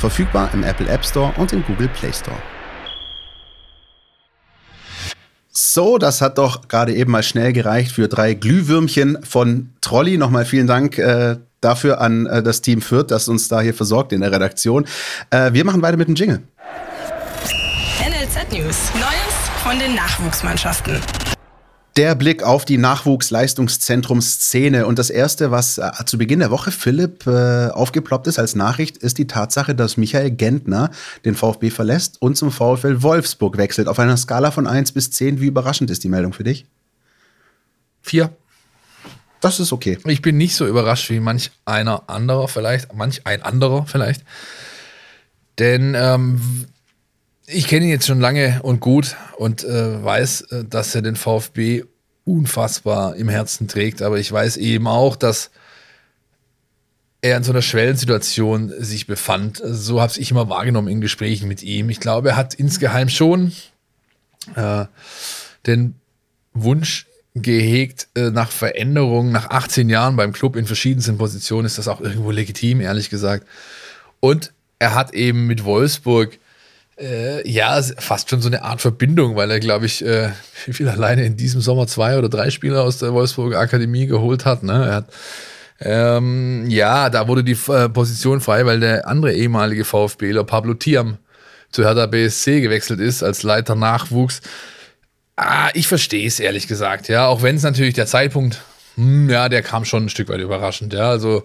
Verfügbar 0.00 0.48
im 0.54 0.64
Apple 0.64 0.88
App 0.88 1.04
Store 1.04 1.30
und 1.36 1.52
im 1.52 1.62
Google 1.62 1.88
Play 1.88 2.10
Store. 2.10 2.38
So, 5.52 5.98
das 5.98 6.22
hat 6.22 6.38
doch 6.38 6.68
gerade 6.68 6.94
eben 6.94 7.12
mal 7.12 7.22
schnell 7.22 7.52
gereicht 7.52 7.92
für 7.92 8.08
drei 8.08 8.32
Glühwürmchen 8.32 9.18
von 9.22 9.70
Trolli. 9.82 10.16
Nochmal 10.16 10.46
vielen 10.46 10.66
Dank 10.66 10.96
äh, 10.96 11.36
dafür 11.60 12.00
an 12.00 12.24
äh, 12.24 12.42
das 12.42 12.62
Team 12.62 12.80
Fürth, 12.80 13.10
das 13.10 13.28
uns 13.28 13.48
da 13.48 13.60
hier 13.60 13.74
versorgt 13.74 14.12
in 14.12 14.22
der 14.22 14.32
Redaktion. 14.32 14.86
Äh, 15.28 15.52
wir 15.52 15.66
machen 15.66 15.82
weiter 15.82 15.98
mit 15.98 16.08
dem 16.08 16.14
Jingle. 16.14 16.40
NLZ 18.00 18.52
News. 18.52 18.90
Neues 18.94 19.50
von 19.62 19.78
den 19.78 19.94
Nachwuchsmannschaften. 19.94 20.96
Der 22.00 22.14
Blick 22.14 22.42
auf 22.42 22.64
die 22.64 22.78
Nachwuchsleistungszentrum-Szene. 22.78 24.86
Und 24.86 24.98
das 24.98 25.10
Erste, 25.10 25.50
was 25.50 25.76
äh, 25.76 25.90
zu 26.06 26.16
Beginn 26.16 26.38
der 26.38 26.50
Woche 26.50 26.70
Philipp 26.70 27.26
äh, 27.26 27.68
aufgeploppt 27.68 28.26
ist 28.26 28.38
als 28.38 28.54
Nachricht, 28.54 28.96
ist 28.96 29.18
die 29.18 29.26
Tatsache, 29.26 29.74
dass 29.74 29.98
Michael 29.98 30.30
Gentner 30.30 30.90
den 31.26 31.34
VfB 31.34 31.68
verlässt 31.68 32.16
und 32.22 32.38
zum 32.38 32.52
VfL 32.52 33.02
Wolfsburg 33.02 33.58
wechselt. 33.58 33.86
Auf 33.86 33.98
einer 33.98 34.16
Skala 34.16 34.50
von 34.50 34.66
1 34.66 34.92
bis 34.92 35.10
10, 35.10 35.42
wie 35.42 35.48
überraschend 35.48 35.90
ist 35.90 36.02
die 36.02 36.08
Meldung 36.08 36.32
für 36.32 36.42
dich? 36.42 36.64
Vier. 38.00 38.34
Das 39.42 39.60
ist 39.60 39.70
okay. 39.70 39.98
Ich 40.06 40.22
bin 40.22 40.38
nicht 40.38 40.56
so 40.56 40.66
überrascht 40.66 41.10
wie 41.10 41.20
manch 41.20 41.50
einer 41.66 42.08
anderer 42.08 42.48
vielleicht, 42.48 42.94
manch 42.94 43.26
ein 43.26 43.42
anderer 43.42 43.84
vielleicht. 43.86 44.24
Denn 45.58 45.94
ähm, 45.94 46.40
ich 47.52 47.66
kenne 47.66 47.84
ihn 47.84 47.90
jetzt 47.90 48.06
schon 48.06 48.20
lange 48.20 48.60
und 48.62 48.80
gut 48.80 49.16
und 49.36 49.64
äh, 49.64 50.02
weiß, 50.02 50.42
äh, 50.42 50.64
dass 50.64 50.94
er 50.94 51.02
den 51.02 51.16
VfB 51.16 51.84
unfassbar 52.30 53.16
im 53.16 53.28
Herzen 53.28 53.68
trägt. 53.68 54.02
Aber 54.02 54.18
ich 54.18 54.30
weiß 54.30 54.56
eben 54.56 54.86
auch, 54.86 55.16
dass 55.16 55.50
er 57.22 57.36
in 57.36 57.44
so 57.44 57.52
einer 57.52 57.62
Schwellensituation 57.62 58.72
sich 58.78 59.06
befand. 59.06 59.60
So 59.64 60.00
habe 60.00 60.12
ich 60.16 60.30
immer 60.30 60.48
wahrgenommen 60.48 60.88
in 60.88 61.00
Gesprächen 61.00 61.48
mit 61.48 61.62
ihm. 61.62 61.90
Ich 61.90 62.00
glaube, 62.00 62.30
er 62.30 62.36
hat 62.36 62.54
insgeheim 62.54 63.08
schon 63.08 63.52
äh, 64.54 64.86
den 65.66 65.96
Wunsch 66.54 67.06
gehegt 67.34 68.08
äh, 68.14 68.30
nach 68.30 68.50
Veränderung. 68.50 69.32
Nach 69.32 69.50
18 69.50 69.88
Jahren 69.88 70.16
beim 70.16 70.32
Club 70.32 70.56
in 70.56 70.66
verschiedensten 70.66 71.18
Positionen 71.18 71.66
ist 71.66 71.78
das 71.78 71.88
auch 71.88 72.00
irgendwo 72.00 72.30
legitim, 72.30 72.80
ehrlich 72.80 73.10
gesagt. 73.10 73.46
Und 74.20 74.52
er 74.78 74.94
hat 74.94 75.12
eben 75.12 75.46
mit 75.46 75.64
Wolfsburg 75.64 76.38
äh, 77.00 77.48
ja, 77.48 77.80
fast 77.98 78.30
schon 78.30 78.42
so 78.42 78.48
eine 78.48 78.62
Art 78.62 78.80
Verbindung, 78.80 79.36
weil 79.36 79.50
er, 79.50 79.60
glaube 79.60 79.86
ich, 79.86 80.04
äh, 80.04 80.30
wie 80.66 80.72
viel 80.74 80.88
alleine 80.88 81.24
in 81.24 81.36
diesem 81.36 81.60
Sommer 81.60 81.86
zwei 81.86 82.18
oder 82.18 82.28
drei 82.28 82.50
Spieler 82.50 82.82
aus 82.82 82.98
der 82.98 83.12
Wolfsburger 83.12 83.58
Akademie 83.58 84.06
geholt 84.06 84.44
hat. 84.44 84.62
Ne? 84.62 84.86
Er 84.86 84.94
hat 84.94 85.06
ähm, 85.82 86.68
ja, 86.68 87.08
da 87.08 87.26
wurde 87.26 87.42
die 87.42 87.56
äh, 87.72 87.88
Position 87.88 88.40
frei, 88.40 88.66
weil 88.66 88.80
der 88.80 89.08
andere 89.08 89.32
ehemalige 89.32 89.84
VfBler, 89.84 90.44
Pablo 90.44 90.74
Tiam, 90.74 91.16
zu 91.70 91.84
Hertha 91.84 92.06
BSC 92.06 92.60
gewechselt 92.60 93.00
ist 93.00 93.22
als 93.22 93.42
Leiter 93.42 93.76
Nachwuchs. 93.76 94.40
Ah, 95.36 95.70
ich 95.72 95.88
verstehe 95.88 96.26
es 96.26 96.38
ehrlich 96.38 96.68
gesagt, 96.68 97.08
ja, 97.08 97.26
auch 97.26 97.42
wenn 97.42 97.56
es 97.56 97.62
natürlich 97.62 97.94
der 97.94 98.06
Zeitpunkt, 98.06 98.60
ja, 99.28 99.48
der 99.48 99.62
kam 99.62 99.84
schon 99.84 100.04
ein 100.04 100.08
Stück 100.08 100.28
weit 100.28 100.40
überraschend, 100.40 100.92
ja, 100.92 101.10
also 101.10 101.44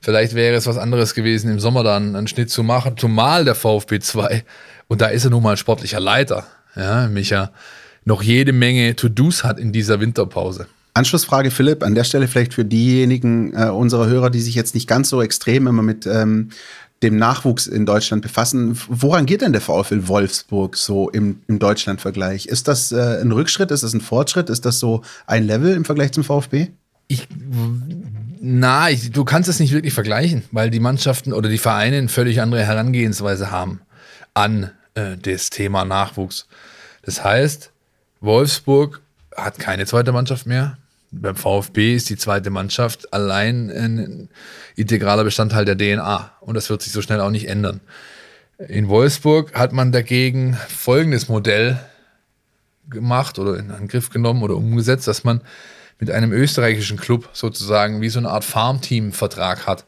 vielleicht 0.00 0.34
wäre 0.34 0.56
es 0.56 0.66
was 0.66 0.78
anderes 0.78 1.14
gewesen, 1.14 1.50
im 1.50 1.60
Sommer 1.60 1.82
dann 1.82 2.16
einen 2.16 2.28
Schnitt 2.28 2.50
zu 2.50 2.62
machen, 2.62 2.96
zumal 2.96 3.44
der 3.44 3.54
VfB 3.54 4.00
2 4.00 4.44
und 4.88 5.00
da 5.00 5.06
ist 5.06 5.24
er 5.24 5.30
nun 5.30 5.42
mal 5.42 5.56
sportlicher 5.56 6.00
Leiter, 6.00 6.46
ja, 6.74 7.08
Micha, 7.08 7.52
noch 8.04 8.22
jede 8.22 8.52
Menge 8.52 8.94
To-Dos 8.96 9.44
hat 9.44 9.58
in 9.58 9.72
dieser 9.72 10.00
Winterpause. 10.00 10.66
Anschlussfrage, 10.94 11.50
Philipp, 11.50 11.82
an 11.82 11.94
der 11.94 12.04
Stelle 12.04 12.26
vielleicht 12.26 12.54
für 12.54 12.64
diejenigen 12.64 13.52
äh, 13.54 13.68
unserer 13.68 14.06
Hörer, 14.06 14.30
die 14.30 14.40
sich 14.40 14.54
jetzt 14.54 14.74
nicht 14.74 14.88
ganz 14.88 15.10
so 15.10 15.20
extrem 15.20 15.66
immer 15.66 15.82
mit 15.82 16.06
ähm, 16.06 16.48
dem 17.02 17.18
Nachwuchs 17.18 17.66
in 17.66 17.84
Deutschland 17.84 18.22
befassen. 18.22 18.78
Woran 18.88 19.26
geht 19.26 19.42
denn 19.42 19.52
der 19.52 19.60
VfL 19.60 20.08
Wolfsburg 20.08 20.76
so 20.76 21.10
im, 21.10 21.40
im 21.48 21.58
Deutschland-Vergleich? 21.58 22.46
Ist 22.46 22.68
das 22.68 22.92
äh, 22.92 23.20
ein 23.20 23.32
Rückschritt? 23.32 23.70
Ist 23.70 23.82
das 23.82 23.92
ein 23.92 24.00
Fortschritt? 24.00 24.48
Ist 24.48 24.64
das 24.64 24.78
so 24.78 25.02
ein 25.26 25.44
Level 25.46 25.74
im 25.74 25.84
Vergleich 25.84 26.12
zum 26.12 26.24
VfB? 26.24 26.68
Ich, 27.08 27.28
na, 28.40 28.90
ich, 28.90 29.10
du 29.12 29.24
kannst 29.24 29.48
es 29.48 29.60
nicht 29.60 29.72
wirklich 29.72 29.94
vergleichen, 29.94 30.42
weil 30.50 30.70
die 30.70 30.80
Mannschaften 30.80 31.32
oder 31.32 31.48
die 31.48 31.58
Vereine 31.58 31.98
eine 31.98 32.08
völlig 32.08 32.40
andere 32.40 32.64
Herangehensweise 32.64 33.50
haben 33.50 33.80
an 34.34 34.70
äh, 34.94 35.16
das 35.16 35.50
Thema 35.50 35.84
Nachwuchs. 35.84 36.46
Das 37.02 37.22
heißt, 37.22 37.70
Wolfsburg 38.20 39.00
hat 39.36 39.58
keine 39.58 39.86
zweite 39.86 40.12
Mannschaft 40.12 40.46
mehr. 40.46 40.78
Beim 41.12 41.36
VfB 41.36 41.94
ist 41.94 42.10
die 42.10 42.16
zweite 42.16 42.50
Mannschaft 42.50 43.12
allein 43.12 43.70
ein 43.70 44.28
integraler 44.74 45.24
Bestandteil 45.24 45.64
der 45.64 45.78
DNA 45.78 46.32
und 46.40 46.54
das 46.54 46.68
wird 46.68 46.82
sich 46.82 46.92
so 46.92 47.00
schnell 47.00 47.20
auch 47.20 47.30
nicht 47.30 47.48
ändern. 47.48 47.80
In 48.58 48.88
Wolfsburg 48.88 49.54
hat 49.54 49.72
man 49.72 49.92
dagegen 49.92 50.56
folgendes 50.68 51.28
Modell 51.28 51.78
gemacht 52.88 53.38
oder 53.38 53.58
in 53.58 53.70
Angriff 53.70 54.10
genommen 54.10 54.42
oder 54.42 54.56
umgesetzt, 54.56 55.06
dass 55.06 55.24
man 55.24 55.40
mit 55.98 56.10
einem 56.10 56.32
österreichischen 56.32 56.96
Club 56.96 57.28
sozusagen 57.32 58.00
wie 58.00 58.08
so 58.08 58.18
eine 58.18 58.30
Art 58.30 58.44
Farmteam-Vertrag 58.44 59.66
hat 59.66 59.84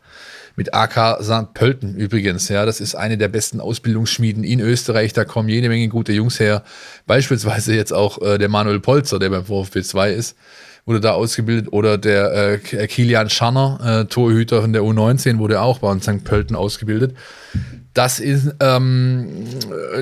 mit 0.57 0.75
AK 0.75 1.23
St. 1.23 1.55
Pölten 1.55 1.95
übrigens. 1.95 2.49
Ja, 2.49 2.67
das 2.67 2.81
ist 2.81 2.97
eine 2.97 3.17
der 3.17 3.29
besten 3.29 3.61
Ausbildungsschmieden 3.61 4.43
in 4.43 4.59
Österreich. 4.59 5.13
Da 5.13 5.25
kommen 5.25 5.49
jede 5.49 5.69
Menge 5.69 5.89
gute 5.89 6.13
Jungs 6.13 6.41
her. 6.41 6.65
Beispielsweise 7.07 7.75
jetzt 7.75 7.93
auch 7.93 8.21
äh, 8.21 8.39
der 8.39 8.49
Manuel 8.49 8.81
Polzer, 8.81 9.21
der 9.21 9.31
beim 9.31 9.45
VfB 9.45 9.83
2 9.83 10.13
ist, 10.13 10.37
wurde 10.85 11.01
da 11.01 11.13
ausgebildet. 11.13 11.73
Oder 11.73 11.97
der 11.97 12.55
äh, 12.55 12.87
Kilian 12.89 13.31
Scharner, 13.31 14.01
äh, 14.03 14.05
Torhüter 14.07 14.63
von 14.63 14.73
der 14.73 14.83
U19, 14.83 15.39
wurde 15.39 15.61
auch 15.61 15.79
bei 15.79 15.89
uns 15.89 16.05
St. 16.05 16.25
Pölten 16.25 16.57
ausgebildet 16.57 17.15
das 17.99 18.21
ist, 18.21 18.55
ähm, 18.61 19.27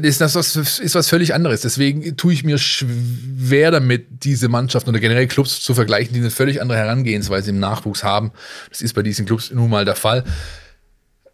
ist, 0.02 0.20
das 0.20 0.37
ist 0.37 0.94
was 0.94 1.09
völlig 1.09 1.32
anderes. 1.32 1.62
Deswegen 1.62 2.14
tue 2.18 2.35
ich 2.35 2.44
mir 2.44 2.59
schwer 2.59 3.70
damit, 3.70 4.22
diese 4.22 4.48
Mannschaften 4.48 4.90
oder 4.90 5.00
generell 5.00 5.26
Clubs 5.26 5.62
zu 5.62 5.72
vergleichen, 5.72 6.12
die 6.12 6.20
eine 6.20 6.30
völlig 6.30 6.61
andere 6.61 6.76
Herangehensweise 6.76 7.48
im 7.48 7.59
Nachwuchs 7.59 8.04
haben. 8.04 8.32
Das 8.68 8.82
ist 8.82 8.92
bei 8.92 9.02
diesen 9.02 9.24
Clubs 9.24 9.50
nun 9.50 9.70
mal 9.70 9.87
der 9.87 9.96
Fall. 9.96 10.24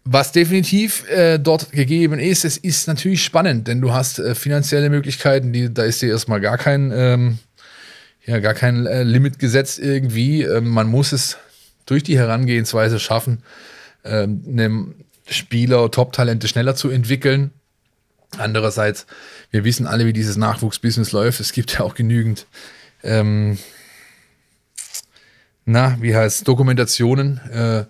Was 0.04 0.30
definitiv 0.30 1.04
äh, 1.10 1.38
dort 1.38 1.72
gegeben 1.72 2.20
ist, 2.20 2.44
es 2.44 2.58
ist 2.58 2.86
natürlich 2.86 3.24
spannend, 3.24 3.66
denn 3.66 3.80
du 3.80 3.92
hast 3.92 4.20
äh, 4.20 4.36
finanzielle 4.36 4.88
Möglichkeiten, 4.88 5.52
die, 5.52 5.74
da 5.74 5.82
ist 5.82 6.00
dir 6.00 6.10
erstmal 6.10 6.40
gar 6.40 6.58
kein, 6.58 6.92
ähm, 6.94 7.38
ja, 8.24 8.38
gar 8.38 8.54
kein 8.54 8.86
äh, 8.86 9.02
Limit 9.02 9.40
gesetzt 9.40 9.80
irgendwie. 9.80 10.42
Ähm, 10.42 10.68
man 10.68 10.86
muss 10.86 11.10
es 11.10 11.38
durch 11.86 12.04
die 12.04 12.18
Herangehensweise 12.18 13.00
schaffen, 13.00 13.42
ähm, 14.04 14.44
eine 14.46 14.94
Spieler, 15.32 15.90
Top-Talente 15.90 16.48
schneller 16.48 16.74
zu 16.74 16.90
entwickeln. 16.90 17.52
Andererseits, 18.38 19.06
wir 19.50 19.64
wissen 19.64 19.86
alle, 19.86 20.06
wie 20.06 20.12
dieses 20.12 20.36
Nachwuchsbusiness 20.36 21.12
läuft. 21.12 21.40
Es 21.40 21.52
gibt 21.52 21.74
ja 21.74 21.80
auch 21.80 21.94
genügend, 21.94 22.46
ähm, 23.02 23.58
na, 25.64 25.96
wie 26.00 26.16
heißt 26.16 26.48
Dokumentationen, 26.48 27.38
äh, 27.50 27.84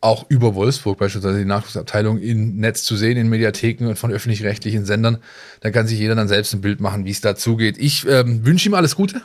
auch 0.00 0.26
über 0.28 0.54
Wolfsburg 0.54 0.98
beispielsweise 0.98 1.38
die 1.38 1.46
Nachwuchsabteilung 1.46 2.18
im 2.18 2.56
Netz 2.56 2.82
zu 2.82 2.94
sehen, 2.94 3.16
in 3.16 3.28
Mediatheken 3.30 3.86
und 3.86 3.98
von 3.98 4.12
öffentlich-rechtlichen 4.12 4.84
Sendern. 4.84 5.18
Da 5.60 5.70
kann 5.70 5.86
sich 5.86 5.98
jeder 5.98 6.14
dann 6.14 6.28
selbst 6.28 6.52
ein 6.52 6.60
Bild 6.60 6.80
machen, 6.80 7.06
wie 7.06 7.10
es 7.10 7.22
da 7.22 7.36
zugeht. 7.36 7.78
Ich 7.78 8.06
ähm, 8.06 8.44
wünsche 8.44 8.68
ihm 8.68 8.74
alles 8.74 8.96
Gute. 8.96 9.22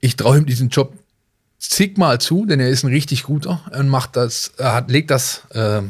Ich 0.00 0.16
traue 0.16 0.38
ihm 0.38 0.46
diesen 0.46 0.70
Job 0.70 0.98
zigmal 1.60 2.20
zu, 2.20 2.44
denn 2.44 2.58
er 2.58 2.68
ist 2.68 2.82
ein 2.82 2.90
richtig 2.90 3.22
guter 3.22 3.62
und 3.70 3.88
macht 3.88 4.16
das, 4.16 4.52
hat, 4.58 4.90
legt 4.90 5.12
das 5.12 5.42
äh, 5.50 5.82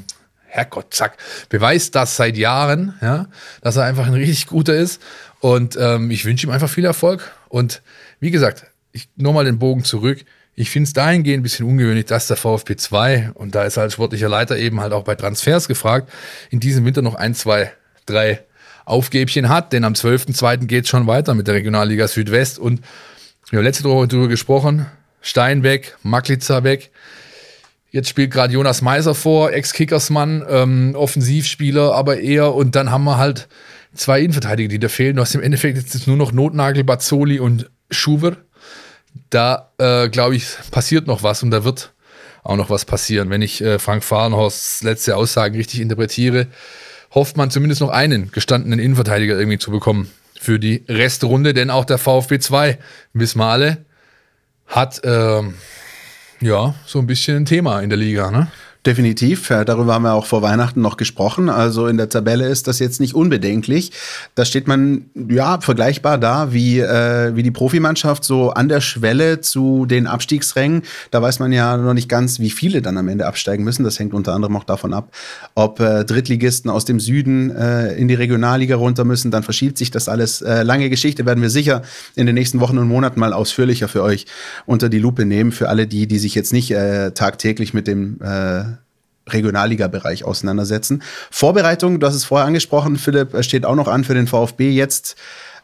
Herrgott, 0.53 0.93
zack, 0.93 1.17
beweist 1.49 1.95
das 1.95 2.17
seit 2.17 2.37
Jahren, 2.37 2.95
ja, 3.01 3.27
dass 3.63 3.77
er 3.77 3.85
einfach 3.85 4.07
ein 4.07 4.13
richtig 4.13 4.47
guter 4.47 4.75
ist. 4.75 5.01
Und 5.41 5.79
ähm, 5.81 6.11
ich 6.11 6.27
wünsche 6.27 6.47
ihm 6.47 6.51
einfach 6.51 6.69
viel 6.69 6.85
Erfolg. 6.85 7.33
Und 7.49 7.81
wie 8.21 8.31
gesagt, 8.31 8.67
ich 8.93 9.09
nochmal 9.17 9.47
den 9.47 9.59
Bogen 9.59 9.83
zurück. 9.83 10.25
Ich 10.55 10.69
finde 10.69 10.89
es 10.89 10.93
dahingehend 10.93 11.41
ein 11.41 11.43
bisschen 11.43 11.67
ungewöhnlich, 11.67 12.05
dass 12.05 12.27
der 12.27 12.37
VfB 12.37 12.77
2, 12.77 13.31
und 13.33 13.55
da 13.55 13.65
ist 13.65 13.79
als 13.79 13.95
sportlicher 13.95 14.29
Leiter 14.29 14.59
eben 14.59 14.81
halt 14.83 14.93
auch 14.93 15.05
bei 15.05 15.15
Transfers 15.15 15.69
gefragt, 15.69 16.13
in 16.51 16.61
diesem 16.61 16.85
Winter 16.85 17.01
noch 17.01 17.15
ein, 17.15 17.35
zwei, 17.35 17.73
drei 18.05 18.43
Aufgäbchen 18.85 19.49
hat, 19.49 19.73
denn 19.73 19.85
am 19.85 19.95
12.02. 19.95 20.67
geht 20.67 20.85
es 20.85 20.91
schon 20.91 21.07
weiter 21.07 21.35
mit 21.35 21.47
der 21.47 21.55
Regionalliga 21.55 22.09
Südwest 22.09 22.59
und 22.59 22.83
wir 23.49 23.59
haben 23.59 23.65
letzte 23.65 23.85
Woche 23.85 24.09
darüber 24.09 24.29
gesprochen, 24.29 24.87
Stein 25.23 25.63
weg, 25.63 25.97
Maklitzer 26.03 26.65
weg, 26.65 26.91
Jetzt 27.93 28.09
spielt 28.09 28.31
gerade 28.31 28.55
Jonas 28.55 28.81
Meiser 28.81 29.15
vor, 29.15 29.53
Ex-Kickersmann, 29.53 30.43
ähm, 30.49 30.95
Offensivspieler, 30.97 31.95
aber 31.95 32.19
eher. 32.21 32.55
Und 32.55 32.75
dann 32.75 32.91
haben 32.91 33.05
wir 33.05 33.19
halt 33.19 33.49
zwei 33.95 34.21
Innenverteidiger, 34.23 34.69
die 34.71 34.79
da 34.79 34.89
fehlen. 34.89 35.17
Du 35.17 35.23
hast 35.23 35.35
im 35.35 35.43
Endeffekt 35.43 35.77
jetzt 35.77 36.07
nur 36.07 36.17
noch 36.17 36.33
Notnagel, 36.33 36.85
Bazzoli 36.85 37.39
und 37.39 37.71
Schuwer. 37.91 38.39
Da, 39.29 39.73
äh, 39.77 40.09
glaube 40.09 40.37
ich, 40.37 40.47
passiert 40.71 41.07
noch 41.07 41.23
was 41.23 41.43
und 41.43 41.51
da 41.51 41.65
wird 41.65 41.93
auch 42.43 42.57
noch 42.57 42.71
was 42.71 42.87
passieren. 42.87 43.29
Wenn 43.29 43.43
ich 43.43 43.61
äh, 43.61 43.79
Frank 43.79 44.03
Fahrenhorsts 44.03 44.83
letzte 44.83 45.15
Aussagen 45.15 45.55
richtig 45.55 45.81
interpretiere, 45.81 46.47
hofft 47.11 47.37
man 47.37 47.51
zumindest 47.51 47.83
noch 47.83 47.91
einen 47.91 48.31
gestandenen 48.33 48.79
Innenverteidiger 48.79 49.39
irgendwie 49.39 49.59
zu 49.59 49.71
bekommen 49.71 50.11
für 50.41 50.59
die 50.59 50.83
Restrunde, 50.89 51.53
denn 51.53 51.69
auch 51.69 51.85
der 51.85 51.99
VfB 51.99 52.39
2, 52.39 52.79
wissen 53.13 53.39
wir 53.39 53.47
alle, 53.47 53.85
hat 54.67 55.05
äh, 55.05 55.43
ja 56.43 56.75
so 56.87 56.99
ein 56.99 57.07
bisschen 57.07 57.39
ein 57.39 57.45
Thema 57.45 57.81
in 57.81 57.91
der 57.91 57.99
Liga. 57.99 58.31
Ne? 58.31 58.49
Definitiv. 58.85 59.47
Darüber 59.47 59.95
haben 59.95 60.03
wir 60.03 60.15
auch 60.15 60.27
vor 60.27 60.43
Weihnachten 60.43 60.81
noch 60.81 60.97
gesprochen. 60.97 61.49
Also 61.49 61.87
in 61.87 61.99
der 61.99 62.09
Tabelle 62.09 62.49
ist 62.49 62.67
das 62.67 62.81
jetzt 62.81 62.99
nicht 62.99 63.15
unbedenklich. 63.15 63.93
Da 64.35 64.45
steht 64.45 64.67
man 64.67 65.05
ja 65.15 65.61
vergleichbar 65.61 66.19
da 66.19 66.53
wie, 66.53 66.81
äh, 66.81 67.37
wie 67.37 67.45
die 67.45 67.53
Profimannschaft 67.53 68.25
so 68.25 68.51
an 68.51 68.69
der 68.69 68.81
Schwelle 68.81 69.41
zu 69.41 69.87
den 69.87 70.09
Abstiegsrängen. 70.09 70.83
Da 71.13 71.23
weiß 71.23 71.39
man 71.39 71.53
ja 71.53 71.77
noch 71.77 71.95
nicht 71.95 72.09
ganz, 72.09 72.41
wie 72.41 72.51
viele 72.51 72.83
dann 72.83 72.99
am 72.99 73.07
Ende 73.07 73.25
absteigen 73.25 73.63
müssen. 73.63 73.85
Das 73.85 74.01
hängt 74.01 74.15
unter 74.15 74.35
anderem 74.35 74.57
auch 74.57 74.65
davon 74.65 74.95
ab, 74.95 75.15
ob 75.55 75.79
äh, 75.79 76.05
Drittligisten 76.05 76.69
aus 76.69 76.85
dem 76.85 76.99
Süden 76.99 77.55
äh, 77.55 77.95
in 77.95 78.09
die 78.09 78.15
Regionalliga 78.15 78.75
runter 78.75 79.05
müssen. 79.05 79.31
Dann 79.31 79.45
verschiebt 79.45 79.79
sich 79.79 79.93
das 79.93 80.09
alles. 80.09 80.43
Äh, 80.43 80.65
lange 80.65 80.91
Geschichte 80.91 81.25
werden 81.25 81.41
wir 81.41 81.51
sicher 81.51 81.83
in 82.17 82.27
den 82.27 82.35
nächsten 82.35 82.59
Wochen 82.59 82.79
und 82.79 82.89
Monaten 82.89 83.21
mal 83.21 83.33
ausführlicher 83.33 83.87
für 83.87 84.03
euch 84.03 84.27
unter 84.67 84.89
die 84.89 84.99
Lupe 84.99 85.25
nehmen. 85.25 85.53
Für 85.53 85.69
alle 85.69 85.87
die, 85.87 86.09
die 86.09 86.19
sich 86.19 86.35
jetzt 86.35 86.53
nicht 86.53 86.73
äh, 86.73 87.13
tagtäglich 87.13 87.75
mit 87.75 87.87
dem 87.87 88.19
äh, 88.21 88.72
Regionalliga-Bereich 89.29 90.25
auseinandersetzen. 90.25 91.03
Vorbereitung, 91.31 92.01
du 92.01 92.07
hast 92.07 92.15
es 92.15 92.25
vorher 92.25 92.47
angesprochen, 92.47 92.97
Philipp, 92.97 93.43
steht 93.45 93.65
auch 93.65 93.77
noch 93.77 93.89
an 93.89 94.05
für 94.05 94.15
den 94.15 94.27
VfB. 94.27 94.71
Jetzt 94.71 95.17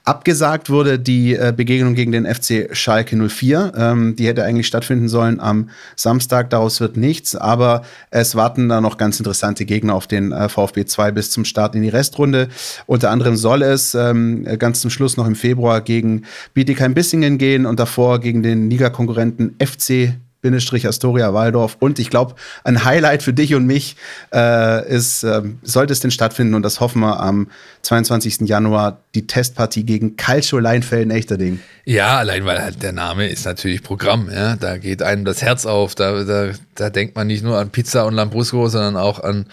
abgesagt 0.08 0.70
wurde 0.70 0.98
die 0.98 1.34
äh, 1.34 1.52
Begegnung 1.54 1.94
gegen 1.94 2.12
den 2.12 2.26
FC 2.26 2.70
Schalke 2.72 3.14
04. 3.16 3.72
Ähm, 3.76 4.16
die 4.16 4.26
hätte 4.26 4.42
eigentlich 4.42 4.66
stattfinden 4.66 5.08
sollen 5.08 5.38
am 5.38 5.68
Samstag. 5.96 6.48
Daraus 6.50 6.80
wird 6.80 6.96
nichts. 6.96 7.36
Aber 7.36 7.82
es 8.10 8.34
warten 8.34 8.68
da 8.68 8.80
noch 8.80 8.96
ganz 8.96 9.18
interessante 9.20 9.66
Gegner 9.66 9.94
auf 9.94 10.06
den 10.06 10.32
äh, 10.32 10.48
VfB 10.48 10.86
2 10.86 11.12
bis 11.12 11.30
zum 11.30 11.44
Start 11.44 11.74
in 11.74 11.82
die 11.82 11.90
Restrunde. 11.90 12.48
Unter 12.86 13.10
anderem 13.10 13.36
soll 13.36 13.62
es 13.62 13.94
ähm, 13.94 14.46
ganz 14.58 14.80
zum 14.80 14.90
Schluss 14.90 15.16
noch 15.18 15.26
im 15.26 15.36
Februar 15.36 15.82
gegen 15.82 16.22
Bietigheim-Bissingen 16.54 17.36
gehen 17.36 17.66
und 17.66 17.78
davor 17.78 18.18
gegen 18.20 18.42
den 18.42 18.70
Ligakonkurrenten 18.70 19.56
FC 19.60 20.14
Astoria 20.42 21.34
Waldorf. 21.34 21.76
Und 21.80 21.98
ich 21.98 22.10
glaube, 22.10 22.34
ein 22.64 22.84
Highlight 22.84 23.22
für 23.22 23.32
dich 23.32 23.54
und 23.54 23.66
mich 23.66 23.96
äh, 24.32 24.88
ist, 24.88 25.24
äh, 25.24 25.42
sollte 25.62 25.92
es 25.92 26.00
denn 26.00 26.10
stattfinden, 26.10 26.54
und 26.54 26.62
das 26.62 26.80
hoffen 26.80 27.00
wir 27.00 27.20
am 27.20 27.48
22. 27.82 28.48
Januar, 28.48 29.00
die 29.14 29.26
Testpartie 29.26 29.84
gegen 29.84 30.16
Calcio 30.16 30.58
Leinfelden-Echterding. 30.58 31.60
Ja, 31.84 32.18
allein 32.18 32.44
weil 32.44 32.60
halt 32.60 32.82
der 32.82 32.92
Name 32.92 33.28
ist 33.28 33.44
natürlich 33.44 33.82
Programm. 33.82 34.30
Ja? 34.30 34.56
Da 34.56 34.78
geht 34.78 35.02
einem 35.02 35.24
das 35.24 35.42
Herz 35.42 35.66
auf. 35.66 35.94
Da, 35.94 36.24
da, 36.24 36.50
da 36.74 36.90
denkt 36.90 37.16
man 37.16 37.26
nicht 37.26 37.42
nur 37.42 37.58
an 37.58 37.70
Pizza 37.70 38.06
und 38.06 38.14
Lambrusco, 38.14 38.68
sondern 38.68 38.96
auch 38.96 39.20
an 39.20 39.46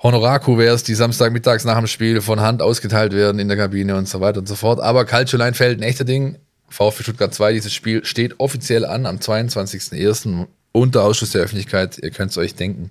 Honorarkuverts, 0.00 0.84
die 0.84 0.94
Samstagmittags 0.94 1.64
nach 1.64 1.76
dem 1.76 1.88
Spiel 1.88 2.20
von 2.20 2.40
Hand 2.40 2.62
ausgeteilt 2.62 3.12
werden 3.12 3.40
in 3.40 3.48
der 3.48 3.56
Kabine 3.56 3.96
und 3.96 4.08
so 4.08 4.20
weiter 4.20 4.38
und 4.38 4.46
so 4.46 4.54
fort. 4.54 4.80
Aber 4.80 5.04
Calcio 5.04 5.38
Leinfelden, 5.38 5.82
Echterding, 5.82 6.36
VfB 6.68 7.02
Stuttgart 7.02 7.34
2, 7.34 7.52
dieses 7.54 7.72
Spiel 7.72 8.04
steht 8.04 8.38
offiziell 8.38 8.84
an 8.84 9.06
am 9.06 9.16
22.01. 9.16 10.46
unter 10.72 11.02
Ausschuss 11.04 11.30
der 11.30 11.42
Öffentlichkeit. 11.42 11.98
Ihr 11.98 12.10
könnt 12.10 12.30
es 12.30 12.38
euch 12.38 12.54
denken. 12.54 12.90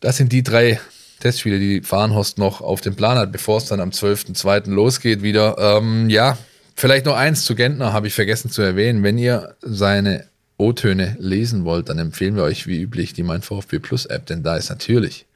Das 0.00 0.16
sind 0.16 0.32
die 0.32 0.42
drei 0.42 0.80
Testspiele, 1.20 1.58
die 1.58 1.82
Fahrenhorst 1.82 2.38
noch 2.38 2.60
auf 2.60 2.80
dem 2.80 2.96
Plan 2.96 3.18
hat, 3.18 3.30
bevor 3.30 3.58
es 3.58 3.66
dann 3.66 3.80
am 3.80 3.90
12.02. 3.90 4.70
losgeht 4.70 5.22
wieder. 5.22 5.56
Ähm, 5.58 6.08
ja, 6.08 6.38
vielleicht 6.74 7.06
noch 7.06 7.16
eins 7.16 7.44
zu 7.44 7.54
Gentner 7.54 7.92
habe 7.92 8.06
ich 8.06 8.14
vergessen 8.14 8.50
zu 8.50 8.62
erwähnen. 8.62 9.02
Wenn 9.02 9.18
ihr 9.18 9.54
seine 9.60 10.26
O-Töne 10.56 11.16
lesen 11.18 11.64
wollt, 11.64 11.88
dann 11.88 11.98
empfehlen 11.98 12.36
wir 12.36 12.42
euch 12.42 12.66
wie 12.66 12.80
üblich 12.80 13.12
die 13.12 13.22
Mein 13.22 13.42
VfB 13.42 13.78
Plus 13.78 14.06
App, 14.06 14.26
denn 14.26 14.42
da 14.42 14.56
ist 14.56 14.70
natürlich 14.70 15.26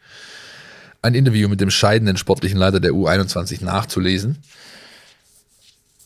ein 1.03 1.15
Interview 1.15 1.49
mit 1.49 1.61
dem 1.61 1.71
scheidenden 1.71 2.17
sportlichen 2.17 2.59
Leiter 2.59 2.81
der 2.81 2.93
U21 2.93 3.63
nachzulesen. 3.63 4.39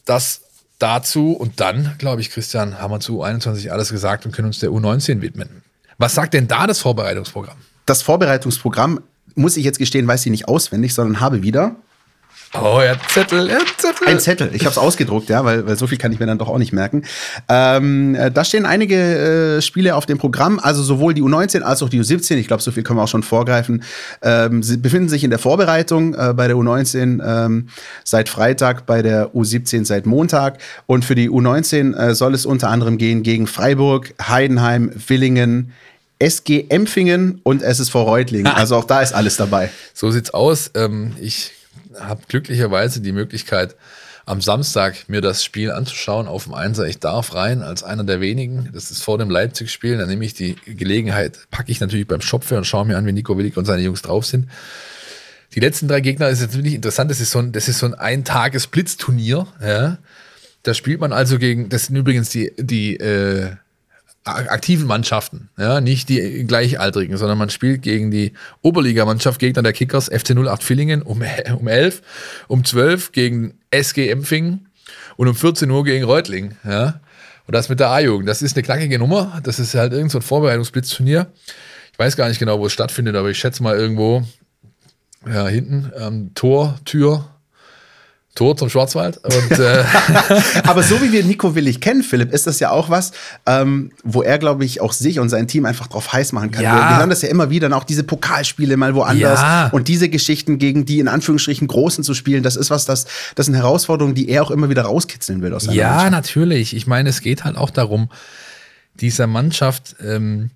Das 0.04 0.42
dazu 0.78 1.32
und 1.32 1.60
dann, 1.60 1.94
glaube 1.98 2.20
ich, 2.20 2.30
Christian, 2.30 2.80
haben 2.80 2.92
wir 2.92 3.00
zu 3.00 3.22
U21 3.22 3.70
alles 3.70 3.90
gesagt 3.90 4.26
und 4.26 4.32
können 4.32 4.46
uns 4.46 4.60
der 4.60 4.70
U19 4.70 5.20
widmen. 5.20 5.62
Was 5.98 6.14
sagt 6.14 6.34
denn 6.34 6.46
da 6.46 6.66
das 6.66 6.78
Vorbereitungsprogramm? 6.80 7.56
Das 7.86 8.02
Vorbereitungsprogramm, 8.02 9.00
muss 9.34 9.56
ich 9.56 9.64
jetzt 9.64 9.78
gestehen, 9.78 10.06
weiß 10.06 10.26
ich 10.26 10.30
nicht 10.30 10.48
auswendig, 10.48 10.94
sondern 10.94 11.20
habe 11.20 11.42
wieder 11.42 11.76
Oh, 12.54 12.80
er 12.80 12.92
hat 12.92 13.10
Zettel, 13.10 13.50
er 13.50 13.58
hat 13.58 13.66
Zettel. 13.76 14.08
Ein 14.08 14.20
Zettel. 14.20 14.50
Ich 14.54 14.62
habe 14.62 14.70
es 14.70 14.78
ausgedruckt, 14.78 15.28
ja, 15.28 15.44
weil, 15.44 15.66
weil 15.66 15.76
so 15.76 15.86
viel 15.86 15.98
kann 15.98 16.12
ich 16.12 16.18
mir 16.18 16.24
dann 16.24 16.38
doch 16.38 16.48
auch 16.48 16.56
nicht 16.56 16.72
merken. 16.72 17.04
Ähm, 17.48 18.14
äh, 18.14 18.30
da 18.30 18.42
stehen 18.42 18.64
einige 18.64 19.58
äh, 19.58 19.62
Spiele 19.62 19.94
auf 19.94 20.06
dem 20.06 20.16
Programm, 20.16 20.58
also 20.58 20.82
sowohl 20.82 21.12
die 21.12 21.22
U19 21.22 21.60
als 21.60 21.82
auch 21.82 21.90
die 21.90 22.00
U17. 22.00 22.36
Ich 22.36 22.46
glaube, 22.46 22.62
so 22.62 22.70
viel 22.70 22.82
können 22.82 22.98
wir 22.98 23.02
auch 23.02 23.08
schon 23.08 23.22
vorgreifen. 23.22 23.82
Ähm, 24.22 24.62
sie 24.62 24.78
befinden 24.78 25.10
sich 25.10 25.24
in 25.24 25.30
der 25.30 25.38
Vorbereitung 25.38 26.14
äh, 26.14 26.32
bei 26.34 26.48
der 26.48 26.56
U19 26.56 27.20
ähm, 27.22 27.68
seit 28.02 28.30
Freitag, 28.30 28.86
bei 28.86 29.02
der 29.02 29.34
U17 29.34 29.84
seit 29.84 30.06
Montag. 30.06 30.58
Und 30.86 31.04
für 31.04 31.14
die 31.14 31.28
U19 31.28 31.94
äh, 31.94 32.14
soll 32.14 32.34
es 32.34 32.46
unter 32.46 32.70
anderem 32.70 32.96
gehen 32.96 33.22
gegen 33.22 33.46
Freiburg, 33.46 34.14
Heidenheim, 34.26 34.90
Willingen, 35.06 35.72
SG 36.18 36.64
Empfingen 36.70 37.40
und 37.42 37.62
SSV 37.62 37.94
Reutlingen. 37.94 38.52
Also 38.56 38.76
auch 38.76 38.84
da 38.84 39.02
ist 39.02 39.12
alles 39.12 39.36
dabei. 39.36 39.70
So 39.92 40.10
sieht's 40.10 40.30
aus. 40.30 40.70
Ähm, 40.74 41.12
ich 41.20 41.52
habe 42.00 42.22
glücklicherweise 42.28 43.00
die 43.00 43.12
Möglichkeit, 43.12 43.76
am 44.28 44.42
Samstag 44.42 45.08
mir 45.08 45.22
das 45.22 45.42
Spiel 45.42 45.70
anzuschauen 45.70 46.28
auf 46.28 46.44
dem 46.44 46.54
Einser. 46.54 46.86
Ich 46.86 46.98
darf 46.98 47.34
rein 47.34 47.62
als 47.62 47.82
einer 47.82 48.04
der 48.04 48.20
wenigen. 48.20 48.68
Das 48.74 48.90
ist 48.90 49.02
vor 49.02 49.16
dem 49.16 49.30
Leipzig-Spiel. 49.30 49.96
Dann 49.96 50.08
nehme 50.08 50.24
ich 50.24 50.34
die 50.34 50.56
Gelegenheit, 50.66 51.46
packe 51.50 51.72
ich 51.72 51.80
natürlich 51.80 52.06
beim 52.06 52.20
Schopfe 52.20 52.58
und 52.58 52.66
schaue 52.66 52.84
mir 52.84 52.98
an, 52.98 53.06
wie 53.06 53.12
Nico 53.12 53.38
Willig 53.38 53.56
und 53.56 53.64
seine 53.64 53.82
Jungs 53.82 54.02
drauf 54.02 54.26
sind. 54.26 54.48
Die 55.54 55.60
letzten 55.60 55.88
drei 55.88 56.00
Gegner 56.00 56.28
ist 56.28 56.42
jetzt 56.42 56.54
wirklich 56.54 56.74
interessant. 56.74 57.10
Das 57.10 57.20
ist 57.20 57.30
so 57.30 57.38
ein, 57.38 57.52
das 57.52 57.68
ist 57.68 57.78
so 57.78 57.86
ein 57.86 57.94
Ein-Tages-Blitzturnier. 57.94 59.46
Ja. 59.62 59.98
Da 60.62 60.74
spielt 60.74 61.00
man 61.00 61.14
also 61.14 61.38
gegen, 61.38 61.70
das 61.70 61.86
sind 61.86 61.96
übrigens 61.96 62.28
die, 62.28 62.52
die 62.58 62.96
äh, 62.98 63.52
aktiven 64.24 64.86
Mannschaften, 64.86 65.48
ja, 65.56 65.80
nicht 65.80 66.08
die 66.08 66.44
gleichaltrigen, 66.44 67.16
sondern 67.16 67.38
man 67.38 67.50
spielt 67.50 67.82
gegen 67.82 68.10
die 68.10 68.32
Oberligamannschaft, 68.62 69.38
Gegner 69.40 69.62
der 69.62 69.72
Kickers, 69.72 70.08
FC 70.08 70.36
08 70.36 70.62
Villingen 70.62 71.02
um, 71.02 71.22
um 71.58 71.68
11, 71.68 72.02
um 72.48 72.64
12 72.64 73.12
gegen 73.12 73.54
SG 73.70 74.10
Empfingen 74.10 74.68
und 75.16 75.28
um 75.28 75.34
14 75.34 75.70
Uhr 75.70 75.84
gegen 75.84 76.04
Reutling, 76.04 76.56
ja. 76.64 77.00
Und 77.46 77.54
das 77.54 77.70
mit 77.70 77.80
der 77.80 77.88
A-Jugend, 77.88 78.28
das 78.28 78.42
ist 78.42 78.56
eine 78.56 78.62
knackige 78.62 78.98
Nummer, 78.98 79.40
das 79.42 79.58
ist 79.58 79.74
halt 79.74 79.94
irgend 79.94 80.10
so 80.10 80.18
ein 80.18 80.22
Vorbereitungsblitzturnier. 80.22 81.32
Ich 81.92 81.98
weiß 81.98 82.14
gar 82.14 82.28
nicht 82.28 82.38
genau, 82.38 82.60
wo 82.60 82.66
es 82.66 82.72
stattfindet, 82.72 83.16
aber 83.16 83.30
ich 83.30 83.38
schätze 83.38 83.62
mal 83.62 83.74
irgendwo 83.74 84.22
ja, 85.26 85.48
hinten, 85.48 85.90
ähm, 85.96 86.30
Tor, 86.34 86.78
Tür, 86.84 87.37
Tor 88.38 88.56
zum 88.56 88.70
Schwarzwald. 88.70 89.18
Und, 89.18 89.58
äh 89.58 89.82
Aber 90.64 90.84
so 90.84 91.02
wie 91.02 91.10
wir 91.10 91.24
Nico 91.24 91.56
Willig 91.56 91.80
kennen, 91.80 92.04
Philipp, 92.04 92.32
ist 92.32 92.46
das 92.46 92.60
ja 92.60 92.70
auch 92.70 92.88
was, 92.88 93.10
ähm, 93.46 93.90
wo 94.04 94.22
er, 94.22 94.38
glaube 94.38 94.64
ich, 94.64 94.80
auch 94.80 94.92
sich 94.92 95.18
und 95.18 95.28
sein 95.28 95.48
Team 95.48 95.66
einfach 95.66 95.88
drauf 95.88 96.12
heiß 96.12 96.32
machen 96.32 96.52
kann. 96.52 96.62
Ja. 96.62 96.76
Wir, 96.76 96.90
wir 96.90 96.98
hören 96.98 97.10
das 97.10 97.22
ja 97.22 97.30
immer 97.30 97.50
wieder, 97.50 97.76
auch 97.76 97.82
diese 97.82 98.04
Pokalspiele 98.04 98.76
mal 98.76 98.94
woanders. 98.94 99.40
Ja. 99.40 99.68
Und 99.72 99.88
diese 99.88 100.08
Geschichten 100.08 100.58
gegen 100.58 100.84
die 100.84 101.00
in 101.00 101.08
Anführungsstrichen 101.08 101.66
Großen 101.66 102.04
zu 102.04 102.14
spielen, 102.14 102.44
das 102.44 102.54
ist 102.54 102.70
was, 102.70 102.84
das, 102.84 103.06
das 103.34 103.46
sind 103.46 103.56
Herausforderungen, 103.56 104.14
die 104.14 104.28
er 104.28 104.44
auch 104.44 104.52
immer 104.52 104.70
wieder 104.70 104.82
rauskitzeln 104.82 105.42
will 105.42 105.52
aus 105.52 105.64
seiner 105.64 105.76
Ja, 105.76 106.08
natürlich. 106.08 106.76
Ich 106.76 106.86
meine, 106.86 107.08
es 107.08 107.20
geht 107.22 107.42
halt 107.42 107.56
auch 107.56 107.70
darum, 107.70 108.08
dieser 109.00 109.26
Mannschaft 109.26 109.96
ähm, 110.00 110.50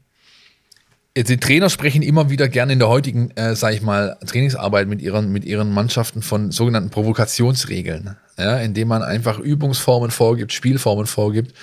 die 1.16 1.36
Trainer 1.36 1.68
sprechen 1.68 2.02
immer 2.02 2.30
wieder 2.30 2.48
gerne 2.48 2.72
in 2.72 2.78
der 2.78 2.88
heutigen, 2.88 3.30
äh, 3.32 3.54
sage 3.54 3.76
ich 3.76 3.82
mal, 3.82 4.16
Trainingsarbeit 4.26 4.88
mit 4.88 5.02
ihren, 5.02 5.30
mit 5.30 5.44
ihren 5.44 5.70
Mannschaften 5.72 6.22
von 6.22 6.52
sogenannten 6.52 6.90
Provokationsregeln, 6.90 8.16
ja, 8.38 8.58
indem 8.58 8.88
man 8.88 9.02
einfach 9.02 9.38
Übungsformen 9.38 10.10
vorgibt, 10.10 10.52
Spielformen 10.52 11.06
vorgibt, 11.06 11.54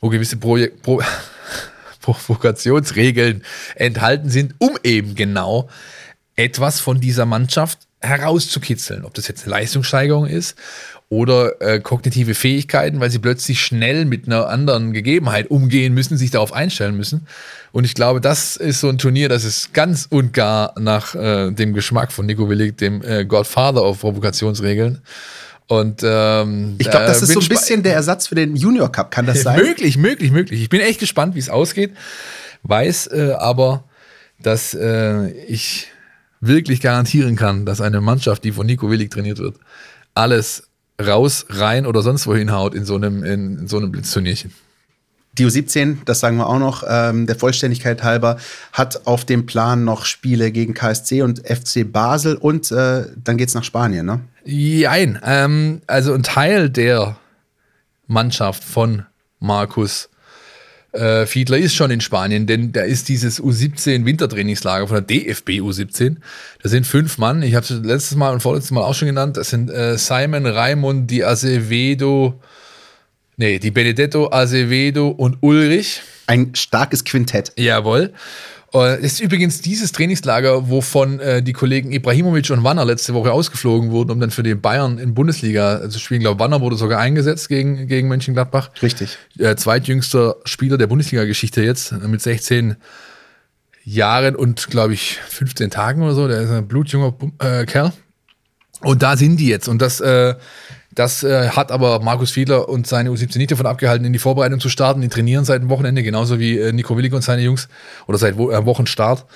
wo 0.00 0.10
gewisse 0.10 0.36
Pro 0.36 0.58
Pro 0.82 1.02
Provokationsregeln 2.02 3.42
enthalten 3.76 4.28
sind, 4.28 4.54
um 4.58 4.76
eben 4.82 5.14
genau 5.14 5.70
etwas 6.36 6.80
von 6.80 7.00
dieser 7.00 7.24
Mannschaft 7.24 7.78
herauszukitzeln. 8.00 9.06
Ob 9.06 9.14
das 9.14 9.28
jetzt 9.28 9.44
eine 9.44 9.52
Leistungssteigerung 9.52 10.26
ist 10.26 10.58
oder 11.08 11.60
äh, 11.60 11.80
kognitive 11.80 12.34
Fähigkeiten, 12.34 12.98
weil 13.00 13.10
sie 13.10 13.18
plötzlich 13.18 13.60
schnell 13.60 14.04
mit 14.04 14.26
einer 14.26 14.48
anderen 14.48 14.92
Gegebenheit 14.92 15.50
umgehen 15.50 15.94
müssen, 15.94 16.16
sich 16.16 16.30
darauf 16.30 16.52
einstellen 16.52 16.96
müssen. 16.96 17.26
Und 17.72 17.84
ich 17.84 17.94
glaube, 17.94 18.20
das 18.20 18.56
ist 18.56 18.80
so 18.80 18.88
ein 18.88 18.98
Turnier, 18.98 19.28
das 19.28 19.44
ist 19.44 19.74
ganz 19.74 20.06
und 20.08 20.32
gar 20.32 20.78
nach 20.78 21.14
äh, 21.14 21.50
dem 21.50 21.74
Geschmack 21.74 22.10
von 22.10 22.26
Nico 22.26 22.48
Willig, 22.48 22.78
dem 22.78 23.02
äh, 23.02 23.24
Godfather 23.24 23.82
auf 23.82 24.00
Provokationsregeln. 24.00 25.02
Und 25.66 26.02
ähm, 26.04 26.76
ich 26.78 26.90
glaube, 26.90 27.06
das 27.06 27.22
ist 27.22 27.32
so 27.32 27.40
ein 27.40 27.48
bisschen 27.48 27.82
der 27.82 27.94
Ersatz 27.94 28.26
für 28.26 28.34
den 28.34 28.54
Junior 28.54 28.90
Cup. 28.92 29.10
Kann 29.10 29.26
das 29.26 29.42
sein? 29.42 29.58
Möglich, 29.58 29.96
möglich, 29.96 30.30
möglich. 30.30 30.60
Ich 30.60 30.68
bin 30.68 30.80
echt 30.80 31.00
gespannt, 31.00 31.34
wie 31.34 31.38
es 31.38 31.48
ausgeht. 31.48 31.92
Weiß 32.64 33.06
äh, 33.08 33.34
aber, 33.38 33.84
dass 34.42 34.74
äh, 34.74 35.30
ich 35.46 35.88
wirklich 36.40 36.80
garantieren 36.80 37.36
kann, 37.36 37.64
dass 37.64 37.80
eine 37.80 38.00
Mannschaft, 38.00 38.44
die 38.44 38.52
von 38.52 38.66
Nico 38.66 38.90
Willig 38.90 39.10
trainiert 39.10 39.38
wird, 39.38 39.56
alles 40.14 40.68
raus, 41.00 41.46
rein 41.48 41.86
oder 41.86 42.02
sonst 42.02 42.26
wohin 42.26 42.52
haut 42.52 42.74
in 42.74 42.84
so 42.84 42.94
einem, 42.94 43.24
in, 43.24 43.58
in 43.58 43.68
so 43.68 43.78
einem 43.78 43.90
Blitzturnierchen. 43.90 44.52
Die 45.38 45.46
U17, 45.46 45.98
das 46.04 46.20
sagen 46.20 46.36
wir 46.36 46.46
auch 46.46 46.60
noch, 46.60 46.84
ähm, 46.88 47.26
der 47.26 47.34
Vollständigkeit 47.34 48.04
halber, 48.04 48.36
hat 48.72 49.06
auf 49.06 49.24
dem 49.24 49.46
Plan 49.46 49.84
noch 49.84 50.04
Spiele 50.04 50.52
gegen 50.52 50.74
KSC 50.74 51.22
und 51.22 51.40
FC 51.40 51.90
Basel 51.90 52.36
und 52.36 52.70
äh, 52.70 53.06
dann 53.16 53.36
geht's 53.36 53.54
nach 53.54 53.64
Spanien, 53.64 54.06
ne? 54.06 54.20
Jein. 54.44 55.18
Ähm, 55.24 55.80
also 55.88 56.12
ein 56.14 56.22
Teil 56.22 56.70
der 56.70 57.16
Mannschaft 58.06 58.62
von 58.62 59.06
Markus 59.40 60.08
äh, 60.94 61.26
Fiedler 61.26 61.58
ist 61.58 61.74
schon 61.74 61.90
in 61.90 62.00
Spanien, 62.00 62.46
denn 62.46 62.72
da 62.72 62.82
ist 62.82 63.08
dieses 63.08 63.42
U17 63.42 64.04
Wintertrainingslager 64.04 64.86
von 64.86 64.96
der 64.96 65.02
DFB 65.02 65.60
U17. 65.60 66.16
Da 66.62 66.68
sind 66.68 66.86
fünf 66.86 67.18
Mann. 67.18 67.42
Ich 67.42 67.54
habe 67.54 67.64
es 67.64 67.70
letztes 67.70 68.16
Mal 68.16 68.32
und 68.32 68.40
vorletztes 68.40 68.70
Mal 68.70 68.82
auch 68.82 68.94
schon 68.94 69.06
genannt. 69.06 69.36
Das 69.36 69.50
sind 69.50 69.70
äh, 69.70 69.98
Simon, 69.98 70.46
Raimund, 70.46 71.10
die 71.10 71.24
Acevedo, 71.24 72.40
nee, 73.36 73.58
die 73.58 73.72
Benedetto, 73.72 74.30
Acevedo 74.30 75.08
und 75.08 75.38
Ulrich. 75.40 76.02
Ein 76.26 76.54
starkes 76.54 77.04
Quintett. 77.04 77.52
Jawohl. 77.56 78.12
Es 78.82 79.14
ist 79.14 79.20
übrigens 79.20 79.60
dieses 79.60 79.92
Trainingslager, 79.92 80.68
wovon 80.68 81.20
äh, 81.20 81.42
die 81.42 81.52
Kollegen 81.52 81.92
Ibrahimovic 81.92 82.50
und 82.50 82.64
Wanner 82.64 82.84
letzte 82.84 83.14
Woche 83.14 83.30
ausgeflogen 83.30 83.92
wurden, 83.92 84.10
um 84.10 84.18
dann 84.18 84.32
für 84.32 84.42
die 84.42 84.56
Bayern 84.56 84.98
in 84.98 85.14
Bundesliga 85.14 85.88
zu 85.88 86.00
spielen. 86.00 86.20
Ich 86.20 86.24
glaube, 86.24 86.40
Wanner 86.40 86.60
wurde 86.60 86.76
sogar 86.76 86.98
eingesetzt 86.98 87.48
gegen, 87.48 87.86
gegen 87.86 88.08
Mönchengladbach. 88.08 88.70
Richtig. 88.82 89.16
Äh, 89.38 89.54
zweitjüngster 89.54 90.36
Spieler 90.44 90.76
der 90.76 90.88
Bundesliga-Geschichte 90.88 91.62
jetzt 91.62 91.92
mit 91.92 92.20
16 92.20 92.76
Jahren 93.84 94.34
und, 94.34 94.68
glaube 94.70 94.94
ich, 94.94 95.20
15 95.28 95.70
Tagen 95.70 96.02
oder 96.02 96.14
so. 96.14 96.26
Der 96.26 96.40
ist 96.40 96.50
ein 96.50 96.66
blutjunger 96.66 97.14
äh, 97.38 97.66
Kerl. 97.66 97.92
Und 98.80 99.02
da 99.02 99.16
sind 99.16 99.38
die 99.38 99.48
jetzt. 99.48 99.68
Und 99.68 99.80
das 99.82 100.00
äh, 100.00 100.34
das 100.94 101.22
äh, 101.22 101.48
hat 101.50 101.72
aber 101.72 102.00
Markus 102.00 102.30
Fiedler 102.30 102.68
und 102.68 102.86
seine 102.86 103.10
U17 103.10 103.38
nicht 103.38 103.50
davon 103.50 103.66
abgehalten, 103.66 104.04
in 104.04 104.12
die 104.12 104.18
Vorbereitung 104.18 104.60
zu 104.60 104.68
starten. 104.68 105.00
Die 105.00 105.08
trainieren 105.08 105.44
seit 105.44 105.62
dem 105.62 105.68
Wochenende, 105.68 106.02
genauso 106.02 106.38
wie 106.38 106.58
äh, 106.58 106.72
Nico 106.72 106.96
Willig 106.96 107.12
und 107.12 107.22
seine 107.22 107.42
Jungs 107.42 107.68
oder 108.06 108.18
seit 108.18 108.36
Wo 108.36 108.50
äh, 108.50 108.64
Wochenstart. 108.64 109.26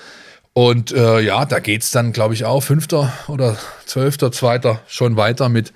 Und 0.53 0.91
äh, 0.91 1.19
ja, 1.19 1.45
da 1.45 1.59
geht 1.59 1.83
es 1.83 1.91
dann, 1.91 2.11
glaube 2.11 2.33
ich, 2.33 2.45
auch 2.45 2.61
fünfter 2.61 3.13
oder 3.27 3.57
zwölfter, 3.85 4.31
zweiter 4.31 4.81
schon 4.87 5.15
weiter 5.15 5.49
mit 5.49 5.73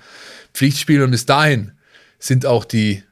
Pflichtspielen. 0.52 1.04
Und 1.04 1.10
bis 1.10 1.26
dahin 1.26 1.72
sind 2.18 2.46
auch 2.46 2.64
die 2.64 3.02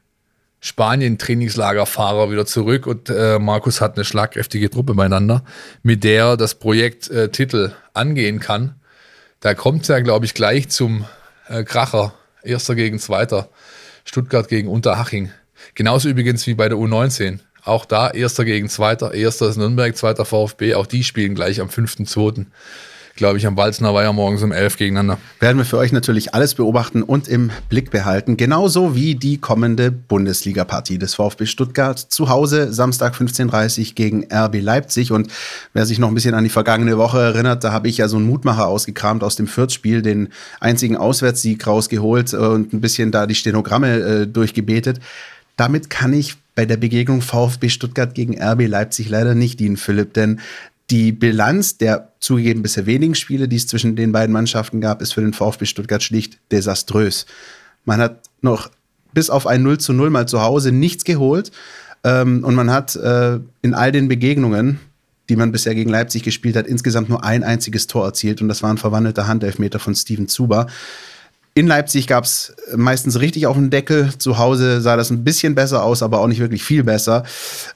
Spanien-Trainingslagerfahrer 0.59 2.31
wieder 2.31 2.45
zurück 2.45 2.87
und 2.87 3.09
äh, 3.09 3.37
Markus 3.37 3.81
hat 3.81 3.97
eine 3.97 4.05
schlagkräftige 4.05 4.69
Truppe 4.69 4.93
beieinander, 4.93 5.43
mit 5.83 6.05
der 6.05 6.23
er 6.23 6.37
das 6.37 6.55
Projekt 6.55 7.09
äh, 7.09 7.29
Titel 7.29 7.73
angehen 7.93 8.39
kann. 8.39 8.75
Da 9.41 9.55
kommt 9.55 9.81
es 9.81 9.89
ja, 9.89 9.99
glaube 9.99 10.25
ich, 10.25 10.33
gleich 10.33 10.69
zum 10.69 11.05
äh, 11.49 11.65
Kracher 11.65 12.13
Erster 12.43 12.75
gegen 12.75 12.99
Zweiter. 12.99 13.49
Stuttgart 14.05 14.47
gegen 14.47 14.67
Unterhaching. 14.67 15.31
Genauso 15.75 16.09
übrigens 16.09 16.45
wie 16.47 16.53
bei 16.53 16.69
der 16.69 16.77
U19. 16.77 17.39
Auch 17.63 17.85
da 17.85 18.09
Erster 18.09 18.45
gegen 18.45 18.69
Zweiter. 18.69 19.13
Erster 19.13 19.47
ist 19.47 19.57
Nürnberg, 19.57 19.95
Zweiter 19.95 20.25
VfB. 20.25 20.75
Auch 20.75 20.85
die 20.85 21.03
spielen 21.03 21.35
gleich 21.35 21.61
am 21.61 21.69
5.2 21.69 22.45
glaube 23.15 23.37
ich, 23.37 23.45
am 23.45 23.55
Walzner 23.55 23.93
Weiher 23.93 24.11
morgens 24.11 24.41
um 24.41 24.51
11 24.51 24.77
gegeneinander. 24.77 25.19
Werden 25.39 25.57
wir 25.57 25.65
für 25.65 25.77
euch 25.77 25.91
natürlich 25.91 26.33
alles 26.33 26.55
beobachten 26.55 27.03
und 27.03 27.27
im 27.27 27.51
Blick 27.69 27.91
behalten. 27.91 28.37
Genauso 28.37 28.95
wie 28.95 29.15
die 29.15 29.37
kommende 29.37 29.91
Bundesliga-Partie 29.91 30.97
des 30.97 31.15
VfB 31.15 31.45
Stuttgart 31.45 31.99
zu 31.99 32.29
Hause, 32.29 32.73
Samstag 32.73 33.13
15.30 33.15 33.79
Uhr 33.79 33.93
gegen 33.95 34.27
RB 34.33 34.61
Leipzig. 34.61 35.11
Und 35.11 35.31
wer 35.73 35.85
sich 35.85 35.99
noch 35.99 36.07
ein 36.07 36.15
bisschen 36.15 36.33
an 36.33 36.43
die 36.43 36.49
vergangene 36.49 36.97
Woche 36.97 37.19
erinnert, 37.19 37.63
da 37.63 37.71
habe 37.71 37.87
ich 37.87 37.97
ja 37.97 38.07
so 38.07 38.17
einen 38.17 38.25
Mutmacher 38.25 38.67
ausgekramt 38.67 39.23
aus 39.23 39.35
dem 39.35 39.47
Fürth-Spiel, 39.47 40.01
den 40.01 40.29
einzigen 40.59 40.97
Auswärtssieg 40.97 41.65
rausgeholt 41.67 42.33
und 42.33 42.73
ein 42.73 42.81
bisschen 42.81 43.11
da 43.11 43.27
die 43.27 43.35
Stenogramme 43.35 43.99
äh, 43.99 44.27
durchgebetet. 44.27 44.99
Damit 45.55 45.91
kann 45.91 46.13
ich 46.13 46.35
bei 46.55 46.65
der 46.65 46.77
Begegnung 46.77 47.21
VfB 47.21 47.69
Stuttgart 47.69 48.13
gegen 48.13 48.41
RB 48.41 48.67
Leipzig 48.67 49.09
leider 49.09 49.35
nicht 49.35 49.59
dienen, 49.59 49.77
Philipp, 49.77 50.13
denn 50.13 50.39
die 50.93 51.11
Bilanz 51.11 51.79
der 51.79 52.13
zugegeben 52.19 52.61
bisher 52.61 52.85
wenigen 52.85 53.15
Spiele, 53.15 53.47
die 53.47 53.55
es 53.55 53.65
zwischen 53.65 53.95
den 53.95 54.11
beiden 54.11 54.31
Mannschaften 54.31 54.79
gab, 54.79 55.01
ist 55.01 55.11
für 55.11 55.21
den 55.21 55.33
VfB 55.33 55.65
Stuttgart 55.65 56.03
schlicht 56.03 56.37
desaströs. 56.51 57.25
Man 57.83 57.99
hat 57.99 58.29
noch 58.41 58.69
bis 59.11 59.31
auf 59.31 59.47
ein 59.47 59.63
0 59.63 59.79
zu 59.79 59.91
0 59.91 60.11
mal 60.11 60.27
zu 60.27 60.43
Hause 60.43 60.71
nichts 60.71 61.03
geholt. 61.03 61.51
Ähm, 62.03 62.43
und 62.43 62.53
man 62.53 62.69
hat 62.69 62.95
äh, 62.95 63.39
in 63.63 63.73
all 63.73 63.91
den 63.91 64.07
Begegnungen, 64.07 64.79
die 65.29 65.35
man 65.35 65.51
bisher 65.51 65.73
gegen 65.73 65.89
Leipzig 65.89 66.21
gespielt 66.21 66.55
hat, 66.55 66.67
insgesamt 66.67 67.09
nur 67.09 67.23
ein 67.23 67.43
einziges 67.43 67.87
Tor 67.87 68.05
erzielt. 68.05 68.43
Und 68.43 68.47
das 68.47 68.61
war 68.61 68.69
ein 68.69 68.77
verwandelter 68.77 69.25
Handelfmeter 69.25 69.79
von 69.79 69.95
Steven 69.95 70.27
Zuber. 70.27 70.67
In 71.55 71.67
Leipzig 71.67 72.07
gab 72.07 72.23
es 72.23 72.55
meistens 72.75 73.19
richtig 73.19 73.45
auf 73.45 73.55
den 73.55 73.69
Deckel. 73.69 74.11
Zu 74.17 74.39
Hause 74.39 74.81
sah 74.81 74.97
das 74.97 75.11
ein 75.11 75.23
bisschen 75.23 75.53
besser 75.53 75.83
aus, 75.83 76.01
aber 76.01 76.19
auch 76.19 76.27
nicht 76.27 76.39
wirklich 76.39 76.63
viel 76.63 76.83
besser. 76.83 77.23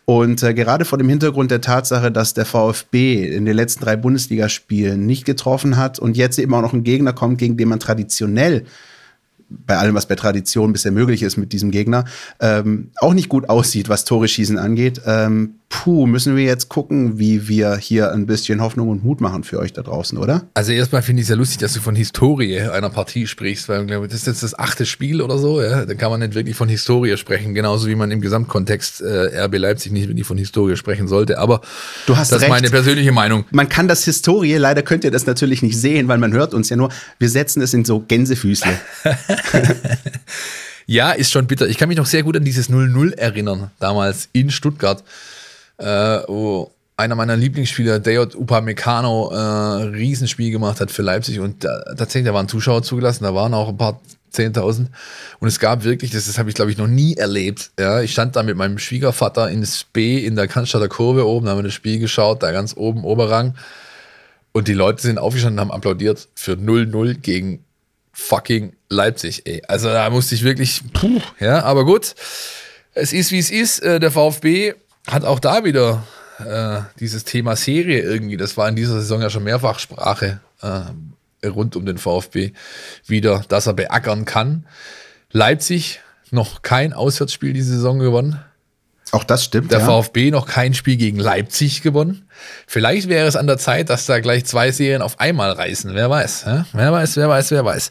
Und 0.06 0.42
äh, 0.42 0.56
gerade 0.56 0.84
vor 0.84 0.98
dem 0.98 1.10
Hintergrund 1.10 1.52
der 1.52 1.62
Tatsache, 1.62 2.12
dass 2.12 2.34
der 2.34 2.46
VfB 2.46 3.24
in 3.24 3.46
den 3.46 3.56
letzten 3.56 3.84
drei 3.84 3.96
Bundesligaspielen 3.96 5.06
nicht 5.06 5.26
getroffen 5.26 5.78
hat 5.78 6.00
und 6.00 6.18
jetzt 6.18 6.40
eben 6.40 6.56
auch 6.56 6.62
noch 6.62 6.74
ein 6.74 6.84
Gegner 6.84 7.14
kommt, 7.14 7.38
gegen 7.38 7.56
den 7.56 7.70
man 7.70 7.80
traditionell 7.80 8.66
bei 9.50 9.78
allem, 9.78 9.96
was 9.96 10.08
bei 10.08 10.16
Tradition 10.16 10.74
bisher 10.74 10.92
möglich 10.92 11.22
ist 11.22 11.38
mit 11.38 11.54
diesem 11.54 11.72
Gegner, 11.72 12.06
ähm, 12.40 12.90
auch 12.98 13.14
nicht 13.14 13.30
gut 13.30 13.48
aussieht, 13.48 13.90
was 13.90 14.06
Tore 14.06 14.28
schießen 14.28 14.58
angeht. 14.58 15.02
Ähm, 15.06 15.57
puh, 15.70 16.08
müssen 16.08 16.36
wir 16.38 16.46
jetzt 16.46 16.70
gucken, 16.70 17.20
wie 17.20 17.48
wir 17.50 17.76
hier 17.76 18.12
ein 18.14 18.26
bisschen 18.26 18.62
Hoffnung 18.62 18.88
und 18.88 19.04
Mut 19.04 19.20
machen 19.20 19.44
für 19.44 19.60
euch 19.60 19.74
da 19.74 19.82
draußen, 19.82 20.18
oder? 20.18 20.48
Also 20.54 20.72
erstmal 20.72 21.02
finde 21.02 21.22
ich 21.22 21.26
es 21.26 21.30
ja 21.30 21.36
lustig, 21.36 21.58
dass 21.58 21.74
du 21.74 21.82
von 21.82 21.96
Historie 21.96 22.62
einer 22.62 22.90
Partie 22.90 23.28
sprichst, 23.28 23.68
weil 23.68 23.86
das 23.86 24.14
ist 24.14 24.28
jetzt 24.28 24.44
das 24.44 24.58
achte 24.58 24.86
Spiel 24.86 25.22
oder 25.22 25.38
so, 25.38 25.62
ja. 25.62 25.86
Dann 25.86 25.98
kann 25.98 26.10
man 26.10 26.22
nicht 26.22 26.36
wirklich 26.36 26.56
von 26.56 26.70
Historie 26.70 27.18
sprechen, 27.18 27.54
genauso 27.54 27.88
wie 27.88 27.96
man 27.96 28.12
im 28.12 28.22
Gesamtkontext 28.22 29.02
äh, 29.02 29.44
RB 29.44 29.58
Leipzig 29.58 29.92
nicht 29.92 30.08
wirklich 30.08 30.26
von 30.26 30.38
Historie 30.38 30.78
sprechen 30.78 31.08
sollte. 31.08 31.38
Aber 31.38 31.62
du 32.06 32.16
hast 32.16 32.32
das 32.32 32.42
recht. 32.42 32.48
ist 32.48 32.50
meine 32.50 32.70
persönliche 32.70 33.12
Meinung. 33.12 33.44
Man 33.52 33.68
kann 33.68 33.90
das 33.90 34.06
Historie, 34.06 34.56
leider 34.56 34.84
könnt 34.84 35.04
ihr 35.04 35.12
das 35.12 35.26
natürlich 35.26 35.62
nicht 35.62 35.78
sehen, 35.78 36.08
weil 36.08 36.18
man 36.18 36.32
hört 36.32 36.54
uns 36.54 36.70
ja 36.70 36.78
nur, 36.78 36.90
wir 37.20 37.30
setzen 37.30 37.62
es 37.62 37.74
in 37.74 37.84
so 37.84 38.00
Gänsefüßle. 38.00 38.72
ja, 40.86 41.12
ist 41.12 41.32
schon 41.32 41.46
bitter. 41.48 41.68
Ich 41.68 41.78
kann 41.78 41.90
mich 41.90 41.98
noch 41.98 42.06
sehr 42.06 42.24
gut 42.24 42.38
an 42.38 42.46
dieses 42.46 42.70
0-0 42.70 43.18
erinnern, 43.18 43.72
damals 43.80 44.30
in 44.32 44.50
Stuttgart, 44.50 45.04
äh, 45.78 46.20
wo 46.28 46.72
einer 46.96 47.16
meiner 47.16 47.36
Lieblingsspieler, 47.36 48.00
Dayot 48.00 48.36
Upamecano, 48.36 49.32
äh, 49.32 49.84
Riesenspiel 49.84 50.52
gemacht 50.52 50.82
hat 50.82 50.92
für 50.92 51.04
Leipzig 51.04 51.40
und 51.40 51.64
da, 51.64 51.84
tatsächlich, 51.96 52.26
da 52.26 52.34
waren 52.34 52.48
Zuschauer 52.48 52.82
zugelassen, 52.82 53.24
da 53.24 53.36
waren 53.36 53.54
auch 53.54 53.70
ein 53.70 53.78
paar 53.78 54.02
10.000 54.34 54.88
und 55.40 55.48
es 55.48 55.60
gab 55.60 55.84
wirklich, 55.84 56.12
das, 56.12 56.26
das 56.26 56.40
habe 56.40 56.50
ich 56.50 56.56
glaube 56.56 56.72
ich 56.72 56.78
noch 56.78 56.88
nie 56.88 57.16
erlebt, 57.16 57.72
ja, 57.80 58.02
ich 58.02 58.12
stand 58.12 58.36
da 58.36 58.42
mit 58.42 58.58
meinem 58.58 58.80
Schwiegervater 58.80 59.50
in 59.50 59.66
B 59.94 60.18
in 60.18 60.36
der 60.36 60.48
Cannstatter 60.48 60.90
Kurve 60.90 61.28
oben, 61.28 61.46
da 61.46 61.52
haben 61.52 61.60
wir 61.60 61.64
das 61.64 61.74
Spiel 61.74 62.00
geschaut, 62.00 62.42
da 62.42 62.52
ganz 62.52 62.76
oben, 62.76 63.04
Oberrang 63.04 63.54
und 64.52 64.68
die 64.68 64.74
Leute 64.74 65.04
sind 65.04 65.20
aufgestanden 65.20 65.60
und 65.60 65.70
haben 65.70 65.72
applaudiert 65.72 66.28
für 66.34 66.54
0-0 66.54 67.20
gegen 67.20 67.64
fucking 68.12 68.74
Leipzig, 68.90 69.46
ey. 69.46 69.62
Also 69.68 69.90
da 69.90 70.10
musste 70.10 70.34
ich 70.34 70.44
wirklich, 70.44 70.82
puh, 70.94 71.22
ja, 71.40 71.64
aber 71.64 71.86
gut. 71.86 72.16
Es 72.94 73.14
ist, 73.14 73.32
wie 73.32 73.38
es 73.38 73.52
ist. 73.52 73.80
Äh, 73.80 74.00
der 74.00 74.10
VfB 74.10 74.74
hat 75.08 75.24
auch 75.24 75.40
da 75.40 75.64
wieder 75.64 76.04
äh, 76.40 76.82
dieses 77.00 77.24
Thema 77.24 77.56
Serie 77.56 78.02
irgendwie. 78.02 78.38
Das 78.38 78.58
war 78.58 78.68
in 78.70 78.76
dieser 78.76 78.96
Saison 78.96 79.22
ja 79.22 79.30
schon 79.30 79.44
mehrfach 79.44 79.80
Sprache 79.80 80.40
äh, 80.62 81.48
rund 81.48 81.76
um 81.76 81.86
den 81.86 81.98
VfB 81.98 82.52
wieder, 83.06 83.44
dass 83.48 83.68
er 83.68 83.74
beackern 83.74 84.26
kann. 84.26 84.66
Leipzig 85.32 86.02
noch 86.32 86.62
kein 86.62 86.94
Auswärtsspiel 86.94 87.54
diese 87.54 87.76
Saison 87.76 88.00
gewonnen. 88.00 88.40
Auch 89.12 89.24
das 89.24 89.46
stimmt. 89.46 89.72
Der 89.72 89.80
ja. 89.80 89.86
VfB 89.86 90.32
noch 90.32 90.48
kein 90.48 90.74
Spiel 90.74 90.98
gegen 90.98 91.18
Leipzig 91.18 91.82
gewonnen. 91.82 92.28
Vielleicht 92.66 93.08
wäre 93.08 93.26
es 93.26 93.38
an 93.38 93.48
der 93.48 93.58
Zeit, 93.58 93.90
dass 93.90 94.06
da 94.06 94.20
gleich 94.20 94.44
zwei 94.46 94.72
Serien 94.72 95.02
auf 95.02 95.22
einmal 95.22 95.52
reißen. 95.52 95.94
Wer 95.94 96.10
weiß. 96.10 96.44
Ja? 96.46 96.66
Wer 96.74 96.92
weiß, 96.92 97.16
wer 97.16 97.30
weiß, 97.30 97.52
wer 97.52 97.64
weiß. 97.64 97.90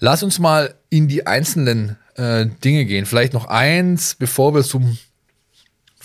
Lass 0.00 0.24
uns 0.24 0.40
mal 0.40 0.74
in 0.90 1.06
die 1.06 1.26
einzelnen 1.26 1.96
äh, 2.16 2.46
Dinge 2.64 2.84
gehen. 2.84 3.06
Vielleicht 3.06 3.32
noch 3.32 3.46
eins, 3.46 4.16
bevor 4.16 4.54
wir 4.54 4.64
zum 4.64 4.98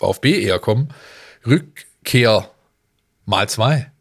VfB 0.02 0.44
eher 0.44 0.60
kommen. 0.60 0.90
Rückkehr 1.46 2.50
mal 3.26 3.48
zwei. 3.48 3.92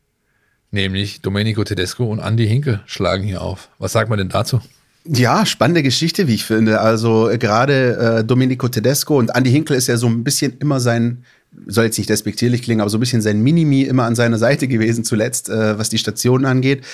Nämlich 0.70 1.20
Domenico 1.20 1.64
Tedesco 1.64 2.04
und 2.04 2.20
Andy 2.20 2.46
Hinkel 2.46 2.80
schlagen 2.86 3.24
hier 3.24 3.42
auf. 3.42 3.68
Was 3.78 3.92
sagt 3.92 4.08
man 4.08 4.18
denn 4.18 4.28
dazu? 4.28 4.60
Ja, 5.04 5.46
spannende 5.46 5.82
Geschichte, 5.82 6.28
wie 6.28 6.34
ich 6.34 6.44
finde. 6.44 6.80
Also 6.80 7.28
äh, 7.28 7.38
gerade 7.38 8.18
äh, 8.18 8.24
Domenico 8.24 8.68
Tedesco 8.68 9.18
und 9.18 9.30
Andy 9.34 9.50
Hinkel 9.50 9.76
ist 9.76 9.88
ja 9.88 9.96
so 9.96 10.06
ein 10.06 10.22
bisschen 10.24 10.58
immer 10.58 10.78
sein 10.78 11.24
soll 11.66 11.84
jetzt 11.84 11.98
nicht 11.98 12.08
despektierlich 12.10 12.62
klingen, 12.62 12.80
aber 12.80 12.90
so 12.90 12.96
ein 12.96 13.00
bisschen 13.00 13.22
sein 13.22 13.40
Minimi 13.40 13.82
immer 13.82 14.04
an 14.04 14.14
seiner 14.14 14.38
Seite 14.38 14.68
gewesen 14.68 15.04
zuletzt, 15.04 15.48
äh, 15.48 15.78
was 15.78 15.88
die 15.88 15.98
Stationen 15.98 16.44
angeht. 16.44 16.84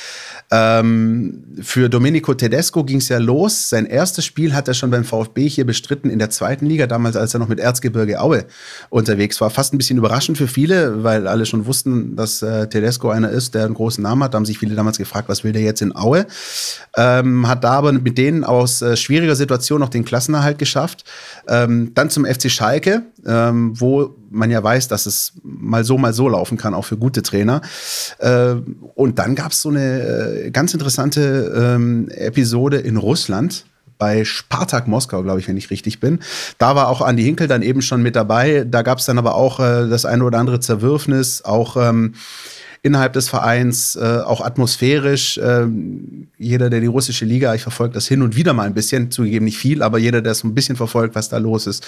Ähm, 0.51 1.43
für 1.61 1.89
Domenico 1.89 2.33
Tedesco 2.33 2.85
ging 2.85 2.99
es 2.99 3.09
ja 3.09 3.19
los. 3.19 3.69
Sein 3.69 3.85
erstes 3.85 4.25
Spiel 4.25 4.55
hat 4.55 4.69
er 4.69 4.75
schon 4.75 4.91
beim 4.91 5.05
VfB 5.05 5.49
hier 5.49 5.67
bestritten 5.67 6.09
in 6.09 6.19
der 6.19 6.31
zweiten 6.31 6.67
Liga, 6.67 6.87
damals 6.87 7.17
als 7.17 7.35
er 7.35 7.41
noch 7.41 7.49
mit 7.49 7.61
Erzgebirge 7.61 8.21
Aue 8.21 8.47
unterwegs 8.89 9.41
war. 9.41 9.51
Fast 9.51 9.75
ein 9.75 9.79
bisschen 9.79 9.99
überraschend 9.99 10.39
für 10.39 10.49
viele, 10.49 11.05
weil 11.05 11.27
alle 11.27 11.47
schon 11.47 11.67
wussten, 11.67 12.17
dass 12.17 12.43
äh, 12.43 12.69
Tedesco 12.69 13.11
einer 13.11 13.31
ist, 13.31 13.55
der 13.55 13.65
einen 13.65 13.75
großen 13.75 14.03
Namen 14.03 14.23
hat. 14.23 14.35
Da 14.35 14.37
haben 14.37 14.47
sich 14.47 14.59
viele 14.59 14.75
damals 14.75 14.99
gefragt, 14.99 15.29
was 15.29 15.45
will 15.45 15.53
der 15.53 15.63
jetzt 15.63 15.83
in 15.83 15.95
Aue? 15.95 16.27
Ähm, 16.97 17.47
hat 17.49 17.65
da 17.65 17.73
aber 17.73 17.93
mit 17.93 18.17
denen 18.17 18.45
aus 18.45 18.81
äh, 18.83 18.97
schwieriger 18.97 19.37
Situation 19.37 19.81
noch 19.81 19.91
den 19.91 20.05
Klassenerhalt 20.05 20.59
geschafft. 20.59 21.05
Ähm, 21.49 21.93
dann 21.95 22.09
zum 22.09 22.25
FC 22.25 22.51
Schalke, 22.51 23.03
ähm, 23.27 23.79
wo 23.79 24.15
man 24.31 24.51
ja 24.51 24.63
weiß, 24.63 24.89
dass 24.89 25.07
es 25.07 25.33
mal 25.43 25.85
so, 25.85 25.99
mal 25.99 26.13
so 26.13 26.29
laufen 26.29 26.57
kann, 26.57 26.75
auch 26.75 26.85
für 26.85 26.97
gute 26.97 27.23
Trainer. 27.23 27.61
Äh, 28.19 28.55
und 28.95 29.19
dann 29.19 29.35
gab 29.35 29.53
es 29.53 29.63
so 29.63 29.69
eine 29.69 30.01
äh, 30.47 30.51
ganz 30.51 30.73
interessante 30.75 31.75
ähm, 31.75 32.09
Episode 32.11 32.79
in 32.79 32.97
Russland 32.97 33.67
bei 33.99 34.25
Spartak 34.25 34.89
Moskau, 34.89 35.23
glaube 35.23 35.41
ich, 35.41 35.49
wenn 35.49 35.57
ich 35.57 35.71
richtig 35.71 36.01
bin. 36.01 36.21
Da 36.59 36.77
war 36.77 36.89
auch 36.89 37.01
Andi 37.01 37.23
Hinkel 37.23 37.49
dann 37.49 37.63
eben 37.63 37.83
schon 37.83 38.03
mit 38.03 38.17
dabei. 38.17 38.67
Da 38.69 38.83
gab 38.83 38.99
es 38.99 39.07
dann 39.07 39.19
aber 39.19 39.35
auch 39.35 39.59
äh, 39.59 39.89
das 39.89 40.05
eine 40.05 40.25
oder 40.25 40.39
andere 40.39 40.61
Zerwürfnis, 40.61 41.43
auch 41.45 41.77
ähm, 41.77 42.15
innerhalb 42.83 43.15
des 43.15 43.29
Vereins, 43.29 43.97
äh, 43.97 44.21
auch 44.25 44.41
atmosphärisch. 44.41 45.39
Äh, 45.39 45.67
jeder, 46.39 46.71
der 46.71 46.81
die 46.81 46.87
russische 46.87 47.25
Liga, 47.25 47.55
ich 47.55 47.63
verfolge 47.63 47.95
das 47.95 48.07
hin 48.07 48.23
und 48.23 48.37
wieder 48.37 48.53
mal 48.53 48.67
ein 48.67 48.75
bisschen, 48.75 49.11
zugegeben 49.11 49.45
nicht 49.45 49.59
viel, 49.59 49.83
aber 49.83 49.99
jeder, 49.99 50.23
der 50.23 50.35
so 50.35 50.47
ein 50.47 50.55
bisschen 50.55 50.77
verfolgt, 50.77 51.15
was 51.15 51.29
da 51.29 51.39
los 51.39 51.67
ist, 51.67 51.85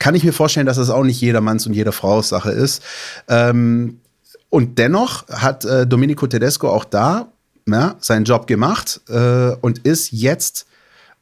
kann 0.00 0.16
ich 0.16 0.24
mir 0.24 0.32
vorstellen, 0.32 0.66
dass 0.66 0.78
das 0.78 0.90
auch 0.90 1.04
nicht 1.04 1.20
jedermanns 1.20 1.66
und 1.66 1.74
jeder 1.74 1.92
Frau 1.92 2.22
Sache 2.22 2.50
ist. 2.50 2.82
Ähm, 3.28 4.00
und 4.48 4.78
dennoch 4.78 5.28
hat 5.28 5.64
äh, 5.64 5.86
Domenico 5.86 6.26
Tedesco 6.26 6.68
auch 6.68 6.84
da 6.84 7.28
ja, 7.68 7.94
seinen 8.00 8.24
Job 8.24 8.48
gemacht 8.48 9.00
äh, 9.08 9.52
und 9.60 9.78
ist 9.80 10.10
jetzt 10.10 10.66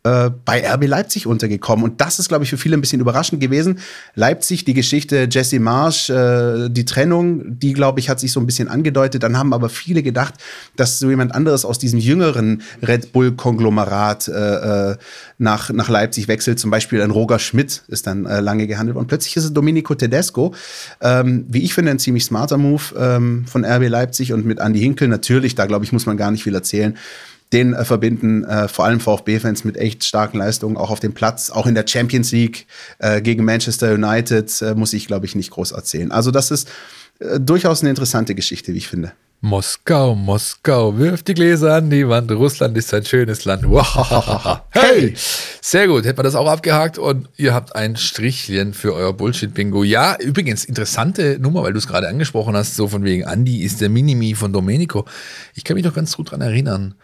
äh, 0.05 0.31
bei 0.45 0.65
RB 0.65 0.87
Leipzig 0.87 1.27
untergekommen. 1.27 1.85
Und 1.85 2.01
das 2.01 2.19
ist, 2.19 2.29
glaube 2.29 2.45
ich, 2.45 2.51
für 2.51 2.57
viele 2.57 2.77
ein 2.77 2.81
bisschen 2.81 3.01
überraschend 3.01 3.41
gewesen. 3.41 3.81
Leipzig, 4.15 4.65
die 4.65 4.75
Geschichte 4.75 5.29
Jesse 5.31 5.59
Marsch, 5.59 6.09
äh, 6.09 6.69
die 6.69 6.85
Trennung, 6.85 7.59
die, 7.59 7.73
glaube 7.73 7.99
ich, 7.99 8.09
hat 8.09 8.21
sich 8.21 8.31
so 8.31 8.39
ein 8.39 8.47
bisschen 8.47 8.69
angedeutet. 8.69 9.25
Dann 9.25 9.37
haben 9.37 9.53
aber 9.53 9.69
viele 9.69 10.05
gedacht, 10.05 10.35
dass 10.77 11.01
so 11.01 11.11
jemand 11.11 11.35
anderes 11.35 11.65
aus 11.65 11.81
diesem 11.81 11.99
jüngeren 11.99 12.63
Red 12.81 13.13
Bull-Konglomerat 13.13 14.29
äh, 14.29 14.93
äh, 14.93 14.97
nach, 15.39 15.71
nach 15.71 15.89
Leipzig 15.89 16.29
wechselt. 16.29 16.61
Zum 16.61 16.71
Beispiel 16.71 17.03
ein 17.03 17.11
Roger 17.11 17.41
Schmidt 17.41 17.83
ist 17.89 18.07
dann 18.07 18.25
äh, 18.27 18.41
lange 18.41 18.69
gehandelt. 18.69 18.97
Und 18.97 19.09
plötzlich 19.09 19.37
ist 19.37 19.45
es 19.45 19.53
Domenico 19.53 19.97
Tedesco. 19.97 20.55
Ähm, 21.01 21.45
wie 21.49 21.65
ich 21.65 21.75
finde, 21.75 21.91
ein 21.91 21.99
ziemlich 21.99 22.25
smarter 22.25 22.57
Move 22.57 22.83
ähm, 22.97 23.47
von 23.47 23.65
RB 23.65 23.89
Leipzig 23.89 24.33
und 24.33 24.47
mit 24.47 24.61
Andy 24.61 24.79
Hinkel. 24.79 25.09
Natürlich, 25.09 25.57
da 25.57 25.67
glaube 25.67 25.85
ich, 25.85 25.93
muss 25.93 26.07
man 26.07 26.17
gar 26.17 26.31
nicht 26.31 26.45
viel 26.45 26.55
erzählen 26.55 26.97
den 27.53 27.73
äh, 27.75 27.85
verbinden 27.85 28.45
äh, 28.45 28.69
vor 28.69 28.85
allem 28.85 29.01
VfB-Fans 29.01 29.65
mit 29.65 29.77
echt 29.77 30.05
starken 30.05 30.39
Leistungen, 30.39 30.77
auch 30.77 30.91
auf 30.91 31.01
dem 31.01 31.15
Platz, 31.15 31.51
auch 31.51 31.67
in 31.67 31.75
der 31.75 31.87
Champions 31.87 32.33
League 32.33 32.67
äh, 32.99 33.21
gegen 33.21 33.45
Manchester 33.45 33.95
United, 33.95 34.63
äh, 34.63 34.75
muss 34.75 34.93
ich, 34.93 35.07
glaube 35.07 35.27
ich, 35.27 35.35
nicht 35.35 35.51
groß 35.51 35.73
erzählen. 35.73 36.11
Also 36.13 36.31
das 36.31 36.51
ist 36.51 36.69
äh, 37.21 37.41
durchaus 37.41 37.81
eine 37.81 37.91
interessante 37.91 38.35
Geschichte, 38.35 38.75
wie 38.75 38.79
ich 38.79 38.89
finde. 38.89 39.13
Moskau, 39.41 40.17
Moskau, 40.17 40.99
wirft 40.99 41.29
die 41.29 41.35
Gläser 41.35 41.77
an 41.77 41.91
die 41.91 42.09
Wand. 42.09 42.29
Russland 42.33 42.77
ist 42.77 42.93
ein 42.93 43.05
schönes 43.05 43.45
Land. 43.45 43.65
hey! 44.71 45.15
Sehr 45.61 45.87
gut, 45.87 46.05
hätten 46.05 46.19
wir 46.19 46.25
das 46.25 46.35
auch 46.35 46.49
abgehakt 46.49 46.99
und 46.99 47.29
ihr 47.37 47.55
habt 47.55 47.77
ein 47.77 47.95
Strichchen 47.95 48.75
für 48.75 48.95
euer 48.95 49.13
Bullshit-Bingo. 49.13 49.85
Ja, 49.85 50.17
übrigens, 50.19 50.65
interessante 50.65 51.39
Nummer, 51.39 51.63
weil 51.63 51.73
du 51.73 51.79
es 51.79 51.87
gerade 51.87 52.09
angesprochen 52.09 52.57
hast, 52.57 52.75
so 52.75 52.89
von 52.89 53.05
wegen 53.05 53.27
Andi 53.27 53.63
ist 53.63 53.81
der 53.81 53.91
Minimi 53.91 54.35
von 54.35 54.53
Domenico. 54.53 55.05
Ich 55.55 55.63
kann 55.63 55.77
mich 55.77 55.85
noch 55.85 55.95
ganz 55.95 56.17
gut 56.17 56.33
dran 56.33 56.41
erinnern 56.41 56.97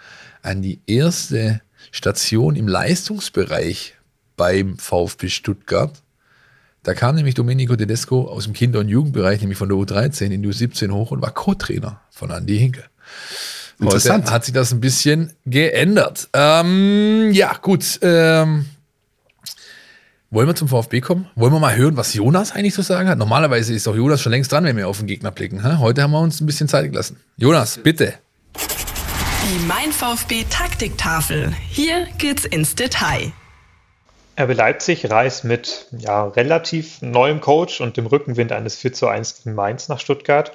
an 0.44 0.62
die 0.62 0.80
erste 0.86 1.60
Station 1.90 2.56
im 2.56 2.68
Leistungsbereich 2.68 3.94
beim 4.36 4.78
VfB 4.78 5.28
Stuttgart. 5.28 5.92
Da 6.82 6.92
kam 6.94 7.14
nämlich 7.14 7.34
Domenico 7.34 7.74
Tedesco 7.76 8.28
aus 8.28 8.44
dem 8.44 8.52
Kinder- 8.52 8.80
und 8.80 8.88
Jugendbereich, 8.88 9.40
nämlich 9.40 9.58
von 9.58 9.68
der 9.68 9.78
U13 9.78 10.26
in 10.26 10.42
die 10.42 10.48
U17 10.48 10.90
hoch 10.90 11.12
und 11.12 11.22
war 11.22 11.32
Co-Trainer 11.32 12.00
von 12.10 12.30
Andy 12.30 12.58
Hinke. 12.58 12.84
Heute 13.82 14.30
hat 14.30 14.44
sich 14.44 14.54
das 14.54 14.72
ein 14.72 14.80
bisschen 14.80 15.32
geändert. 15.46 16.28
Ähm, 16.32 17.30
ja, 17.32 17.54
gut. 17.60 17.98
Ähm, 18.02 18.66
wollen 20.30 20.48
wir 20.48 20.54
zum 20.54 20.68
VfB 20.68 21.00
kommen? 21.00 21.26
Wollen 21.36 21.52
wir 21.52 21.60
mal 21.60 21.76
hören, 21.76 21.96
was 21.96 22.12
Jonas 22.12 22.52
eigentlich 22.52 22.74
zu 22.74 22.82
sagen 22.82 23.08
hat? 23.08 23.18
Normalerweise 23.18 23.72
ist 23.72 23.86
doch 23.86 23.96
Jonas 23.96 24.20
schon 24.20 24.32
längst 24.32 24.52
dran, 24.52 24.64
wenn 24.64 24.76
wir 24.76 24.88
auf 24.88 24.98
den 24.98 25.06
Gegner 25.06 25.30
blicken. 25.30 25.62
Heute 25.78 26.02
haben 26.02 26.10
wir 26.10 26.20
uns 26.20 26.40
ein 26.40 26.46
bisschen 26.46 26.68
Zeit 26.68 26.90
gelassen. 26.90 27.16
Jonas, 27.36 27.78
bitte. 27.78 28.14
Die 29.44 29.66
Mein 29.66 29.92
VfB 29.92 30.46
Taktiktafel. 30.48 31.52
Hier 31.68 32.06
geht's 32.16 32.46
ins 32.46 32.76
Detail. 32.76 33.30
RB 34.40 34.54
Leipzig 34.54 35.10
reist 35.10 35.44
mit 35.44 35.86
ja, 35.92 36.24
relativ 36.24 37.02
neuem 37.02 37.42
Coach 37.42 37.82
und 37.82 37.98
dem 37.98 38.06
Rückenwind 38.06 38.52
eines 38.52 38.76
4 38.76 38.94
zu 38.94 39.06
1 39.06 39.42
gegen 39.42 39.54
Mainz 39.54 39.90
nach 39.90 40.00
Stuttgart. 40.00 40.52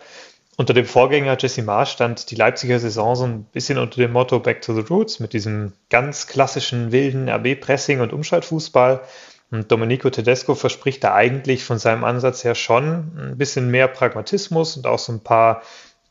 Unter 0.57 0.73
dem 0.73 0.87
Vorgänger 0.87 1.37
Jesse 1.39 1.61
Marsch 1.61 1.91
stand 1.91 2.31
die 2.31 2.35
Leipziger 2.35 2.79
Saison 2.79 3.15
so 3.15 3.25
ein 3.25 3.43
bisschen 3.43 3.77
unter 3.77 4.01
dem 4.01 4.11
Motto 4.11 4.39
Back 4.39 4.63
to 4.63 4.73
the 4.73 4.81
Roots 4.81 5.19
mit 5.19 5.33
diesem 5.33 5.73
ganz 5.91 6.25
klassischen 6.25 6.91
wilden 6.91 7.29
RB-Pressing 7.29 8.01
und 8.01 8.11
Umschaltfußball. 8.11 9.01
Und 9.51 9.71
Domenico 9.71 10.09
Tedesco 10.09 10.55
verspricht 10.55 11.03
da 11.03 11.13
eigentlich 11.13 11.63
von 11.63 11.77
seinem 11.77 12.03
Ansatz 12.03 12.43
her 12.43 12.55
schon 12.55 13.11
ein 13.17 13.37
bisschen 13.37 13.69
mehr 13.69 13.87
Pragmatismus 13.87 14.77
und 14.77 14.87
auch 14.87 14.99
so 14.99 15.13
ein 15.13 15.23
paar 15.23 15.61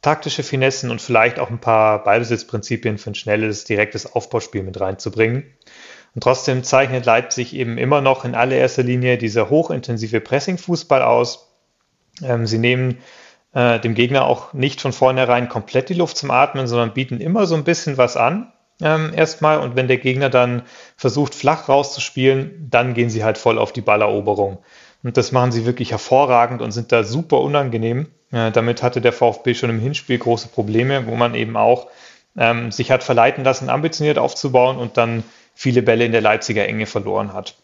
taktische 0.03 0.43
Finessen 0.43 0.91
und 0.91 1.03
vielleicht 1.03 1.39
auch 1.39 1.51
ein 1.51 1.61
paar 1.61 2.05
Ballbesitzprinzipien 2.05 2.99
für 2.99 3.11
ein 3.11 3.15
schnelles, 3.15 3.65
direktes 3.65 4.13
Aufbauspiel 4.13 4.63
mit 4.63 4.81
reinzubringen. 4.81 5.45
Und 6.15 6.23
trotzdem 6.23 6.65
zeichnet 6.65 7.05
Leipzig 7.07 7.55
eben 7.55 7.79
immer 7.79 8.01
noch 8.01 8.25
in 8.25 8.35
allererster 8.35 8.83
Linie 8.83 9.19
dieser 9.19 9.51
hochintensive 9.51 10.21
Pressing-Fußball 10.21 11.03
aus. 11.03 11.53
Ähm, 12.23 12.47
sie 12.47 12.59
nehmen 12.59 12.99
äh, 13.55 13.81
dem 13.81 13.95
Gegner 13.95 14.27
auch 14.27 14.53
nicht 14.53 14.81
von 14.81 14.93
vornherein 14.93 15.49
komplett 15.49 15.89
die 15.89 15.95
Luft 15.95 16.17
zum 16.17 16.31
Atmen, 16.31 16.67
sondern 16.67 16.95
bieten 16.95 17.21
immer 17.21 17.47
so 17.47 17.55
ein 17.55 17.65
bisschen 17.65 17.99
was 17.99 18.17
an. 18.17 18.53
Ähm, 18.81 19.13
erstmal 19.15 19.59
und 19.59 19.75
wenn 19.75 19.89
der 19.89 19.99
Gegner 19.99 20.31
dann 20.31 20.63
versucht 20.97 21.35
flach 21.35 21.69
rauszuspielen, 21.69 22.69
dann 22.71 22.95
gehen 22.95 23.11
sie 23.11 23.25
halt 23.25 23.37
voll 23.37 23.59
auf 23.59 23.73
die 23.73 23.81
Balleroberung. 23.81 24.59
Und 25.03 25.17
das 25.17 25.33
machen 25.33 25.53
sie 25.53 25.65
wirklich 25.65 25.93
hervorragend 25.93 26.61
und 26.61 26.73
sind 26.73 26.93
da 26.93 27.05
super 27.05 27.41
unangenehm. 27.41 28.09
Äh, 28.33 28.51
damit 28.51 28.83
hatte 28.83 29.01
der 29.01 29.13
VfB 29.13 29.55
schon 29.55 29.71
im 29.71 29.81
Hinspiel 29.81 30.19
große 30.19 30.49
Probleme, 30.49 31.07
wo 31.07 31.15
man 31.15 31.35
eben 31.35 31.57
auch 31.57 31.89
ähm, 32.37 32.71
sich 32.71 32.91
hat 32.91 33.05
verleiten 33.05 33.45
lassen, 33.45 33.71
ambitioniert 33.71 34.19
aufzubauen 34.19 34.77
und 34.77 34.97
dann 34.97 35.23
viele 35.55 35.83
Bälle 35.83 36.05
in 36.05 36.13
der 36.13 36.21
Leipziger 36.21 36.67
Enge 36.67 36.87
verloren 36.87 37.33
hat. 37.33 37.57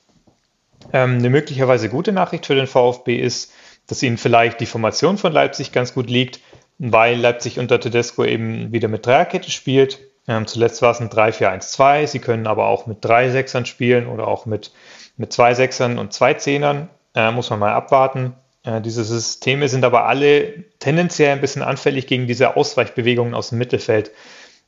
Ähm, 0.93 1.19
eine 1.19 1.31
möglicherweise 1.31 1.89
gute 1.89 2.13
Nachricht 2.13 2.47
für 2.47 2.55
den 2.55 2.67
VfB 2.67 3.17
ist, 3.17 3.53
dass 3.87 4.03
ihnen 4.03 4.17
vielleicht 4.17 4.61
die 4.61 4.67
Formation 4.67 5.19
von 5.19 5.33
Leipzig 5.33 5.73
ganz 5.73 5.95
gut 5.95 6.09
liegt, 6.09 6.41
weil 6.79 7.19
Leipzig 7.19 7.59
unter 7.59 7.79
Tedesco 7.79 8.25
eben 8.25 8.73
wieder 8.73 8.89
mit 8.89 9.07
Dreierkette 9.07 9.51
spielt. 9.51 10.01
Ähm, 10.27 10.47
zuletzt 10.47 10.83
war 10.83 10.91
es 10.91 11.01
ein 11.01 11.11
3-4-1-2. 11.11 12.07
Sie 12.07 12.19
können 12.19 12.47
aber 12.47 12.67
auch 12.67 12.87
mit 12.87 13.05
drei 13.05 13.31
Sechsern 13.31 13.67
spielen 13.67 14.07
oder 14.07 14.27
auch 14.27 14.47
mit, 14.47 14.73
mit 15.17 15.33
zwei 15.33 15.55
Sechsern 15.55 15.99
und 15.99 16.13
zwei 16.13 16.35
Zehnern. 16.35 16.89
Äh, 17.15 17.31
muss 17.31 17.51
man 17.51 17.61
mal 17.61 17.73
abwarten. 17.73 18.35
Äh, 18.65 18.81
diese 18.81 19.05
Systeme 19.05 19.69
sind 19.69 19.85
aber 19.85 20.07
alle 20.07 20.65
tendenziell 20.81 21.33
ein 21.33 21.41
bisschen 21.41 21.63
anfällig 21.63 22.07
gegen 22.07 22.27
diese 22.27 22.57
Ausweichbewegungen 22.57 23.35
aus 23.35 23.51
dem 23.51 23.59
Mittelfeld, 23.59 24.11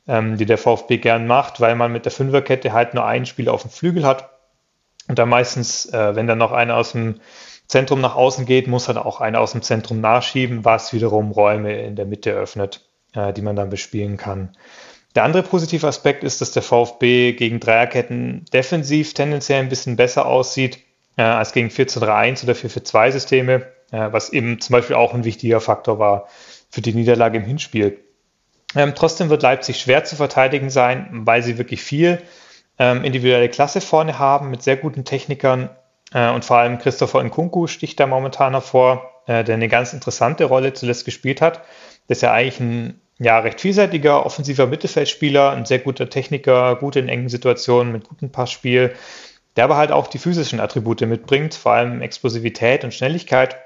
ähm, 0.07 0.37
die 0.37 0.45
der 0.45 0.57
VfB 0.57 0.97
gern 0.97 1.27
macht, 1.27 1.59
weil 1.59 1.75
man 1.75 1.91
mit 1.91 2.05
der 2.05 2.11
Fünferkette 2.11 2.71
halt 2.71 2.93
nur 2.93 3.05
einen 3.05 3.25
Spieler 3.25 3.53
auf 3.53 3.63
dem 3.63 3.71
Flügel 3.71 4.05
hat. 4.05 4.29
Und 5.07 5.19
dann 5.19 5.29
meistens, 5.29 5.85
äh, 5.87 6.15
wenn 6.15 6.27
dann 6.27 6.37
noch 6.37 6.51
einer 6.51 6.77
aus 6.77 6.91
dem 6.91 7.19
Zentrum 7.67 7.99
nach 7.99 8.15
außen 8.15 8.45
geht, 8.45 8.67
muss 8.67 8.87
halt 8.87 8.97
auch 8.97 9.19
einer 9.19 9.41
aus 9.41 9.51
dem 9.51 9.61
Zentrum 9.61 9.99
nachschieben, 9.99 10.63
was 10.63 10.93
wiederum 10.93 11.31
Räume 11.31 11.81
in 11.81 11.95
der 11.95 12.05
Mitte 12.05 12.31
öffnet, 12.31 12.85
äh, 13.13 13.33
die 13.33 13.41
man 13.41 13.55
dann 13.55 13.69
bespielen 13.69 14.15
kann. 14.15 14.55
Der 15.15 15.23
andere 15.23 15.43
positive 15.43 15.87
Aspekt 15.87 16.23
ist, 16.23 16.41
dass 16.41 16.51
der 16.51 16.61
VfB 16.61 17.33
gegen 17.33 17.59
Dreierketten 17.59 18.45
defensiv 18.53 19.13
tendenziell 19.13 19.61
ein 19.61 19.69
bisschen 19.69 19.95
besser 19.95 20.27
aussieht 20.27 20.79
äh, 21.17 21.23
als 21.23 21.51
gegen 21.51 21.69
4-3-1 21.69 22.43
oder 22.43 22.53
4-4-2-Systeme, 22.53 23.55
äh, 23.91 24.11
was 24.11 24.29
eben 24.29 24.61
zum 24.61 24.73
Beispiel 24.73 24.95
auch 24.95 25.13
ein 25.13 25.25
wichtiger 25.25 25.59
Faktor 25.59 25.99
war 25.99 26.27
für 26.69 26.81
die 26.81 26.93
Niederlage 26.93 27.37
im 27.37 27.45
Hinspiel. 27.45 27.99
Ähm, 28.75 28.93
trotzdem 28.95 29.29
wird 29.29 29.43
Leipzig 29.43 29.79
schwer 29.79 30.03
zu 30.03 30.15
verteidigen 30.15 30.69
sein, 30.69 31.07
weil 31.11 31.41
sie 31.41 31.57
wirklich 31.57 31.81
viel 31.81 32.21
ähm, 32.79 33.03
individuelle 33.03 33.49
Klasse 33.49 33.81
vorne 33.81 34.19
haben 34.19 34.49
mit 34.49 34.61
sehr 34.61 34.77
guten 34.77 35.05
Technikern 35.05 35.69
äh, 36.13 36.29
und 36.29 36.45
vor 36.45 36.57
allem 36.57 36.77
Christopher 36.77 37.23
Nkunku 37.23 37.67
sticht 37.67 37.99
da 37.99 38.07
momentan 38.07 38.53
hervor. 38.53 39.11
äh, 39.27 39.43
der 39.43 39.55
eine 39.55 39.67
ganz 39.67 39.93
interessante 39.93 40.45
Rolle 40.45 40.73
zuletzt 40.73 41.05
gespielt 41.05 41.41
hat. 41.41 41.61
Das 42.07 42.19
ist 42.19 42.21
ja 42.21 42.33
eigentlich 42.33 42.59
ein 42.59 43.01
ja, 43.19 43.39
recht 43.39 43.61
vielseitiger 43.61 44.25
offensiver 44.25 44.67
Mittelfeldspieler, 44.67 45.51
ein 45.51 45.65
sehr 45.65 45.79
guter 45.79 46.09
Techniker, 46.09 46.75
gut 46.75 46.95
in 46.95 47.09
engen 47.09 47.29
Situationen 47.29 47.91
mit 47.91 48.07
gutem 48.07 48.31
Passspiel, 48.31 48.93
der 49.57 49.63
aber 49.63 49.75
halt 49.75 49.91
auch 49.91 50.07
die 50.07 50.19
physischen 50.19 50.59
Attribute 50.59 51.01
mitbringt, 51.01 51.55
vor 51.55 51.73
allem 51.73 52.01
Explosivität 52.01 52.83
und 52.83 52.93
Schnelligkeit. 52.93 53.57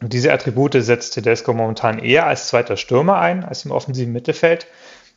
Und 0.00 0.12
diese 0.12 0.32
Attribute 0.32 0.74
setzt 0.78 1.14
Tedesco 1.14 1.52
momentan 1.52 1.98
eher 1.98 2.26
als 2.26 2.48
zweiter 2.48 2.76
Stürmer 2.76 3.18
ein, 3.18 3.44
als 3.44 3.64
im 3.64 3.72
offensiven 3.72 4.12
Mittelfeld, 4.12 4.66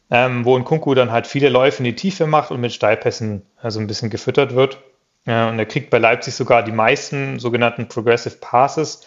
ähm, 0.09 0.43
wo 0.43 0.57
ein 0.57 0.65
Kunku 0.65 0.93
dann 0.95 1.11
halt 1.11 1.27
viele 1.27 1.49
Läufe 1.49 1.77
in 1.77 1.85
die 1.85 1.95
Tiefe 1.95 2.27
macht 2.27 2.51
und 2.51 2.59
mit 2.59 2.73
Steilpässen 2.73 3.43
also 3.61 3.79
ein 3.79 3.87
bisschen 3.87 4.09
gefüttert 4.09 4.55
wird. 4.55 4.79
Äh, 5.25 5.47
und 5.47 5.59
er 5.59 5.65
kriegt 5.65 5.91
bei 5.91 5.99
Leipzig 5.99 6.33
sogar 6.33 6.63
die 6.63 6.71
meisten 6.71 7.39
sogenannten 7.39 7.87
Progressive 7.87 8.35
Passes, 8.41 9.01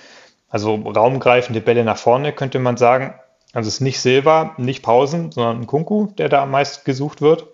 also 0.49 0.77
raumgreifende 0.77 1.61
Bälle 1.61 1.85
nach 1.85 1.99
vorne, 1.99 2.33
könnte 2.33 2.61
man 2.61 2.77
sagen. 2.77 3.15
Also 3.53 3.69
es 3.69 3.75
ist 3.75 3.81
nicht 3.81 4.01
Silva, 4.01 4.55
nicht 4.57 4.83
Pausen, 4.83 5.33
sondern 5.33 5.63
ein 5.63 5.67
Kunku, 5.67 6.07
der 6.17 6.29
da 6.29 6.43
am 6.43 6.53
meisten 6.53 6.85
gesucht 6.85 7.21
wird. 7.21 7.49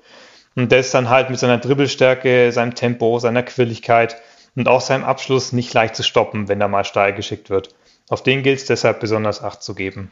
Und 0.54 0.72
der 0.72 0.80
ist 0.80 0.92
dann 0.92 1.08
halt 1.08 1.30
mit 1.30 1.38
seiner 1.38 1.58
Dribbelstärke, 1.58 2.52
seinem 2.52 2.74
Tempo, 2.74 3.18
seiner 3.18 3.42
Quirligkeit 3.42 4.16
und 4.54 4.68
auch 4.68 4.80
seinem 4.80 5.04
Abschluss 5.04 5.52
nicht 5.52 5.72
leicht 5.72 5.96
zu 5.96 6.02
stoppen, 6.02 6.48
wenn 6.48 6.60
er 6.60 6.68
mal 6.68 6.84
steil 6.84 7.14
geschickt 7.14 7.50
wird. 7.50 7.74
Auf 8.08 8.22
den 8.22 8.42
gilt 8.42 8.58
es 8.58 8.66
deshalb 8.66 9.00
besonders 9.00 9.42
Acht 9.42 9.62
zu 9.62 9.74
geben. 9.74 10.10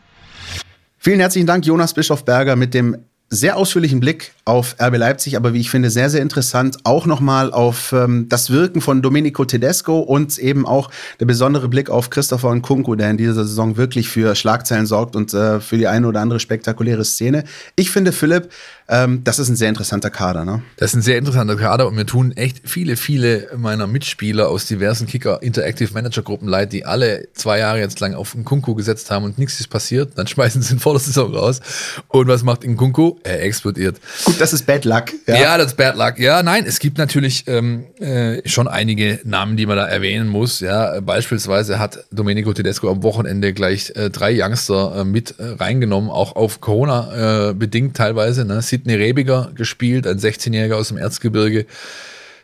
Vielen 0.99 1.21
herzlichen 1.21 1.47
Dank, 1.47 1.67
Jonas 1.67 1.95
Bischofberger, 1.95 2.57
mit 2.57 2.75
dem 2.75 3.05
sehr 3.33 3.57
ausführlichen 3.57 4.01
Blick 4.01 4.33
auf 4.45 4.75
RB 4.81 4.97
Leipzig, 4.97 5.37
aber 5.37 5.55
wie 5.55 5.61
ich 5.61 5.71
finde, 5.71 5.89
sehr, 5.89 6.11
sehr 6.11 6.21
interessant 6.21 6.79
auch 6.83 7.07
nochmal 7.07 7.53
auf 7.53 7.93
ähm, 7.93 8.27
das 8.29 8.51
Wirken 8.51 8.81
von 8.81 9.03
Domenico 9.03 9.45
Tedesco 9.45 10.01
und 10.01 10.37
eben 10.39 10.67
auch 10.67 10.91
der 11.21 11.27
besondere 11.27 11.69
Blick 11.69 11.91
auf 11.91 12.11
Christopher 12.11 12.53
Nkunku, 12.53 12.97
der 12.97 13.09
in 13.09 13.19
dieser 13.19 13.45
Saison 13.45 13.77
wirklich 13.77 14.09
für 14.09 14.35
Schlagzeilen 14.35 14.85
sorgt 14.85 15.15
und 15.15 15.33
äh, 15.33 15.61
für 15.61 15.79
die 15.79 15.87
eine 15.87 16.09
oder 16.09 16.21
andere 16.21 16.41
spektakuläre 16.41 17.05
Szene. 17.05 17.45
Ich 17.77 17.93
finde, 17.93 18.11
Philipp, 18.11 18.49
ähm, 18.91 19.23
das 19.23 19.39
ist 19.39 19.49
ein 19.49 19.57
sehr 19.57 19.69
interessanter 19.69 20.11
Kader. 20.11 20.45
Ne? 20.45 20.63
Das 20.77 20.91
ist 20.91 20.97
ein 20.97 21.03
sehr 21.03 21.17
interessanter 21.17 21.55
Kader 21.57 21.87
und 21.87 21.95
mir 21.95 22.07
tun 22.07 22.33
echt 22.33 22.69
viele, 22.69 22.97
viele 22.97 23.49
meiner 23.57 23.87
Mitspieler 23.87 24.49
aus 24.49 24.67
diversen 24.67 25.07
Kicker 25.07 25.41
Interactive 25.43 25.93
Manager 25.95 26.23
Gruppen 26.23 26.49
leid, 26.49 26.73
die 26.73 26.85
alle 26.85 27.29
zwei 27.33 27.61
Jahre 27.61 27.79
jetzt 27.79 28.01
lang 28.01 28.15
auf 28.15 28.35
Nkunku 28.35 28.75
gesetzt 28.75 29.11
haben 29.13 29.25
und 29.25 29.39
nichts 29.39 29.61
ist 29.61 29.69
passiert. 29.69 30.19
Dann 30.19 30.27
schmeißen 30.27 30.61
sie 30.61 30.75
ihn 30.75 30.81
vor 30.81 30.95
der 30.95 31.01
Saison 31.01 31.33
raus. 31.35 31.61
Und 32.09 32.27
was 32.27 32.43
macht 32.43 32.65
Nkunku? 32.65 33.17
Er 33.23 33.43
explodiert. 33.43 34.01
Gut, 34.25 34.41
das 34.41 34.53
ist 34.53 34.67
Bad 34.67 34.85
Luck. 34.85 35.05
Ja, 35.29 35.37
ja 35.37 35.59
das 35.59 35.69
ist 35.69 35.77
Bad 35.77 35.97
Luck. 35.97 36.19
Ja, 36.19 36.43
nein, 36.43 36.65
es 36.67 36.81
gibt 36.81 36.99
natürlich 36.99 37.45
ähm, 37.47 37.85
äh, 38.01 38.47
schon 38.49 38.67
einige 38.67 39.21
Namen, 39.23 39.57
die 39.57 39.67
man 39.67 39.77
da 39.77 39.87
erwähnen 39.87 40.27
muss. 40.27 40.59
Ja, 40.59 41.01
beispielsweise 41.01 41.79
hat 41.79 42.05
Domenico 42.11 42.53
Tedesco 42.53 42.91
am 42.91 43.05
Wochenende 43.05 43.53
gleich 43.53 43.93
äh, 43.95 44.11
drei 44.11 44.33
Youngster 44.37 44.97
äh, 44.97 45.05
mit 45.05 45.39
äh, 45.39 45.45
reingenommen, 45.61 46.11
auch 46.11 46.35
auf 46.35 46.61
Corona 46.61 47.51
äh, 47.51 47.55
bedingt 47.55 47.97
teilweise. 47.97 48.45
Ne? 48.45 48.61
Sidney 48.81 48.95
Rebiger 48.95 49.51
gespielt, 49.55 50.07
ein 50.07 50.19
16-Jähriger 50.19 50.75
aus 50.75 50.89
dem 50.89 50.97
Erzgebirge. 50.97 51.67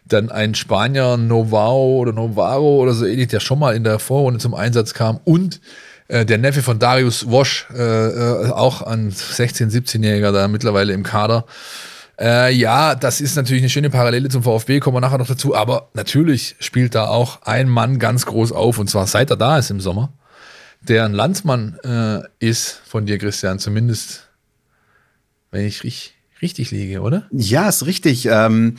Dann 0.05 0.31
ein 0.31 0.55
Spanier, 0.55 1.17
Novao 1.17 1.97
oder 1.97 2.13
Novaro 2.13 2.77
oder 2.77 2.93
so 2.93 3.07
ähnlich, 3.07 3.29
der 3.29 3.41
schon 3.41 3.59
mal 3.59 3.75
in 3.75 3.85
der 3.85 3.99
Vorrunde 3.99 4.39
zum 4.39 4.55
Einsatz 4.55 4.95
kam. 4.95 5.19
Und 5.25 5.61
äh, 6.09 6.25
der 6.25 6.39
Neffe 6.39 6.63
von 6.63 6.79
Darius 6.79 7.31
Wosch, 7.31 7.67
äh, 7.75 7.83
äh, 7.83 8.51
auch 8.51 8.83
ein 8.83 9.11
16-, 9.11 9.71
17-Jähriger 9.71 10.31
da 10.31 10.47
mittlerweile 10.47 10.93
im 10.93 11.03
Kader. 11.03 11.47
Äh, 12.21 12.55
ja, 12.55 12.95
das 12.95 13.21
ist 13.21 13.37
natürlich 13.37 13.63
eine 13.63 13.71
schöne 13.71 13.91
Parallele 13.91 14.29
zum 14.29 14.43
VfB, 14.43 14.79
kommen 14.79 14.97
wir 14.97 15.01
nachher 15.01 15.19
noch 15.19 15.27
dazu. 15.27 15.57
Aber 15.57 15.89
natürlich 15.95 16.57
spielt 16.61 16.95
da 16.95 17.09
auch 17.09 17.43
ein 17.43 17.69
Mann 17.69 17.99
ganz 17.99 18.27
groß 18.27 18.53
auf, 18.53 18.79
und 18.79 18.89
zwar 18.89 19.07
seit 19.07 19.31
er 19.31 19.37
da 19.37 19.59
ist 19.59 19.71
im 19.71 19.81
Sommer, 19.81 20.13
der 20.83 21.05
ein 21.05 21.13
Landsmann 21.15 21.79
äh, 21.83 22.21
ist 22.39 22.81
von 22.87 23.07
dir, 23.07 23.19
Christian, 23.19 23.59
zumindest, 23.59 24.29
wenn 25.51 25.67
ich 25.67 25.83
richtig 25.83 26.16
richtig 26.43 26.71
liege, 26.71 27.01
oder? 27.01 27.25
Ja, 27.31 27.69
ist 27.69 27.87
richtig. 27.87 28.27
Ähm, 28.31 28.77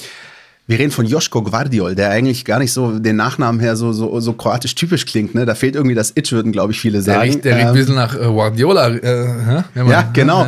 wir 0.68 0.80
reden 0.80 0.92
von 0.92 1.06
Joschko 1.06 1.44
Guardiol, 1.44 1.96
der 1.96 2.10
eigentlich 2.10 2.44
gar 2.44 2.60
nicht 2.60 2.74
so 2.74 3.00
den 3.00 3.16
Nachnamen 3.16 3.62
her 3.62 3.78
so, 3.78 3.94
so, 3.94 4.20
so 4.20 4.34
kroatisch 4.34 4.76
typisch 4.76 5.06
klingt. 5.06 5.34
Ne? 5.34 5.46
Da 5.46 5.56
fehlt 5.56 5.76
irgendwie 5.76 5.96
das 5.96 6.12
Itch, 6.16 6.34
würden, 6.34 6.52
glaube 6.52 6.74
ich, 6.74 6.80
viele 6.82 7.02
sagen. 7.02 7.22
Der 7.22 7.30
riecht, 7.30 7.46
der 7.46 7.56
riecht 7.56 7.64
ähm, 7.64 7.70
ein 7.70 7.76
bisschen 7.76 7.96
nach 7.96 8.16
äh, 8.16 8.26
Guardiola. 8.26 8.90
Äh, 8.90 9.64
ja, 9.76 10.10
genau. 10.12 10.46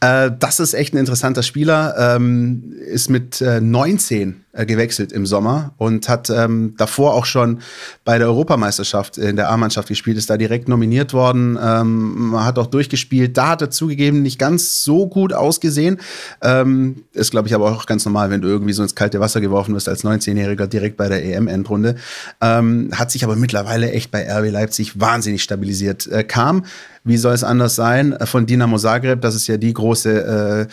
Äh, 0.00 0.30
das 0.38 0.60
ist 0.60 0.74
echt 0.74 0.92
ein 0.92 0.98
interessanter 0.98 1.42
Spieler. 1.42 2.16
Ähm, 2.16 2.74
ist 2.86 3.08
mit 3.08 3.40
äh, 3.40 3.62
19 3.62 4.43
äh, 4.54 4.66
gewechselt 4.66 5.12
im 5.12 5.26
Sommer 5.26 5.74
und 5.78 6.08
hat 6.08 6.30
ähm, 6.30 6.74
davor 6.76 7.14
auch 7.14 7.26
schon 7.26 7.60
bei 8.04 8.18
der 8.18 8.28
Europameisterschaft 8.28 9.18
in 9.18 9.36
der 9.36 9.50
A-Mannschaft 9.50 9.88
gespielt, 9.88 10.16
ist 10.16 10.30
da 10.30 10.36
direkt 10.36 10.68
nominiert 10.68 11.12
worden, 11.12 11.58
ähm, 11.60 12.34
hat 12.38 12.58
auch 12.58 12.66
durchgespielt. 12.66 13.36
Da 13.36 13.48
hat 13.48 13.62
er 13.62 13.70
zugegeben 13.70 14.22
nicht 14.22 14.38
ganz 14.38 14.84
so 14.84 15.06
gut 15.08 15.32
ausgesehen. 15.32 15.98
Ähm, 16.42 17.04
ist, 17.12 17.30
glaube 17.30 17.48
ich, 17.48 17.54
aber 17.54 17.72
auch 17.72 17.86
ganz 17.86 18.04
normal, 18.04 18.30
wenn 18.30 18.40
du 18.40 18.48
irgendwie 18.48 18.72
so 18.72 18.82
ins 18.82 18.94
kalte 18.94 19.20
Wasser 19.20 19.40
geworfen 19.40 19.74
wirst 19.74 19.88
als 19.88 20.04
19-Jähriger 20.04 20.66
direkt 20.66 20.96
bei 20.96 21.08
der 21.08 21.24
EM-Endrunde. 21.24 21.96
Ähm, 22.40 22.90
hat 22.94 23.10
sich 23.10 23.24
aber 23.24 23.36
mittlerweile 23.36 23.90
echt 23.90 24.10
bei 24.10 24.30
RB 24.30 24.50
Leipzig 24.50 25.00
wahnsinnig 25.00 25.42
stabilisiert. 25.42 26.06
Äh, 26.06 26.24
kam 26.24 26.64
wie 27.04 27.18
soll 27.18 27.34
es 27.34 27.44
anders 27.44 27.76
sein, 27.76 28.12
äh, 28.14 28.26
von 28.26 28.46
Dinamo 28.46 28.78
Zagreb. 28.78 29.20
Das 29.20 29.34
ist 29.34 29.46
ja 29.46 29.58
die 29.58 29.72
große 29.72 30.66
äh, 30.68 30.72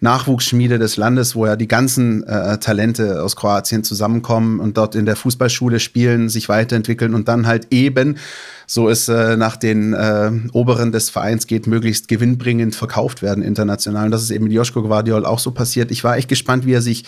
Nachwuchsschmiede 0.00 0.78
des 0.78 0.96
Landes, 0.96 1.34
wo 1.34 1.46
ja 1.46 1.56
die 1.56 1.68
ganzen 1.68 2.22
äh, 2.24 2.58
Talente 2.58 3.22
aus 3.22 3.34
Kroatien 3.34 3.82
zusammenkommen 3.82 4.60
und 4.60 4.76
dort 4.76 4.94
in 4.94 5.06
der 5.06 5.16
Fußballschule 5.16 5.80
spielen, 5.80 6.28
sich 6.28 6.48
weiterentwickeln 6.48 7.14
und 7.14 7.28
dann 7.28 7.46
halt 7.46 7.68
eben, 7.70 8.18
so 8.66 8.88
es 8.88 9.08
äh, 9.08 9.36
nach 9.36 9.56
den 9.56 9.94
äh, 9.94 10.30
Oberen 10.52 10.92
des 10.92 11.10
Vereins 11.10 11.46
geht, 11.46 11.66
möglichst 11.66 12.08
gewinnbringend 12.08 12.76
verkauft 12.76 13.22
werden 13.22 13.42
international. 13.42 14.04
Und 14.04 14.10
das 14.12 14.22
ist 14.22 14.30
eben 14.30 14.44
mit 14.44 14.52
Joschko 14.52 14.82
Guardiol 14.82 15.24
auch 15.24 15.38
so 15.38 15.50
passiert. 15.50 15.90
Ich 15.90 16.04
war 16.04 16.16
echt 16.16 16.28
gespannt, 16.28 16.66
wie 16.66 16.74
er 16.74 16.82
sich 16.82 17.04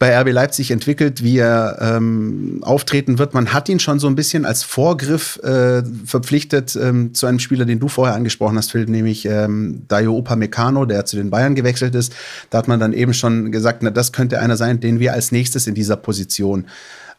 bei 0.00 0.18
RB 0.18 0.32
Leipzig 0.32 0.70
entwickelt, 0.70 1.22
wie 1.22 1.36
er 1.36 1.76
ähm, 1.78 2.60
auftreten 2.62 3.18
wird. 3.18 3.34
Man 3.34 3.52
hat 3.52 3.68
ihn 3.68 3.78
schon 3.78 4.00
so 4.00 4.06
ein 4.06 4.14
bisschen 4.14 4.46
als 4.46 4.62
Vorgriff 4.62 5.38
äh, 5.42 5.82
verpflichtet 6.06 6.74
ähm, 6.74 7.12
zu 7.12 7.26
einem 7.26 7.38
Spieler, 7.38 7.66
den 7.66 7.78
du 7.80 7.88
vorher 7.88 8.16
angesprochen 8.16 8.56
hast, 8.56 8.72
Philipp, 8.72 8.88
nämlich 8.88 9.26
ähm, 9.26 9.82
Dayo 9.88 10.16
Upamecano, 10.16 10.86
der 10.86 11.04
zu 11.04 11.16
den 11.16 11.28
Bayern 11.28 11.54
gewechselt 11.54 11.94
ist. 11.94 12.14
Da 12.48 12.56
hat 12.56 12.66
man 12.66 12.80
dann 12.80 12.94
eben 12.94 13.12
schon 13.12 13.52
gesagt, 13.52 13.82
na, 13.82 13.90
das 13.90 14.10
könnte 14.10 14.40
einer 14.40 14.56
sein, 14.56 14.80
den 14.80 15.00
wir 15.00 15.12
als 15.12 15.32
nächstes 15.32 15.66
in 15.66 15.74
dieser 15.74 15.96
Position 15.96 16.64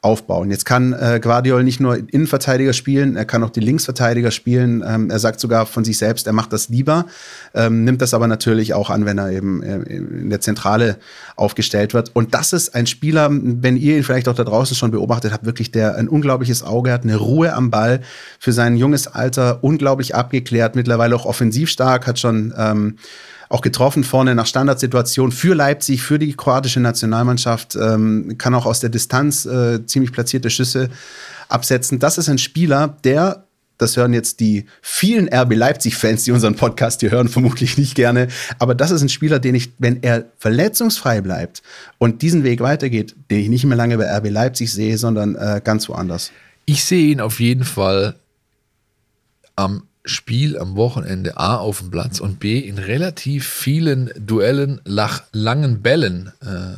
aufbauen. 0.04 0.50
Jetzt 0.50 0.66
kann 0.66 0.94
äh, 0.94 1.20
Guardiol 1.22 1.64
nicht 1.64 1.80
nur 1.80 1.96
Innenverteidiger 1.96 2.74
spielen, 2.74 3.16
er 3.16 3.26
kann 3.26 3.44
auch 3.44 3.52
die 3.52 3.60
Linksverteidiger 3.60 4.32
spielen. 4.32 4.84
Ähm, 4.86 5.12
er 5.12 5.20
sagt 5.20 5.40
sogar 5.40 5.68
von 5.68 5.84
sich 5.86 6.00
selbst, 6.00 6.26
er 6.26 6.34
macht 6.34 6.52
das 6.54 6.70
lieber, 6.70 7.06
ähm, 7.54 7.84
nimmt 7.84 8.02
das 8.02 8.16
aber 8.16 8.28
natürlich 8.28 8.74
auch 8.74 8.90
an, 8.90 9.06
wenn 9.06 9.20
er 9.20 9.30
eben 9.30 9.62
äh, 9.62 9.76
in 9.76 10.32
der 10.32 10.42
Zentrale 10.42 10.98
aufgestellt 11.36 11.94
wird. 11.94 12.10
Und 12.16 12.34
das 12.34 12.52
ist 12.52 12.74
ein 12.74 12.88
Spieler, 12.88 13.30
wenn 13.32 13.78
ihr 13.78 13.96
ihn 13.96 14.04
vielleicht 14.04 14.28
auch 14.28 14.34
da 14.34 14.44
draußen 14.44 14.76
schon 14.76 14.90
beobachtet 14.90 15.34
habt, 15.34 15.46
wirklich 15.46 15.72
der 15.72 15.96
ein 15.96 16.10
unglaubliches 16.10 16.64
Auge 16.64 16.92
hat, 16.92 17.04
eine 17.04 17.18
Ruhe 17.18 17.54
am 17.54 17.70
Ball 17.70 18.02
für 18.40 18.54
sein 18.54 18.78
junges 18.78 19.06
Alter, 19.06 19.64
unglaublich 19.64 20.16
abgeklärt, 20.16 20.76
mittlerweile 20.76 21.16
auch 21.16 21.26
offensiv 21.26 21.70
stark, 21.70 22.08
hat 22.08 22.18
schon 22.18 22.56
ähm, 22.58 22.96
auch 23.52 23.62
getroffen 23.62 24.04
vorne 24.04 24.34
nach 24.34 24.46
Standardsituation 24.46 25.32
für 25.32 25.54
Leipzig, 25.54 26.04
für 26.04 26.18
die 26.18 26.34
kroatische 26.34 26.80
Nationalmannschaft, 26.80 27.76
ähm, 27.76 28.36
kann 28.38 28.56
auch 28.56 28.66
aus 28.66 28.80
der 28.80 28.90
Distanz 28.90 29.46
äh, 29.46 29.86
ziemlich 29.86 30.12
platzierte 30.12 30.50
Schüsse 30.50 30.90
absetzen. 31.50 32.00
Das 32.00 32.18
ist 32.18 32.30
ein 32.30 32.38
Spieler, 32.38 32.98
der 33.04 33.46
das 33.78 33.98
hören 33.98 34.14
jetzt 34.14 34.40
die 34.40 34.66
vielen 34.84 35.28
RB 35.28 35.56
Leipzig-Fans, 35.56 36.24
die 36.24 36.32
unseren 36.32 36.56
Podcast 36.56 37.00
hier 37.00 37.10
hören, 37.10 37.28
vermutlich 37.30 37.80
nicht 37.80 37.96
gerne. 37.96 38.28
Aber 38.60 38.76
das 38.76 38.92
ist 38.92 39.02
ein 39.02 39.10
Spieler, 39.10 39.40
den 39.40 39.56
ich, 39.56 39.72
wenn 39.80 40.04
er 40.04 40.26
verletzungsfrei 40.38 41.20
bleibt 41.22 41.64
und 41.98 42.22
diesen 42.22 42.44
Weg 42.44 42.60
weitergeht, 42.60 43.16
den 43.32 43.40
ich 43.40 43.50
nicht 43.50 43.66
mehr 43.66 43.76
lange 43.76 43.98
bei 43.98 44.06
RB 44.18 44.30
Leipzig 44.30 44.72
sehe, 44.72 45.00
sondern 45.00 45.34
äh, 45.34 45.62
ganz 45.64 45.90
woanders. 45.90 46.32
Ich 46.66 46.84
sehe 46.84 47.08
ihn 47.08 47.20
auf 47.20 47.40
jeden 47.40 47.64
Fall 47.64 48.14
am 49.56 49.82
Spiel 50.04 50.58
am 50.58 50.76
Wochenende 50.76 51.38
A 51.38 51.58
auf 51.58 51.80
dem 51.80 51.92
Platz 51.92 52.20
und 52.20 52.40
B 52.40 52.60
in 52.60 52.78
relativ 52.78 53.48
vielen 53.48 54.10
Duellen 54.18 54.82
nach 54.86 55.24
langen 55.32 55.82
Bällen. 55.82 56.32
Äh, 56.42 56.76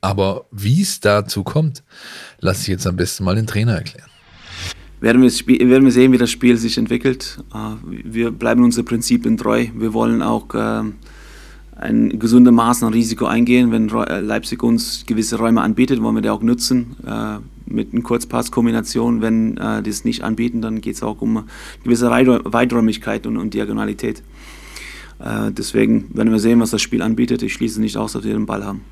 aber 0.00 0.44
wie 0.50 0.82
es 0.82 1.00
dazu 1.00 1.44
kommt, 1.44 1.82
lasse 2.40 2.62
ich 2.62 2.68
jetzt 2.68 2.86
am 2.86 2.96
besten 2.96 3.24
mal 3.24 3.34
den 3.34 3.46
Trainer 3.46 3.74
erklären. 3.74 4.08
Werden 5.00 5.22
wir, 5.22 5.30
werden 5.68 5.84
wir 5.84 5.92
sehen, 5.92 6.12
wie 6.12 6.18
das 6.18 6.30
Spiel 6.30 6.56
sich 6.56 6.78
entwickelt. 6.78 7.38
Äh, 7.54 7.76
wir 8.04 8.30
bleiben 8.30 8.62
unseren 8.62 8.84
Prinzipien 8.84 9.36
treu. 9.36 9.66
Wir 9.74 9.94
wollen 9.94 10.20
auch 10.22 10.54
äh, 10.54 10.82
ein 11.76 12.18
gesundes 12.18 12.52
Maß 12.52 12.82
an 12.82 12.92
Risiko 12.92 13.26
eingehen. 13.26 13.72
Wenn 13.72 13.88
Leipzig 13.88 14.62
uns 14.62 15.04
gewisse 15.06 15.36
Räume 15.36 15.62
anbietet, 15.62 16.02
wollen 16.02 16.16
wir 16.16 16.22
die 16.22 16.30
auch 16.30 16.42
nutzen 16.42 16.96
mit 17.66 17.92
einer 17.92 18.02
Kurzpasskombination. 18.02 19.20
Wenn 19.20 19.56
äh, 19.56 19.82
die 19.82 19.90
es 19.90 20.04
nicht 20.04 20.22
anbieten, 20.22 20.62
dann 20.62 20.80
geht 20.80 20.96
es 20.96 21.02
auch 21.02 21.20
um 21.20 21.48
gewisse 21.84 22.10
Weiträumigkeit 22.10 23.26
und, 23.26 23.36
und 23.36 23.54
Diagonalität. 23.54 24.22
Äh, 25.18 25.50
deswegen 25.50 26.14
werden 26.14 26.32
wir 26.32 26.40
sehen, 26.40 26.60
was 26.60 26.70
das 26.70 26.82
Spiel 26.82 27.02
anbietet. 27.02 27.42
Ich 27.42 27.54
schließe 27.54 27.80
nicht 27.80 27.96
aus, 27.96 28.12
dass 28.12 28.24
wir 28.24 28.32
den 28.32 28.46
Ball 28.46 28.64
haben. 28.64 28.82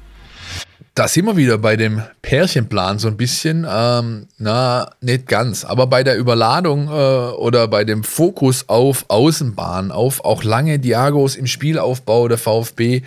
da 0.94 1.08
sind 1.08 1.26
wir 1.26 1.36
wieder 1.36 1.58
bei 1.58 1.76
dem 1.76 2.02
Pärchenplan 2.22 2.98
so 2.98 3.08
ein 3.08 3.16
bisschen. 3.16 3.66
Ähm, 3.68 4.28
na, 4.38 4.90
nicht 5.00 5.26
ganz, 5.26 5.64
aber 5.64 5.86
bei 5.86 6.04
der 6.04 6.16
Überladung 6.16 6.86
äh, 6.88 6.90
oder 6.90 7.66
bei 7.68 7.84
dem 7.84 8.04
Fokus 8.04 8.68
auf 8.68 9.04
Außenbahn, 9.08 9.90
auf 9.90 10.24
auch 10.24 10.44
lange 10.44 10.78
Diagos 10.78 11.36
im 11.36 11.46
Spielaufbau 11.46 12.28
der 12.28 12.38
VfB, 12.38 13.02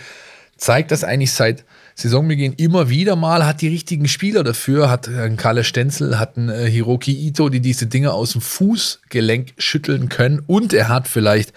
zeigt 0.58 0.92
das 0.92 1.04
eigentlich 1.04 1.32
seit 1.32 1.64
Saisonbeginn 2.00 2.54
immer 2.54 2.90
wieder 2.90 3.16
mal, 3.16 3.44
hat 3.44 3.62
die 3.62 3.70
richtigen 3.70 4.08
Spieler 4.08 4.44
dafür, 4.44 4.88
hat 4.88 5.08
einen 5.08 5.36
Kalle 5.36 5.64
Stenzel, 5.64 6.20
hat 6.20 6.38
einen 6.38 6.50
äh, 6.50 6.70
Hiroki 6.70 7.12
Ito, 7.12 7.50
die 7.50 7.60
diese 7.60 7.88
Dinge 7.88 8.14
aus 8.14 8.34
dem 8.34 8.42
Fußgelenk 8.42 9.54
schütteln 9.58 10.08
können 10.08 10.44
und 10.46 10.74
er 10.74 10.90
hat 10.90 11.08
vielleicht 11.08 11.54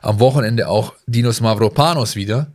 am 0.00 0.20
Wochenende 0.20 0.68
auch 0.68 0.94
Dinos 1.06 1.40
Mavropanos 1.40 2.14
wieder, 2.14 2.52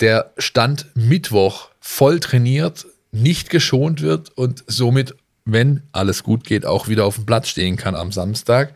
der 0.00 0.32
Stand 0.36 0.86
Mittwoch 0.94 1.70
voll 1.80 2.20
trainiert, 2.20 2.86
nicht 3.10 3.48
geschont 3.48 4.02
wird 4.02 4.28
und 4.36 4.62
somit, 4.66 5.14
wenn 5.46 5.82
alles 5.92 6.22
gut 6.22 6.44
geht, 6.44 6.66
auch 6.66 6.88
wieder 6.88 7.06
auf 7.06 7.14
dem 7.14 7.24
Platz 7.24 7.48
stehen 7.48 7.78
kann 7.78 7.94
am 7.94 8.12
Samstag. 8.12 8.74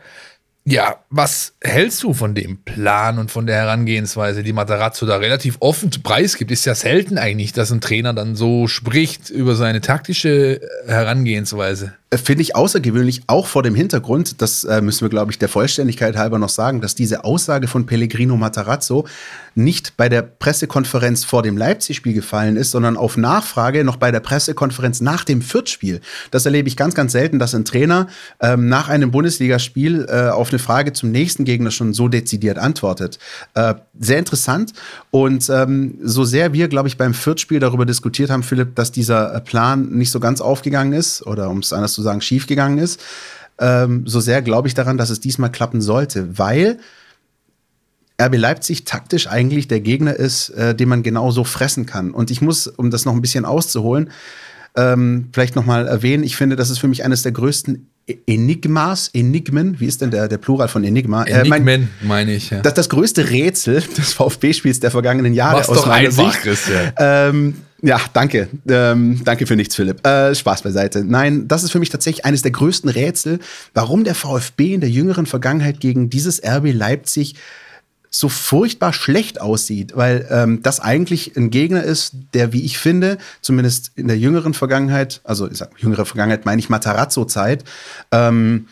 Ja, 0.67 1.05
was 1.11 1.57
hältst 1.61 2.03
du 2.03 2.15
von 2.15 2.35
dem 2.35 2.57
Plan 2.65 3.19
und 3.19 3.31
von 3.31 3.47
der 3.47 3.57
Herangehensweise, 3.57 4.43
die 4.43 4.55
Matarazzo 4.55 5.05
da 5.05 5.17
relativ 5.19 5.59
offen 5.61 5.91
preisgibt? 6.03 6.51
Ist 6.51 6.65
ja 6.65 6.75
selten 6.75 7.19
eigentlich, 7.19 7.53
dass 7.53 7.71
ein 7.71 7.83
Trainer 7.83 8.15
dann 8.15 8.35
so 8.35 8.67
spricht 8.67 9.29
über 9.29 9.57
seine 9.57 9.83
taktische 9.83 10.63
Herangehensweise. 10.87 11.93
Äh, 12.15 12.19
finde 12.19 12.43
ich 12.43 12.57
außergewöhnlich, 12.57 13.23
auch 13.27 13.47
vor 13.47 13.63
dem 13.63 13.75
Hintergrund, 13.75 14.41
das 14.41 14.65
äh, 14.65 14.81
müssen 14.81 15.03
wir, 15.03 15.09
glaube 15.09 15.33
ich, 15.33 15.39
der 15.39 15.49
Vollständigkeit 15.49 16.17
halber 16.17 16.39
noch 16.39 16.49
sagen, 16.49 16.81
dass 16.81 16.95
diese 16.95 17.25
Aussage 17.25 17.67
von 17.67 17.87
Pellegrino 17.87 18.37
Matarazzo 18.37 19.07
nicht 19.55 19.97
bei 19.97 20.09
der 20.09 20.23
Pressekonferenz 20.23 21.25
vor 21.25 21.43
dem 21.43 21.57
Leipzig-Spiel 21.57 22.13
gefallen 22.13 22.57
ist, 22.57 22.73
sondern 22.73 22.97
auf 22.97 23.17
Nachfrage 23.17 23.85
noch 23.85 23.97
bei 23.97 24.11
der 24.11 24.21
Pressekonferenz 24.21 25.01
nach 25.01 25.25
dem 25.25 25.43
Fürth-Spiel. 25.43 26.01
Das 26.31 26.45
erlebe 26.45 26.69
ich 26.69 26.77
ganz, 26.77 26.95
ganz 26.95 27.13
selten, 27.13 27.39
dass 27.39 27.55
ein 27.55 27.65
Trainer 27.65 28.09
ähm, 28.41 28.69
nach 28.69 28.89
einem 28.89 29.11
Bundesligaspiel 29.11 30.07
äh, 30.09 30.29
auf 30.31 30.51
eine 30.51 30.59
Frage 30.59 30.93
zum 30.93 31.11
nächsten 31.11 31.45
Gegner 31.45 31.71
schon 31.71 31.95
so 31.95 32.09
dezidiert 32.09 32.59
antwortet. 32.59 33.19
Äh, 33.55 33.75
sehr 33.99 34.19
interessant. 34.19 34.73
Und 35.11 35.49
ähm, 35.51 35.99
so 36.03 36.25
sehr 36.25 36.53
wir, 36.53 36.69
glaube 36.69 36.89
ich, 36.89 36.97
beim 36.97 37.15
Fürth-Spiel 37.15 37.61
darüber 37.61 37.87
diskutiert 37.87 38.31
haben, 38.31 38.43
Philipp, 38.43 38.75
dass 38.75 38.91
dieser 38.91 39.41
Plan 39.41 39.91
nicht 39.91 40.11
so 40.11 40.19
ganz 40.19 40.41
aufgegangen 40.41 40.93
ist, 40.93 41.25
oder 41.27 41.49
um 41.51 41.59
es 41.59 41.73
anders 41.73 41.93
zu 41.93 42.03
sagen, 42.05 42.21
schiefgegangen 42.21 42.79
ist, 42.79 43.01
ähm, 43.59 44.05
so 44.07 44.21
sehr 44.21 44.43
glaube 44.43 44.69
ich 44.69 44.75
daran, 44.75 44.99
dass 44.99 45.11
es 45.11 45.21
diesmal 45.21 45.51
klappen 45.51 45.81
sollte, 45.81 46.39
weil 46.39 46.79
RB 48.21 48.37
Leipzig 48.37 48.85
taktisch 48.85 49.27
eigentlich 49.27 49.67
der 49.67 49.81
Gegner 49.81 50.15
ist, 50.15 50.51
äh, 50.51 50.75
den 50.75 50.89
man 50.89 51.03
genauso 51.03 51.45
fressen 51.45 51.85
kann. 51.87 52.13
Und 52.13 52.31
ich 52.31 52.41
muss, 52.41 52.67
um 52.69 52.91
das 52.91 53.05
noch 53.05 53.13
ein 53.13 53.21
bisschen 53.21 53.45
auszuholen, 53.45 54.11
ähm, 54.77 55.29
vielleicht 55.33 55.57
noch 55.57 55.67
mal 55.67 55.87
erwähnen, 55.87 56.25
ich 56.25 56.37
finde, 56.37 56.57
das 56.57 56.71
ist 56.71 56.79
für 56.79 56.89
mich 56.89 57.05
eines 57.05 57.23
der 57.23 57.33
größten 57.33 57.89
e- 58.09 58.17
Enigmas, 58.27 59.09
Enigmen, 59.13 59.79
wie 59.79 59.87
ist 59.87 60.01
denn 60.01 60.11
der, 60.11 60.27
der 60.29 60.39
Plural 60.39 60.69
von 60.69 60.83
Enigma? 60.85 61.25
Enigmen, 61.25 61.53
äh, 61.53 61.61
mein, 61.61 61.89
meine 62.03 62.35
ich. 62.35 62.51
Ja. 62.51 62.61
Das, 62.61 62.75
das 62.75 62.89
größte 62.89 63.31
Rätsel 63.31 63.83
des 63.97 64.15
VfB-Spiels 64.15 64.81
der 64.81 64.91
vergangenen 64.91 65.33
Jahre 65.33 65.59
Mach's 65.59 65.69
aus 65.69 65.79
doch 65.79 65.87
meiner 65.87 66.09
einfach, 66.09 66.33
Sicht. 66.33 66.43
Christian. 66.43 66.93
Ähm, 66.99 67.55
ja, 67.85 68.01
danke. 68.15 68.49
Ähm, 68.67 69.21
danke 69.25 69.47
für 69.47 69.57
nichts, 69.57 69.77
Philipp. 69.77 70.07
Äh, 70.07 70.35
Spaß 70.35 70.63
beiseite. 70.63 71.05
Nein, 71.05 71.47
das 71.49 71.65
ist 71.65 71.71
für 71.71 71.79
mich 71.79 71.91
tatsächlich 71.91 72.25
eines 72.25 72.41
der 72.41 72.51
größten 72.51 72.89
Rätsel, 72.89 73.41
warum 73.75 74.05
der 74.05 74.15
VfB 74.15 74.73
in 74.73 74.81
der 74.81 74.89
jüngeren 74.89 75.27
Vergangenheit 75.27 75.81
gegen 75.81 76.09
dieses 76.09 76.43
RB 76.43 76.73
Leipzig 76.73 77.35
so 78.09 78.31
furchtbar 78.31 78.93
schlecht 78.93 79.41
aussieht, 79.41 79.97
weil 79.97 80.27
ähm, 80.31 80.63
das 80.63 80.81
eigentlich 80.81 81.37
ein 81.37 81.51
Gegner 81.51 81.83
ist, 81.83 82.15
der, 82.33 82.53
wie 82.53 82.65
ich 82.65 82.79
finde, 82.79 83.19
zumindest 83.43 83.91
in 83.97 84.09
der 84.09 84.17
jüngeren 84.17 84.55
Vergangenheit, 84.55 85.21
also 85.25 85.51
ich 85.51 85.59
sag, 85.59 85.71
jüngere 85.77 86.07
Vergangenheit 86.07 86.47
meine 86.47 86.61
ich 86.61 86.71
Matarazzo-Zeit, 86.71 87.65
ähm, 88.13 88.69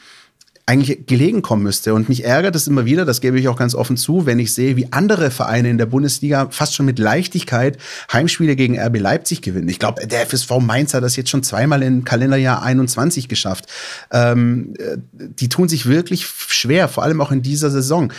eigentlich 0.73 1.07
gelegen 1.07 1.43
kommen 1.43 1.62
müsste. 1.62 1.93
Und 1.93 2.09
mich 2.09 2.25
ärgert 2.25 2.57
es 2.57 2.66
immer 2.66 2.87
wieder, 2.87 3.05
das 3.05 3.20
gebe 3.20 3.39
ich 3.39 3.49
auch 3.49 3.59
ganz 3.59 3.75
offen 3.75 3.99
zu, 3.99 4.25
wenn 4.25 4.39
ich 4.39 4.55
sehe, 4.55 4.75
wie 4.77 4.91
andere 4.91 5.31
Vereine 5.31 5.68
in 5.68 5.77
der 5.77 5.85
Bundesliga 5.85 6.49
fast 6.51 6.75
schon 6.75 6.87
mit 6.87 6.99
Leichtigkeit 6.99 7.77
Heimspiele 8.11 8.57
gegen 8.57 8.81
RB 8.81 8.99
Leipzig 8.99 9.43
gewinnen. 9.43 9.68
Ich 9.68 9.79
glaube, 9.79 10.07
der 10.07 10.27
FSV 10.27 10.61
Mainz 10.61 10.95
hat 10.95 11.03
das 11.03 11.16
jetzt 11.16 11.29
schon 11.29 11.43
zweimal 11.43 11.83
im 11.83 12.05
Kalenderjahr 12.05 12.62
21 12.62 13.29
geschafft. 13.29 13.66
Ähm, 14.11 14.73
äh, 14.79 14.97
die 15.12 15.51
tun 15.51 15.68
sich 15.68 15.85
wirklich 15.85 16.27
schwer, 16.27 16.89
vor 16.89 17.03
allem 17.03 17.20
auch 17.20 17.33
in 17.33 17.43
dieser 17.43 17.70
Saison. 17.70 18.11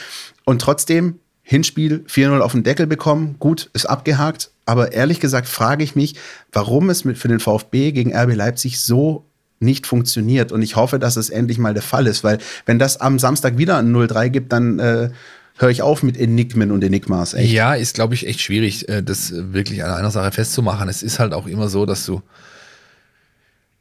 Und 0.46 0.62
trotzdem 0.62 1.20
Hinspiel 1.42 2.06
4-0 2.08 2.40
auf 2.40 2.52
den 2.52 2.64
Deckel 2.64 2.86
bekommen. 2.86 3.36
Gut, 3.40 3.72
ist 3.74 3.88
abgehakt. 3.88 4.52
Aber 4.66 4.94
ehrlich 4.94 5.20
gesagt 5.20 5.48
frage 5.48 5.84
ich 5.84 5.96
mich, 5.96 6.16
warum 6.52 6.92
es 6.92 7.02
für 7.02 7.28
den 7.28 7.40
VfB 7.40 7.92
gegen 7.92 8.16
RB 8.16 8.36
Leipzig 8.36 8.80
so 8.80 9.26
nicht 9.64 9.88
funktioniert. 9.88 10.52
Und 10.52 10.62
ich 10.62 10.76
hoffe, 10.76 11.00
dass 11.00 11.16
es 11.16 11.30
endlich 11.30 11.58
mal 11.58 11.74
der 11.74 11.84
Fall 11.84 12.08
ist, 12.08 12.24
weil 12.24 12.38
wenn 12.66 12.80
das 12.80 13.02
am 13.02 13.20
Samstag 13.20 13.58
wieder 13.58 13.78
ein 13.78 13.94
0-3 13.94 14.30
gibt, 14.30 14.54
dann 14.54 14.80
äh, 14.80 15.10
höre 15.58 15.70
ich 15.70 15.82
auf 15.82 16.04
mit 16.04 16.18
Enigmen 16.18 16.72
und 16.72 16.84
Enigmas. 16.84 17.34
Echt. 17.34 17.52
Ja, 17.52 17.74
ist, 17.74 17.96
glaube 17.96 18.14
ich, 18.14 18.28
echt 18.28 18.42
schwierig, 18.42 18.90
äh, 18.90 19.02
das 19.02 19.34
wirklich 19.36 19.84
an 19.84 19.92
einer 19.92 20.12
Sache 20.12 20.32
festzumachen. 20.32 20.90
Es 20.90 21.04
ist 21.04 21.20
halt 21.20 21.34
auch 21.34 21.48
immer 21.48 21.70
so, 21.70 21.86
dass 21.86 22.06
du 22.06 22.22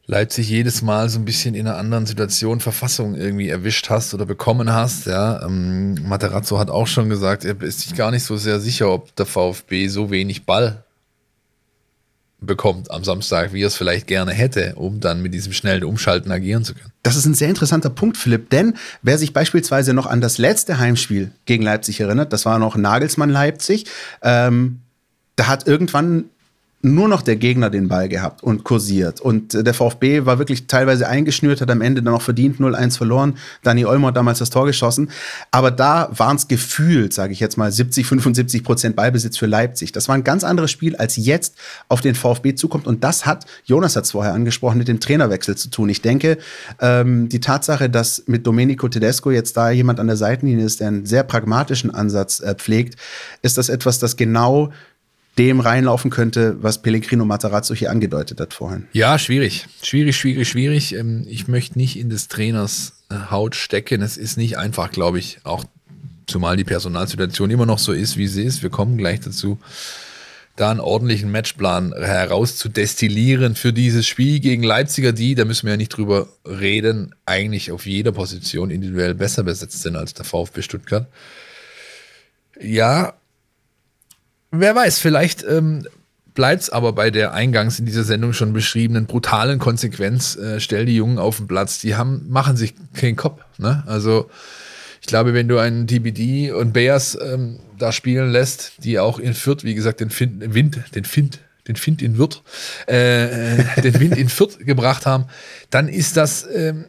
Leipzig 0.07 0.49
jedes 0.49 0.83
Mal 0.83 1.09
so 1.09 1.19
ein 1.21 1.25
bisschen 1.25 1.55
in 1.55 1.67
einer 1.67 1.79
anderen 1.79 2.07
Situation 2.07 2.61
Verfassung 2.61 3.15
irgendwie 3.15 3.49
erwischt 3.49 3.89
hast 3.89 4.13
oder 4.15 4.27
bekommen 4.27 4.73
hast. 4.73 5.07
Ja, 5.07 5.45
ähm, 5.47 5.95
Materazzo 6.07 6.59
hat 6.59 6.71
auch 6.71 6.89
schon 6.89 7.09
gesagt, 7.09 7.45
er 7.45 7.61
ist 7.63 7.81
sich 7.81 7.95
gar 7.95 8.11
nicht 8.11 8.25
so 8.25 8.37
sehr 8.37 8.59
sicher, 8.59 8.91
ob 8.91 9.15
der 9.15 9.27
VfB 9.27 9.87
so 9.87 10.11
wenig 10.11 10.45
Ball 10.45 10.85
bekommt 12.45 12.91
am 12.91 13.05
Samstag, 13.05 13.53
wie 13.53 13.63
er 13.63 13.69
es 13.69 13.77
vielleicht 13.77 14.07
gerne 14.07 14.33
hätte, 14.33 14.75
um 14.77 15.01
dann 15.01 15.23
mit 15.23 15.33
diesem 15.33 15.53
schnellen 15.53 15.85
Umschalten 15.85 16.31
agieren 16.31 16.65
zu 16.65 16.75
können. 16.75 16.93
Das 17.03 17.17
ist 17.17 17.27
ein 17.27 17.35
sehr 17.35 17.49
interessanter 17.49 17.91
Punkt, 17.91 18.17
Philipp, 18.17 18.51
denn 18.51 18.75
wer 19.03 19.19
sich 19.19 19.33
beispielsweise 19.33 19.95
noch 19.95 20.07
an 20.07 20.21
das 20.21 20.39
letzte 20.39 20.79
Heimspiel 20.79 21.33
gegen 21.47 21.63
Leipzig 21.63 22.01
erinnert, 22.01 22.33
das 22.33 22.45
war 22.45 22.59
noch 22.59 22.77
Nagelsmann 22.77 23.31
Leipzig, 23.31 23.87
ähm, 24.23 24.81
da 25.37 25.47
hat 25.47 25.67
irgendwann 25.67 26.25
nur 26.83 27.07
noch 27.07 27.23
der 27.23 27.37
Gegner 27.37 27.71
den 27.71 27.87
Ball 27.87 28.09
gehabt 28.09 28.43
und 28.43 28.65
kursiert. 28.65 29.21
Und 29.21 29.55
äh, 29.55 29.63
der 29.63 29.73
VfB 29.73 30.27
war 30.27 30.39
wirklich 30.41 30.67
teilweise 30.67 31.09
eingeschnürt, 31.09 31.61
hat 31.61 31.71
am 31.71 31.81
Ende 31.81 32.03
dann 32.03 32.13
auch 32.13 32.23
verdient 32.23 32.59
0-1 32.59 32.97
verloren. 32.97 33.39
Dani 33.63 33.85
Olmo 33.85 34.09
hat 34.09 34.17
damals 34.17 34.41
das 34.41 34.51
Tor 34.51 34.67
geschossen. 34.67 35.11
Aber 35.53 35.71
da 35.71 36.11
waren 36.13 36.37
es 36.37 36.49
gefühlt, 36.49 37.13
sage 37.13 37.33
ich 37.33 37.41
jetzt 37.41 37.57
mal, 37.57 37.71
70, 37.71 38.05
75 38.07 38.65
Prozent 38.65 38.97
Ballbesitz 38.97 39.39
für 39.39 39.47
Leipzig. 39.47 39.93
Das 39.93 40.09
war 40.09 40.17
ein 40.17 40.25
ganz 40.25 40.43
anderes 40.43 40.73
Spiel, 40.73 40.97
als 40.97 41.17
jetzt 41.17 41.55
auf 41.89 42.01
den 42.01 42.17
VfB 42.17 42.57
zukommt. 42.57 42.89
Und 42.89 43.05
das 43.05 43.27
hat, 43.27 43.47
Jonas 43.65 43.95
hat 43.95 44.05
es 44.05 44.11
vorher 44.11 44.35
angesprochen, 44.35 44.79
mit 44.79 44.89
dem 44.89 44.99
Trainerwechsel 44.99 45.57
zu 45.57 45.71
tun. 45.71 45.89
Ich 45.89 46.03
denke, 46.03 46.39
ähm, 46.81 47.29
die 47.29 47.41
Tatsache, 47.41 47.91
dass 47.91 48.25
mit 48.27 48.45
Domenico 48.45 48.89
Tedesco 48.89 49.31
jetzt 49.31 49.57
da 49.57 49.71
jemand 49.71 50.01
an 50.01 50.09
der 50.09 50.17
Seitenlinie 50.17 50.65
ist, 50.65 50.81
der 50.81 50.89
einen 50.89 51.07
sehr 51.07 51.23
pragmatischen 51.23 51.95
Ansatz 51.95 52.41
äh, 52.41 52.57
pflegt, 52.57 52.97
ist 53.43 53.57
das 53.57 53.69
etwas, 53.69 54.01
das 54.01 54.17
genau 54.17 54.73
dem 55.39 55.61
reinlaufen 55.61 56.11
könnte, 56.11 56.63
was 56.63 56.83
Pellegrino 56.83 57.25
Matarazzo 57.25 57.75
hier 57.75 57.91
angedeutet 57.91 58.41
hat 58.41 58.53
vorhin. 58.53 58.87
Ja, 58.93 59.19
schwierig. 59.19 59.67
Schwierig, 59.83 60.17
schwierig, 60.17 60.49
schwierig. 60.49 60.95
Ähm, 60.95 61.25
ich 61.29 61.49
möchte 61.49 61.79
nicht 61.79 61.99
in 61.99 62.11
des 62.11 62.29
Trainers 62.29 63.05
äh, 63.11 63.31
Haut 63.31 63.55
stecken. 63.55 64.03
Es 64.03 64.17
ist 64.17 64.37
nicht 64.37 64.59
einfach, 64.59 64.91
glaube 64.91 65.19
ich, 65.19 65.39
auch 65.45 65.65
zumal 66.27 66.57
die 66.57 66.65
Personalsituation 66.65 67.51
immer 67.51 67.67
noch 67.67 67.79
so 67.79 67.93
ist, 67.93 68.17
wie 68.17 68.27
sie 68.29 68.43
ist. 68.43 68.63
Wir 68.63 68.71
kommen 68.71 68.99
gleich 68.99 69.21
dazu, 69.21 69.59
da 70.57 70.71
einen 70.71 70.81
ordentlichen 70.81 71.31
Matchplan 71.31 71.95
herauszudestillieren 71.95 73.55
für 73.55 73.73
dieses 73.73 74.07
Spiel 74.07 74.39
gegen 74.41 74.63
Leipziger, 74.63 75.13
die, 75.13 75.35
da 75.35 75.45
müssen 75.45 75.67
wir 75.67 75.73
ja 75.73 75.79
nicht 75.79 75.97
drüber 75.97 76.29
reden, 76.47 77.15
eigentlich 77.25 77.73
auf 77.73 77.87
jeder 77.87 78.13
Position 78.13 78.71
individuell 78.71 79.15
besser 79.15 79.45
besetzt 79.45 79.83
sind 79.83 79.97
als 79.97 80.13
der 80.13 80.25
VfB 80.25 80.61
Stuttgart. 80.63 81.07
Ja, 82.61 83.15
Wer 84.53 84.75
weiß, 84.75 84.99
vielleicht 84.99 85.43
ähm, 85.45 85.87
bleibt 86.35 86.63
es 86.63 86.71
aber 86.71 86.93
bei 86.93 87.11
der 87.11 87.33
eingangs 87.33 87.79
in 87.79 87.87
dieser 87.87 88.05
Sendung 88.05 88.35
schon 88.35 88.53
beschriebenen 88.53 89.07
brutalen 89.07 89.59
Konsequenz. 89.59 90.37
Äh, 90.37 90.61
stell 90.61 90.85
die 90.85 90.97
Jungen 90.97 91.19
auf 91.19 91.39
den 91.39 91.47
Platz, 91.47 91.81
die 91.81 91.95
haben, 91.95 92.27
machen 92.29 92.57
sich 92.57 92.75
keinen 92.95 93.17
Kopf. 93.17 93.43
Ne? 93.59 93.83
Also 93.87 94.31
ich 95.01 95.07
glaube, 95.07 95.33
wenn 95.33 95.49
du 95.49 95.59
einen 95.59 95.87
TBD 95.87 96.53
und 96.53 96.73
Bears 96.75 97.19
ähm, 97.21 97.61
da 97.79 97.93
spielen 97.93 98.31
lässt, 98.31 98.85
die 98.85 98.99
auch 98.99 99.19
in 99.19 99.35
Fürth, 99.35 99.65
wie 99.65 99.75
gesagt, 99.75 100.01
den 100.01 100.11
Find, 100.11 100.55
Wind, 100.55 100.79
den 100.95 101.05
Find, 101.05 101.41
den 101.67 101.77
Find 101.77 102.03
in 102.03 102.19
Wirt, 102.19 102.43
äh, 102.89 103.57
äh 103.57 103.81
den 103.83 103.99
Wind 104.01 104.19
in 104.19 104.29
Fürth 104.29 104.59
gebracht 104.65 105.07
haben, 105.07 105.25
dann 105.71 105.89
ist 105.89 106.19
das 106.19 106.47
ähm, 106.55 106.87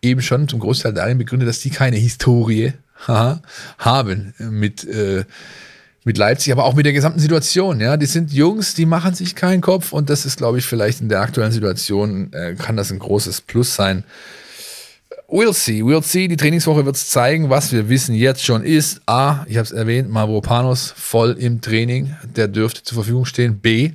eben 0.00 0.22
schon 0.22 0.48
zum 0.48 0.60
Großteil 0.60 0.94
darin 0.94 1.18
begründet, 1.18 1.48
dass 1.48 1.60
die 1.60 1.70
keine 1.70 1.96
Historie 1.96 2.72
haben 3.78 4.34
mit 4.38 4.84
äh, 4.84 5.24
mit 6.04 6.18
Leipzig, 6.18 6.52
aber 6.52 6.64
auch 6.64 6.74
mit 6.74 6.84
der 6.84 6.92
gesamten 6.92 7.18
Situation. 7.18 7.80
Ja, 7.80 7.96
die 7.96 8.06
sind 8.06 8.32
Jungs, 8.32 8.74
die 8.74 8.86
machen 8.86 9.14
sich 9.14 9.34
keinen 9.34 9.62
Kopf 9.62 9.92
und 9.92 10.10
das 10.10 10.26
ist, 10.26 10.36
glaube 10.36 10.58
ich, 10.58 10.66
vielleicht 10.66 11.00
in 11.00 11.08
der 11.08 11.20
aktuellen 11.20 11.52
Situation 11.52 12.32
äh, 12.32 12.54
kann 12.54 12.76
das 12.76 12.92
ein 12.92 12.98
großes 12.98 13.40
Plus 13.40 13.74
sein. 13.74 14.04
We'll 15.26 15.54
see, 15.54 15.82
we'll 15.82 16.02
see. 16.02 16.28
Die 16.28 16.36
Trainingswoche 16.36 16.84
wird 16.84 16.96
es 16.96 17.08
zeigen, 17.08 17.48
was 17.48 17.72
wir 17.72 17.88
wissen 17.88 18.14
jetzt 18.14 18.44
schon 18.44 18.62
ist. 18.62 19.00
A, 19.06 19.44
ich 19.48 19.56
habe 19.56 19.64
es 19.64 19.72
erwähnt, 19.72 20.10
Mavropanos 20.10 20.92
voll 20.94 21.32
im 21.38 21.62
Training, 21.62 22.14
der 22.36 22.48
dürfte 22.48 22.82
zur 22.82 22.96
Verfügung 22.96 23.24
stehen. 23.24 23.58
B, 23.58 23.92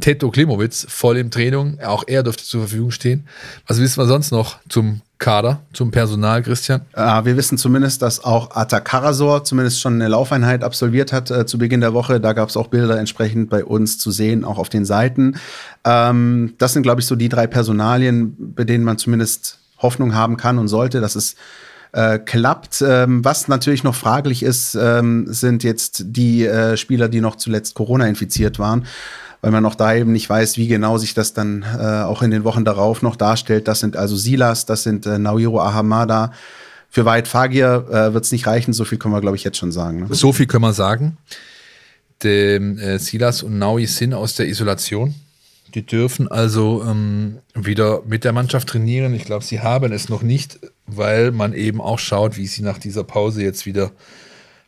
Teto 0.00 0.30
Klimowitz 0.30 0.86
voll 0.88 1.16
im 1.18 1.30
Training. 1.30 1.78
Auch 1.84 2.04
er 2.06 2.22
dürfte 2.22 2.44
zur 2.44 2.62
Verfügung 2.62 2.90
stehen. 2.90 3.26
Was 3.66 3.80
wissen 3.80 4.00
wir 4.00 4.06
sonst 4.06 4.30
noch 4.30 4.58
zum 4.68 5.00
Kader, 5.18 5.62
zum 5.72 5.90
Personal, 5.90 6.42
Christian? 6.42 6.82
Äh, 6.92 7.24
wir 7.24 7.36
wissen 7.36 7.58
zumindest, 7.58 8.02
dass 8.02 8.22
auch 8.22 8.54
Ata 8.54 8.78
Karasor 8.78 9.44
zumindest 9.44 9.80
schon 9.80 9.94
eine 9.94 10.08
Laufeinheit 10.08 10.62
absolviert 10.62 11.12
hat 11.12 11.30
äh, 11.30 11.44
zu 11.44 11.58
Beginn 11.58 11.80
der 11.80 11.92
Woche. 11.92 12.20
Da 12.20 12.32
gab 12.32 12.48
es 12.48 12.56
auch 12.56 12.68
Bilder 12.68 12.98
entsprechend 12.98 13.50
bei 13.50 13.64
uns 13.64 13.98
zu 13.98 14.12
sehen, 14.12 14.44
auch 14.44 14.58
auf 14.58 14.68
den 14.68 14.84
Seiten. 14.84 15.36
Ähm, 15.84 16.54
das 16.58 16.72
sind, 16.72 16.84
glaube 16.84 17.00
ich, 17.00 17.06
so 17.06 17.16
die 17.16 17.28
drei 17.28 17.48
Personalien, 17.48 18.36
bei 18.54 18.64
denen 18.64 18.84
man 18.84 18.96
zumindest 18.98 19.58
Hoffnung 19.78 20.14
haben 20.14 20.36
kann 20.36 20.58
und 20.58 20.68
sollte, 20.68 21.00
dass 21.00 21.16
es 21.16 21.34
äh, 21.92 22.18
klappt. 22.18 22.84
Ähm, 22.86 23.24
was 23.24 23.48
natürlich 23.48 23.82
noch 23.82 23.94
fraglich 23.94 24.44
ist, 24.44 24.76
ähm, 24.76 25.26
sind 25.28 25.64
jetzt 25.64 26.04
die 26.06 26.46
äh, 26.46 26.76
Spieler, 26.76 27.08
die 27.08 27.20
noch 27.20 27.36
zuletzt 27.36 27.74
Corona 27.74 28.06
infiziert 28.06 28.58
waren 28.58 28.86
weil 29.40 29.50
man 29.50 29.62
noch 29.62 29.74
da 29.74 29.94
eben 29.94 30.12
nicht 30.12 30.28
weiß, 30.28 30.56
wie 30.56 30.68
genau 30.68 30.98
sich 30.98 31.14
das 31.14 31.32
dann 31.32 31.62
äh, 31.62 32.02
auch 32.02 32.22
in 32.22 32.30
den 32.30 32.44
Wochen 32.44 32.64
darauf 32.64 33.02
noch 33.02 33.16
darstellt. 33.16 33.68
Das 33.68 33.80
sind 33.80 33.96
also 33.96 34.16
Silas, 34.16 34.66
das 34.66 34.82
sind 34.82 35.06
äh, 35.06 35.18
Naohiro 35.18 35.60
Ahamada. 35.60 36.32
Für 36.90 37.04
Weit 37.04 37.28
Fagir 37.28 37.86
äh, 37.90 38.14
wird 38.14 38.24
es 38.24 38.32
nicht 38.32 38.46
reichen, 38.46 38.72
so 38.72 38.84
viel 38.84 38.98
können 38.98 39.14
wir, 39.14 39.20
glaube 39.20 39.36
ich, 39.36 39.44
jetzt 39.44 39.58
schon 39.58 39.72
sagen. 39.72 40.00
Ne? 40.00 40.06
So 40.10 40.32
viel 40.32 40.46
können 40.46 40.64
wir 40.64 40.72
sagen. 40.72 41.18
Dem, 42.22 42.78
äh, 42.78 42.98
Silas 42.98 43.42
und 43.42 43.58
Naui 43.58 43.86
sind 43.86 44.14
aus 44.14 44.34
der 44.34 44.48
Isolation. 44.48 45.14
Die 45.74 45.84
dürfen 45.84 46.28
also 46.28 46.82
ähm, 46.84 47.38
wieder 47.54 48.02
mit 48.06 48.24
der 48.24 48.32
Mannschaft 48.32 48.68
trainieren. 48.68 49.14
Ich 49.14 49.24
glaube, 49.24 49.44
sie 49.44 49.60
haben 49.60 49.92
es 49.92 50.08
noch 50.08 50.22
nicht, 50.22 50.58
weil 50.86 51.30
man 51.30 51.52
eben 51.52 51.80
auch 51.80 51.98
schaut, 51.98 52.36
wie 52.38 52.46
sie 52.46 52.62
nach 52.62 52.78
dieser 52.78 53.04
Pause 53.04 53.42
jetzt 53.42 53.66
wieder 53.66 53.92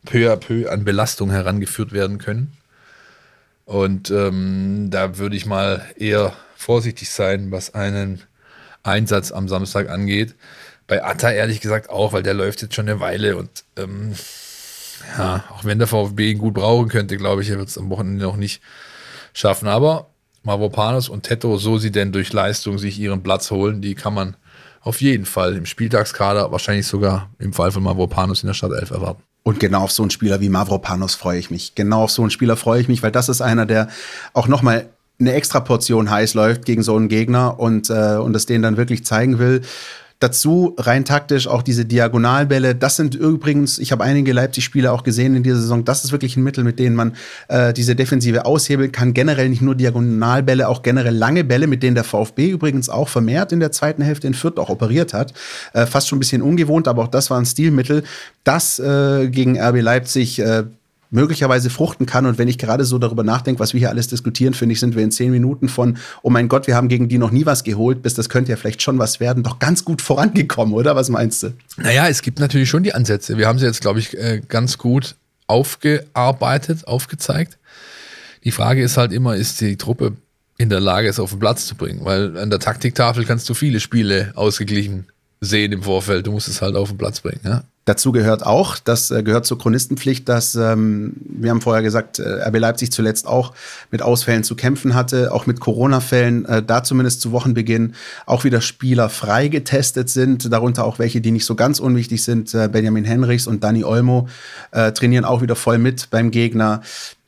peu 0.05 0.31
à 0.31 0.35
peu 0.35 0.69
an 0.69 0.85
Belastung 0.85 1.31
herangeführt 1.31 1.91
werden 1.91 2.19
können. 2.19 2.53
Und 3.65 4.11
ähm, 4.11 4.87
da 4.89 5.17
würde 5.17 5.35
ich 5.35 5.45
mal 5.45 5.85
eher 5.95 6.33
vorsichtig 6.55 7.09
sein, 7.09 7.51
was 7.51 7.73
einen 7.73 8.21
Einsatz 8.83 9.31
am 9.31 9.47
Samstag 9.47 9.89
angeht. 9.89 10.35
Bei 10.87 11.03
Atta 11.03 11.31
ehrlich 11.31 11.61
gesagt 11.61 11.89
auch, 11.89 12.13
weil 12.13 12.23
der 12.23 12.33
läuft 12.33 12.61
jetzt 12.61 12.75
schon 12.75 12.89
eine 12.89 12.99
Weile 12.99 13.37
und 13.37 13.49
ähm, 13.77 14.13
ja, 15.17 15.43
auch 15.51 15.63
wenn 15.63 15.79
der 15.79 15.87
VfB 15.87 16.31
ihn 16.31 16.37
gut 16.37 16.53
brauchen 16.53 16.89
könnte, 16.89 17.17
glaube 17.17 17.41
ich, 17.41 17.49
er 17.49 17.57
wird 17.57 17.69
es 17.69 17.77
am 17.77 17.89
Wochenende 17.89 18.25
noch 18.25 18.35
nicht 18.35 18.61
schaffen. 19.33 19.67
Aber 19.67 20.09
Mavropanos 20.43 21.09
und 21.09 21.23
Tetto, 21.23 21.57
so 21.57 21.77
sie 21.77 21.91
denn 21.91 22.11
durch 22.11 22.33
Leistung 22.33 22.77
sich 22.77 22.99
ihren 22.99 23.23
Platz 23.23 23.51
holen, 23.51 23.81
die 23.81 23.95
kann 23.95 24.13
man 24.13 24.35
auf 24.81 25.01
jeden 25.01 25.25
Fall 25.25 25.55
im 25.55 25.65
Spieltagskader, 25.65 26.51
wahrscheinlich 26.51 26.87
sogar 26.87 27.29
im 27.39 27.53
Fall 27.53 27.71
von 27.71 27.83
Mavropanos 27.83 28.43
in 28.43 28.47
der 28.47 28.53
Stadt 28.55 28.71
11 28.71 28.91
erwarten. 28.91 29.23
Und 29.43 29.59
genau 29.59 29.83
auf 29.83 29.91
so 29.91 30.03
einen 30.03 30.11
Spieler 30.11 30.39
wie 30.39 30.49
Mavropanos 30.49 31.15
freue 31.15 31.39
ich 31.39 31.49
mich. 31.49 31.73
Genau 31.73 32.03
auf 32.03 32.11
so 32.11 32.21
einen 32.21 32.31
Spieler 32.31 32.55
freue 32.55 32.79
ich 32.81 32.87
mich, 32.87 33.01
weil 33.01 33.11
das 33.11 33.27
ist 33.27 33.41
einer, 33.41 33.65
der 33.65 33.87
auch 34.33 34.47
nochmal 34.47 34.89
eine 35.19 35.33
extra 35.33 35.59
Portion 35.59 36.09
heiß 36.09 36.33
läuft 36.33 36.65
gegen 36.65 36.83
so 36.83 36.95
einen 36.95 37.07
Gegner 37.07 37.59
und, 37.59 37.89
äh, 37.89 38.17
und 38.17 38.33
das 38.33 38.45
denen 38.45 38.63
dann 38.63 38.77
wirklich 38.77 39.05
zeigen 39.05 39.39
will. 39.39 39.61
Dazu 40.21 40.75
rein 40.77 41.03
taktisch 41.03 41.47
auch 41.47 41.63
diese 41.63 41.83
Diagonalbälle. 41.83 42.75
Das 42.75 42.95
sind 42.95 43.15
übrigens, 43.15 43.79
ich 43.79 43.91
habe 43.91 44.03
einige 44.03 44.33
Leipzig-Spiele 44.33 44.91
auch 44.91 45.01
gesehen 45.01 45.35
in 45.35 45.41
dieser 45.41 45.55
Saison. 45.55 45.83
Das 45.83 46.03
ist 46.03 46.11
wirklich 46.11 46.37
ein 46.37 46.43
Mittel, 46.43 46.63
mit 46.63 46.77
denen 46.77 46.95
man 46.95 47.15
äh, 47.47 47.73
diese 47.73 47.95
Defensive 47.95 48.45
aushebeln 48.45 48.91
kann. 48.91 49.15
Generell 49.15 49.49
nicht 49.49 49.63
nur 49.63 49.73
Diagonalbälle, 49.73 50.69
auch 50.69 50.83
generell 50.83 51.15
lange 51.15 51.43
Bälle, 51.43 51.65
mit 51.65 51.81
denen 51.81 51.95
der 51.95 52.03
VfB 52.03 52.51
übrigens 52.51 52.87
auch 52.87 53.09
vermehrt 53.09 53.51
in 53.51 53.59
der 53.59 53.71
zweiten 53.71 54.03
Hälfte 54.03 54.27
in 54.27 54.35
Fürth 54.35 54.59
auch 54.59 54.69
operiert 54.69 55.15
hat. 55.15 55.33
Äh, 55.73 55.87
fast 55.87 56.07
schon 56.07 56.17
ein 56.17 56.19
bisschen 56.19 56.43
ungewohnt, 56.43 56.87
aber 56.87 57.01
auch 57.01 57.07
das 57.07 57.31
war 57.31 57.39
ein 57.39 57.45
Stilmittel, 57.47 58.03
das 58.43 58.77
äh, 58.77 59.27
gegen 59.27 59.59
RB 59.59 59.81
Leipzig 59.81 60.37
äh, 60.37 60.65
möglicherweise 61.11 61.69
fruchten 61.69 62.05
kann. 62.05 62.25
Und 62.25 62.37
wenn 62.37 62.47
ich 62.47 62.57
gerade 62.57 62.85
so 62.85 62.97
darüber 62.97 63.23
nachdenke, 63.23 63.59
was 63.59 63.73
wir 63.73 63.79
hier 63.79 63.89
alles 63.89 64.07
diskutieren, 64.07 64.53
finde 64.53 64.73
ich, 64.73 64.79
sind 64.79 64.95
wir 64.95 65.03
in 65.03 65.11
zehn 65.11 65.31
Minuten 65.31 65.69
von, 65.69 65.97
oh 66.23 66.29
mein 66.29 66.47
Gott, 66.47 66.67
wir 66.67 66.75
haben 66.75 66.87
gegen 66.87 67.09
die 67.09 67.17
noch 67.17 67.31
nie 67.31 67.45
was 67.45 67.63
geholt, 67.63 68.01
bis 68.01 68.15
das 68.15 68.29
könnte 68.29 68.51
ja 68.51 68.57
vielleicht 68.57 68.81
schon 68.81 68.97
was 68.97 69.19
werden, 69.19 69.43
doch 69.43 69.59
ganz 69.59 69.85
gut 69.85 70.01
vorangekommen, 70.01 70.73
oder? 70.73 70.95
Was 70.95 71.09
meinst 71.09 71.43
du? 71.43 71.53
Naja, 71.77 72.07
es 72.07 72.21
gibt 72.21 72.39
natürlich 72.39 72.69
schon 72.69 72.83
die 72.83 72.95
Ansätze. 72.95 73.37
Wir 73.37 73.47
haben 73.47 73.59
sie 73.59 73.65
jetzt, 73.65 73.81
glaube 73.81 73.99
ich, 73.99 74.17
äh, 74.17 74.41
ganz 74.47 74.77
gut 74.77 75.15
aufgearbeitet, 75.47 76.87
aufgezeigt. 76.87 77.57
Die 78.43 78.51
Frage 78.51 78.81
ist 78.81 78.97
halt 78.97 79.11
immer, 79.11 79.35
ist 79.35 79.61
die 79.61 79.75
Truppe 79.75 80.13
in 80.57 80.69
der 80.69 80.79
Lage, 80.79 81.09
es 81.09 81.19
auf 81.19 81.31
den 81.31 81.39
Platz 81.39 81.67
zu 81.67 81.75
bringen? 81.75 82.05
Weil 82.05 82.37
an 82.37 82.49
der 82.49 82.59
Taktiktafel 82.59 83.25
kannst 83.25 83.49
du 83.49 83.53
viele 83.53 83.79
Spiele 83.79 84.31
ausgeglichen 84.35 85.07
sehen 85.41 85.71
im 85.73 85.83
Vorfeld. 85.83 86.27
Du 86.27 86.31
musst 86.31 86.47
es 86.47 86.61
halt 86.61 86.75
auf 86.75 86.89
den 86.89 86.97
Platz 86.97 87.19
bringen. 87.19 87.41
Ja? 87.43 87.63
Dazu 87.85 88.11
gehört 88.11 88.45
auch, 88.45 88.77
das 88.77 89.09
äh, 89.09 89.23
gehört 89.23 89.47
zur 89.47 89.57
Chronistenpflicht, 89.57 90.29
dass 90.29 90.53
ähm, 90.53 91.13
wir 91.23 91.49
haben 91.49 91.61
vorher 91.61 91.81
gesagt, 91.81 92.19
äh, 92.19 92.47
RB 92.47 92.59
Leipzig 92.59 92.91
zuletzt 92.91 93.25
auch 93.25 93.53
mit 93.89 94.03
Ausfällen 94.03 94.43
zu 94.43 94.55
kämpfen 94.55 94.93
hatte, 94.93 95.33
auch 95.33 95.47
mit 95.47 95.59
Corona-Fällen, 95.59 96.45
äh, 96.45 96.61
da 96.61 96.83
zumindest 96.83 97.21
zu 97.21 97.31
Wochenbeginn 97.31 97.95
auch 98.27 98.43
wieder 98.43 98.61
Spieler 98.61 99.09
frei 99.09 99.47
getestet 99.47 100.09
sind, 100.09 100.53
darunter 100.53 100.85
auch 100.85 100.99
welche, 100.99 101.21
die 101.21 101.31
nicht 101.31 101.45
so 101.45 101.55
ganz 101.55 101.79
unwichtig 101.79 102.23
sind. 102.23 102.53
Äh, 102.53 102.69
Benjamin 102.71 103.03
Henrichs 103.03 103.47
und 103.47 103.63
Dani 103.63 103.83
Olmo 103.83 104.27
äh, 104.71 104.91
trainieren 104.91 105.25
auch 105.25 105.41
wieder 105.41 105.55
voll 105.55 105.79
mit 105.79 106.11
beim 106.11 106.29
Gegner. 106.29 106.81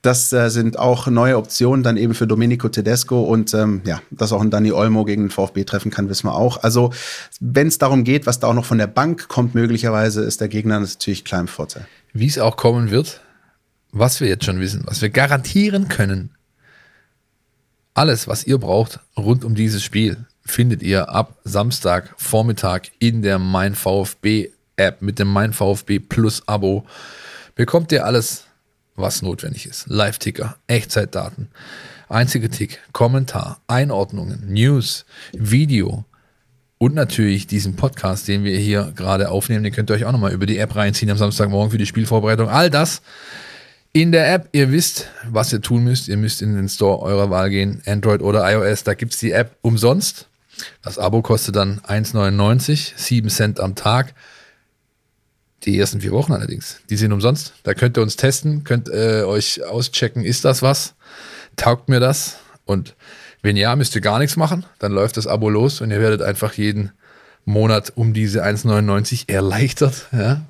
Das 0.04 0.34
äh, 0.34 0.50
sind 0.50 0.78
auch 0.78 1.08
neue 1.08 1.38
Optionen 1.38 1.82
dann 1.82 1.96
eben 1.96 2.14
für 2.14 2.28
Domenico 2.28 2.68
Tedesco 2.68 3.22
und 3.22 3.54
ähm, 3.54 3.82
ja, 3.86 4.02
dass 4.12 4.34
auch 4.34 4.42
ein 4.42 4.52
Dani 4.52 4.74
Olmo 4.74 5.06
gegen 5.06 5.24
den 5.24 5.30
VfB 5.32 5.64
treffen 5.64 5.92
kann, 5.92 6.10
wissen 6.10 6.28
wir 6.28 6.36
auch. 6.36 6.62
Also 6.62 6.92
wenn 7.40 7.68
es 7.68 7.78
darum 7.78 8.04
geht, 8.04 8.26
was 8.26 8.42
da 8.42 8.48
auch 8.48 8.54
noch 8.54 8.66
von 8.66 8.78
der 8.78 8.88
Bank 8.88 9.30
kommt, 9.30 9.56
möglicherweise 9.56 10.22
ist 10.24 10.42
der 10.42 10.50
Gegner 10.50 10.82
natürlich 10.82 11.24
klar 11.24 11.40
im 11.40 11.48
Vorteil. 11.48 11.88
Wie 12.12 12.28
es 12.28 12.38
auch 12.38 12.58
kommen 12.58 12.92
wird, 12.92 13.22
was 13.94 14.20
wir 14.20 14.28
jetzt 14.28 14.44
schon 14.44 14.60
wissen, 14.60 14.84
was 14.86 15.02
wir 15.02 15.10
garantieren 15.10 15.88
können, 15.88 16.32
alles, 17.94 18.28
was 18.28 18.46
ihr 18.46 18.58
braucht 18.58 19.00
rund 19.16 19.46
um 19.46 19.56
dieses 19.56 19.84
Spiel, 19.84 20.26
findet 20.46 20.84
ihr 20.84 21.08
ab 21.10 21.38
Samstag 21.46 22.14
Vormittag 22.18 22.92
in 23.00 23.22
der 23.22 23.40
Mein 23.40 23.74
VfB 23.74 24.50
App 24.76 25.02
mit 25.02 25.18
dem 25.18 25.30
Mein 25.30 25.54
VfB 25.54 26.00
Plus 26.00 26.46
Abo. 26.46 26.84
Bekommt 27.56 27.94
ihr 27.94 28.06
alles 28.06 28.48
was 28.96 29.22
notwendig 29.22 29.66
ist. 29.66 29.86
Live-Ticker, 29.88 30.58
Echtzeitdaten, 30.68 31.50
einzige 32.10 32.50
Tick, 32.50 32.80
Kommentar, 32.92 33.62
Einordnungen, 33.68 34.52
News, 34.52 35.06
Video 35.34 36.06
und 36.78 36.96
natürlich 36.96 37.48
diesen 37.48 37.76
Podcast, 37.76 38.28
den 38.28 38.44
wir 38.44 38.58
hier 38.58 38.92
gerade 38.96 39.30
aufnehmen. 39.30 39.64
Den 39.64 39.74
könnt 39.74 39.90
ihr 39.90 39.96
euch 39.96 40.06
auch 40.06 40.12
nochmal 40.12 40.34
über 40.34 40.46
die 40.46 40.58
App 40.58 40.76
reinziehen 40.76 41.12
am 41.12 41.18
Samstagmorgen 41.18 41.72
für 41.72 41.78
die 41.78 41.86
Spielvorbereitung. 41.86 42.50
All 42.50 42.70
das 42.70 43.02
in 43.94 44.12
der 44.12 44.34
App. 44.34 44.50
Ihr 44.52 44.72
wisst, 44.72 45.08
was 45.30 45.54
ihr 45.54 45.62
tun 45.62 45.84
müsst. 45.84 46.08
Ihr 46.08 46.18
müsst 46.18 46.42
in 46.42 46.56
den 46.56 46.68
Store 46.68 47.00
eurer 47.00 47.30
Wahl 47.30 47.50
gehen, 47.50 47.82
Android 47.86 48.22
oder 48.22 48.52
iOS. 48.52 48.84
Da 48.84 48.96
gibt 48.96 49.14
es 49.14 49.20
die 49.20 49.32
App 49.32 49.56
umsonst. 49.62 50.28
Das 50.82 51.00
Abo 51.00 51.22
kostet 51.22 51.56
dann 51.56 51.80
1,99, 51.82 52.94
7 52.96 53.30
Cent 53.30 53.60
am 53.60 53.76
Tag. 53.76 54.14
Die 55.66 55.80
ersten 55.80 56.02
vier 56.02 56.12
Wochen 56.12 56.34
allerdings, 56.34 56.80
die 56.90 56.98
sind 56.98 57.14
umsonst. 57.14 57.54
Da 57.64 57.74
könnt 57.74 57.98
ihr 57.98 58.04
uns 58.04 58.18
testen, 58.18 58.64
könnt 58.64 58.90
äh, 58.90 59.24
euch 59.24 59.64
auschecken, 59.64 60.26
ist 60.26 60.44
das 60.44 60.62
was? 60.62 60.96
Taugt 61.56 61.88
mir 61.88 62.00
das? 62.00 62.38
Und 62.66 62.96
wenn 63.42 63.56
ja, 63.58 63.76
müsst 63.76 63.96
ihr 63.96 64.02
gar 64.02 64.20
nichts 64.20 64.36
machen. 64.36 64.66
Dann 64.80 64.92
läuft 64.92 65.18
das 65.18 65.28
Abo 65.28 65.50
los 65.50 65.82
und 65.82 65.92
ihr 65.92 66.00
werdet 66.00 66.22
einfach 66.22 66.54
jeden 66.54 66.92
Monat 67.46 67.92
um 67.96 68.14
diese 68.14 68.44
1,99 68.44 69.30
erleichtert. 69.30 70.08
Ja? 70.12 70.42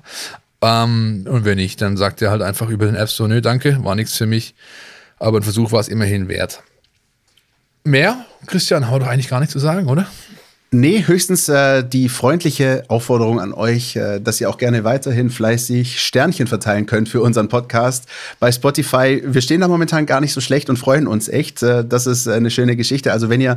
Ähm, 0.62 1.26
und 1.28 1.44
wenn 1.44 1.56
nicht, 1.56 1.82
dann 1.82 1.96
sagt 1.96 2.22
ihr 2.22 2.30
halt 2.30 2.42
einfach 2.42 2.68
über 2.68 2.86
den 2.86 2.94
App 2.94 3.10
so, 3.10 3.26
nö, 3.26 3.40
danke, 3.40 3.82
war 3.84 3.96
nichts 3.96 4.16
für 4.16 4.26
mich. 4.26 4.54
Aber 5.18 5.38
ein 5.38 5.42
Versuch 5.42 5.72
war 5.72 5.80
es 5.80 5.88
immerhin 5.88 6.28
wert. 6.28 6.62
Mehr? 7.82 8.24
Christian, 8.46 8.88
haut 8.88 9.02
doch 9.02 9.08
eigentlich 9.08 9.28
gar 9.28 9.40
nichts 9.40 9.52
zu 9.52 9.58
sagen, 9.58 9.88
oder? 9.88 10.06
Nee, 10.70 11.04
höchstens 11.06 11.48
äh, 11.48 11.84
die 11.84 12.08
freundliche 12.08 12.82
Aufforderung 12.88 13.38
an 13.38 13.52
euch, 13.52 13.94
äh, 13.94 14.18
dass 14.18 14.40
ihr 14.40 14.50
auch 14.50 14.58
gerne 14.58 14.82
weiterhin 14.82 15.30
fleißig 15.30 16.00
Sternchen 16.00 16.48
verteilen 16.48 16.86
könnt 16.86 17.08
für 17.08 17.20
unseren 17.20 17.48
Podcast 17.48 18.06
bei 18.40 18.50
Spotify. 18.50 19.22
Wir 19.24 19.40
stehen 19.40 19.60
da 19.60 19.68
momentan 19.68 20.04
gar 20.04 20.20
nicht 20.20 20.32
so 20.32 20.40
schlecht 20.40 20.68
und 20.70 20.76
freuen 20.76 21.06
uns 21.06 21.28
echt. 21.28 21.62
Äh, 21.62 21.84
das 21.84 22.08
ist 22.08 22.26
eine 22.26 22.50
schöne 22.50 22.74
Geschichte. 22.74 23.12
Also 23.12 23.28
wenn 23.28 23.40
ihr 23.40 23.56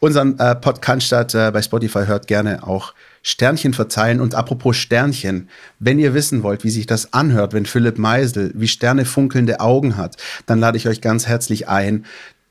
unseren 0.00 0.36
äh, 0.40 0.56
Podcast 0.56 1.12
äh, 1.34 1.50
bei 1.52 1.62
Spotify 1.62 2.06
hört, 2.06 2.26
gerne 2.26 2.66
auch 2.66 2.92
Sternchen 3.22 3.74
verteilen. 3.74 4.20
Und 4.20 4.34
apropos 4.34 4.76
Sternchen, 4.76 5.48
wenn 5.78 5.98
ihr 5.98 6.14
wissen 6.14 6.42
wollt, 6.42 6.64
wie 6.64 6.70
sich 6.70 6.86
das 6.86 7.12
anhört, 7.12 7.52
wenn 7.52 7.66
Philipp 7.66 7.98
Meisel 7.98 8.52
wie 8.54 8.68
Sterne 8.68 9.04
funkelnde 9.04 9.60
Augen 9.60 9.96
hat, 9.96 10.16
dann 10.46 10.58
lade 10.58 10.76
ich 10.76 10.88
euch 10.88 11.00
ganz 11.00 11.26
herzlich 11.26 11.68
ein, 11.68 12.04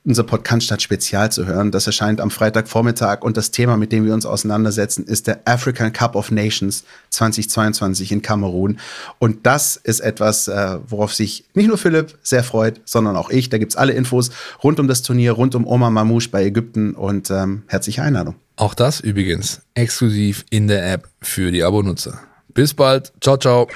unser 0.08 0.24
Podcast 0.24 0.64
statt 0.64 0.82
Spezial 0.82 1.30
zu 1.30 1.46
hören. 1.46 1.70
Das 1.70 1.86
erscheint 1.86 2.20
am 2.20 2.30
Freitagvormittag 2.30 3.22
und 3.22 3.36
das 3.36 3.50
Thema, 3.50 3.76
mit 3.76 3.92
dem 3.92 4.06
wir 4.06 4.14
uns 4.14 4.24
auseinandersetzen, 4.24 5.04
ist 5.04 5.26
der 5.26 5.40
African 5.44 5.92
Cup 5.92 6.16
of 6.16 6.30
Nations 6.30 6.84
2022 7.10 8.10
in 8.12 8.22
Kamerun. 8.22 8.78
Und 9.18 9.46
das 9.46 9.76
ist 9.76 10.00
etwas, 10.00 10.48
äh, 10.48 10.78
worauf 10.88 11.14
sich 11.14 11.44
nicht 11.52 11.68
nur 11.68 11.76
Philipp 11.76 12.16
sehr 12.22 12.42
freut, 12.42 12.80
sondern 12.86 13.16
auch 13.16 13.28
ich. 13.28 13.50
Da 13.50 13.58
gibt 13.58 13.72
es 13.72 13.76
alle 13.76 13.92
Infos 13.92 14.30
rund 14.64 14.80
um 14.80 14.88
das 14.88 15.02
Turnier, 15.02 15.32
rund 15.32 15.54
um 15.54 15.66
Omar 15.66 15.90
Mamouche 15.90 16.30
bei 16.30 16.44
Ägypten 16.44 16.94
und 16.94 17.30
ähm, 17.30 17.64
herzliche 17.66 18.02
Einladung. 18.02 18.36
Auch 18.56 18.74
das 18.74 19.00
übrigens 19.00 19.60
exklusiv 19.74 20.44
in 20.50 20.68
der 20.68 20.90
App 20.90 21.08
für 21.20 21.52
die 21.52 21.62
Abonutzer. 21.62 22.18
Bis 22.54 22.72
bald. 22.72 23.12
Ciao, 23.20 23.36
ciao. 23.36 23.66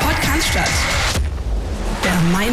Podcast 0.00 0.81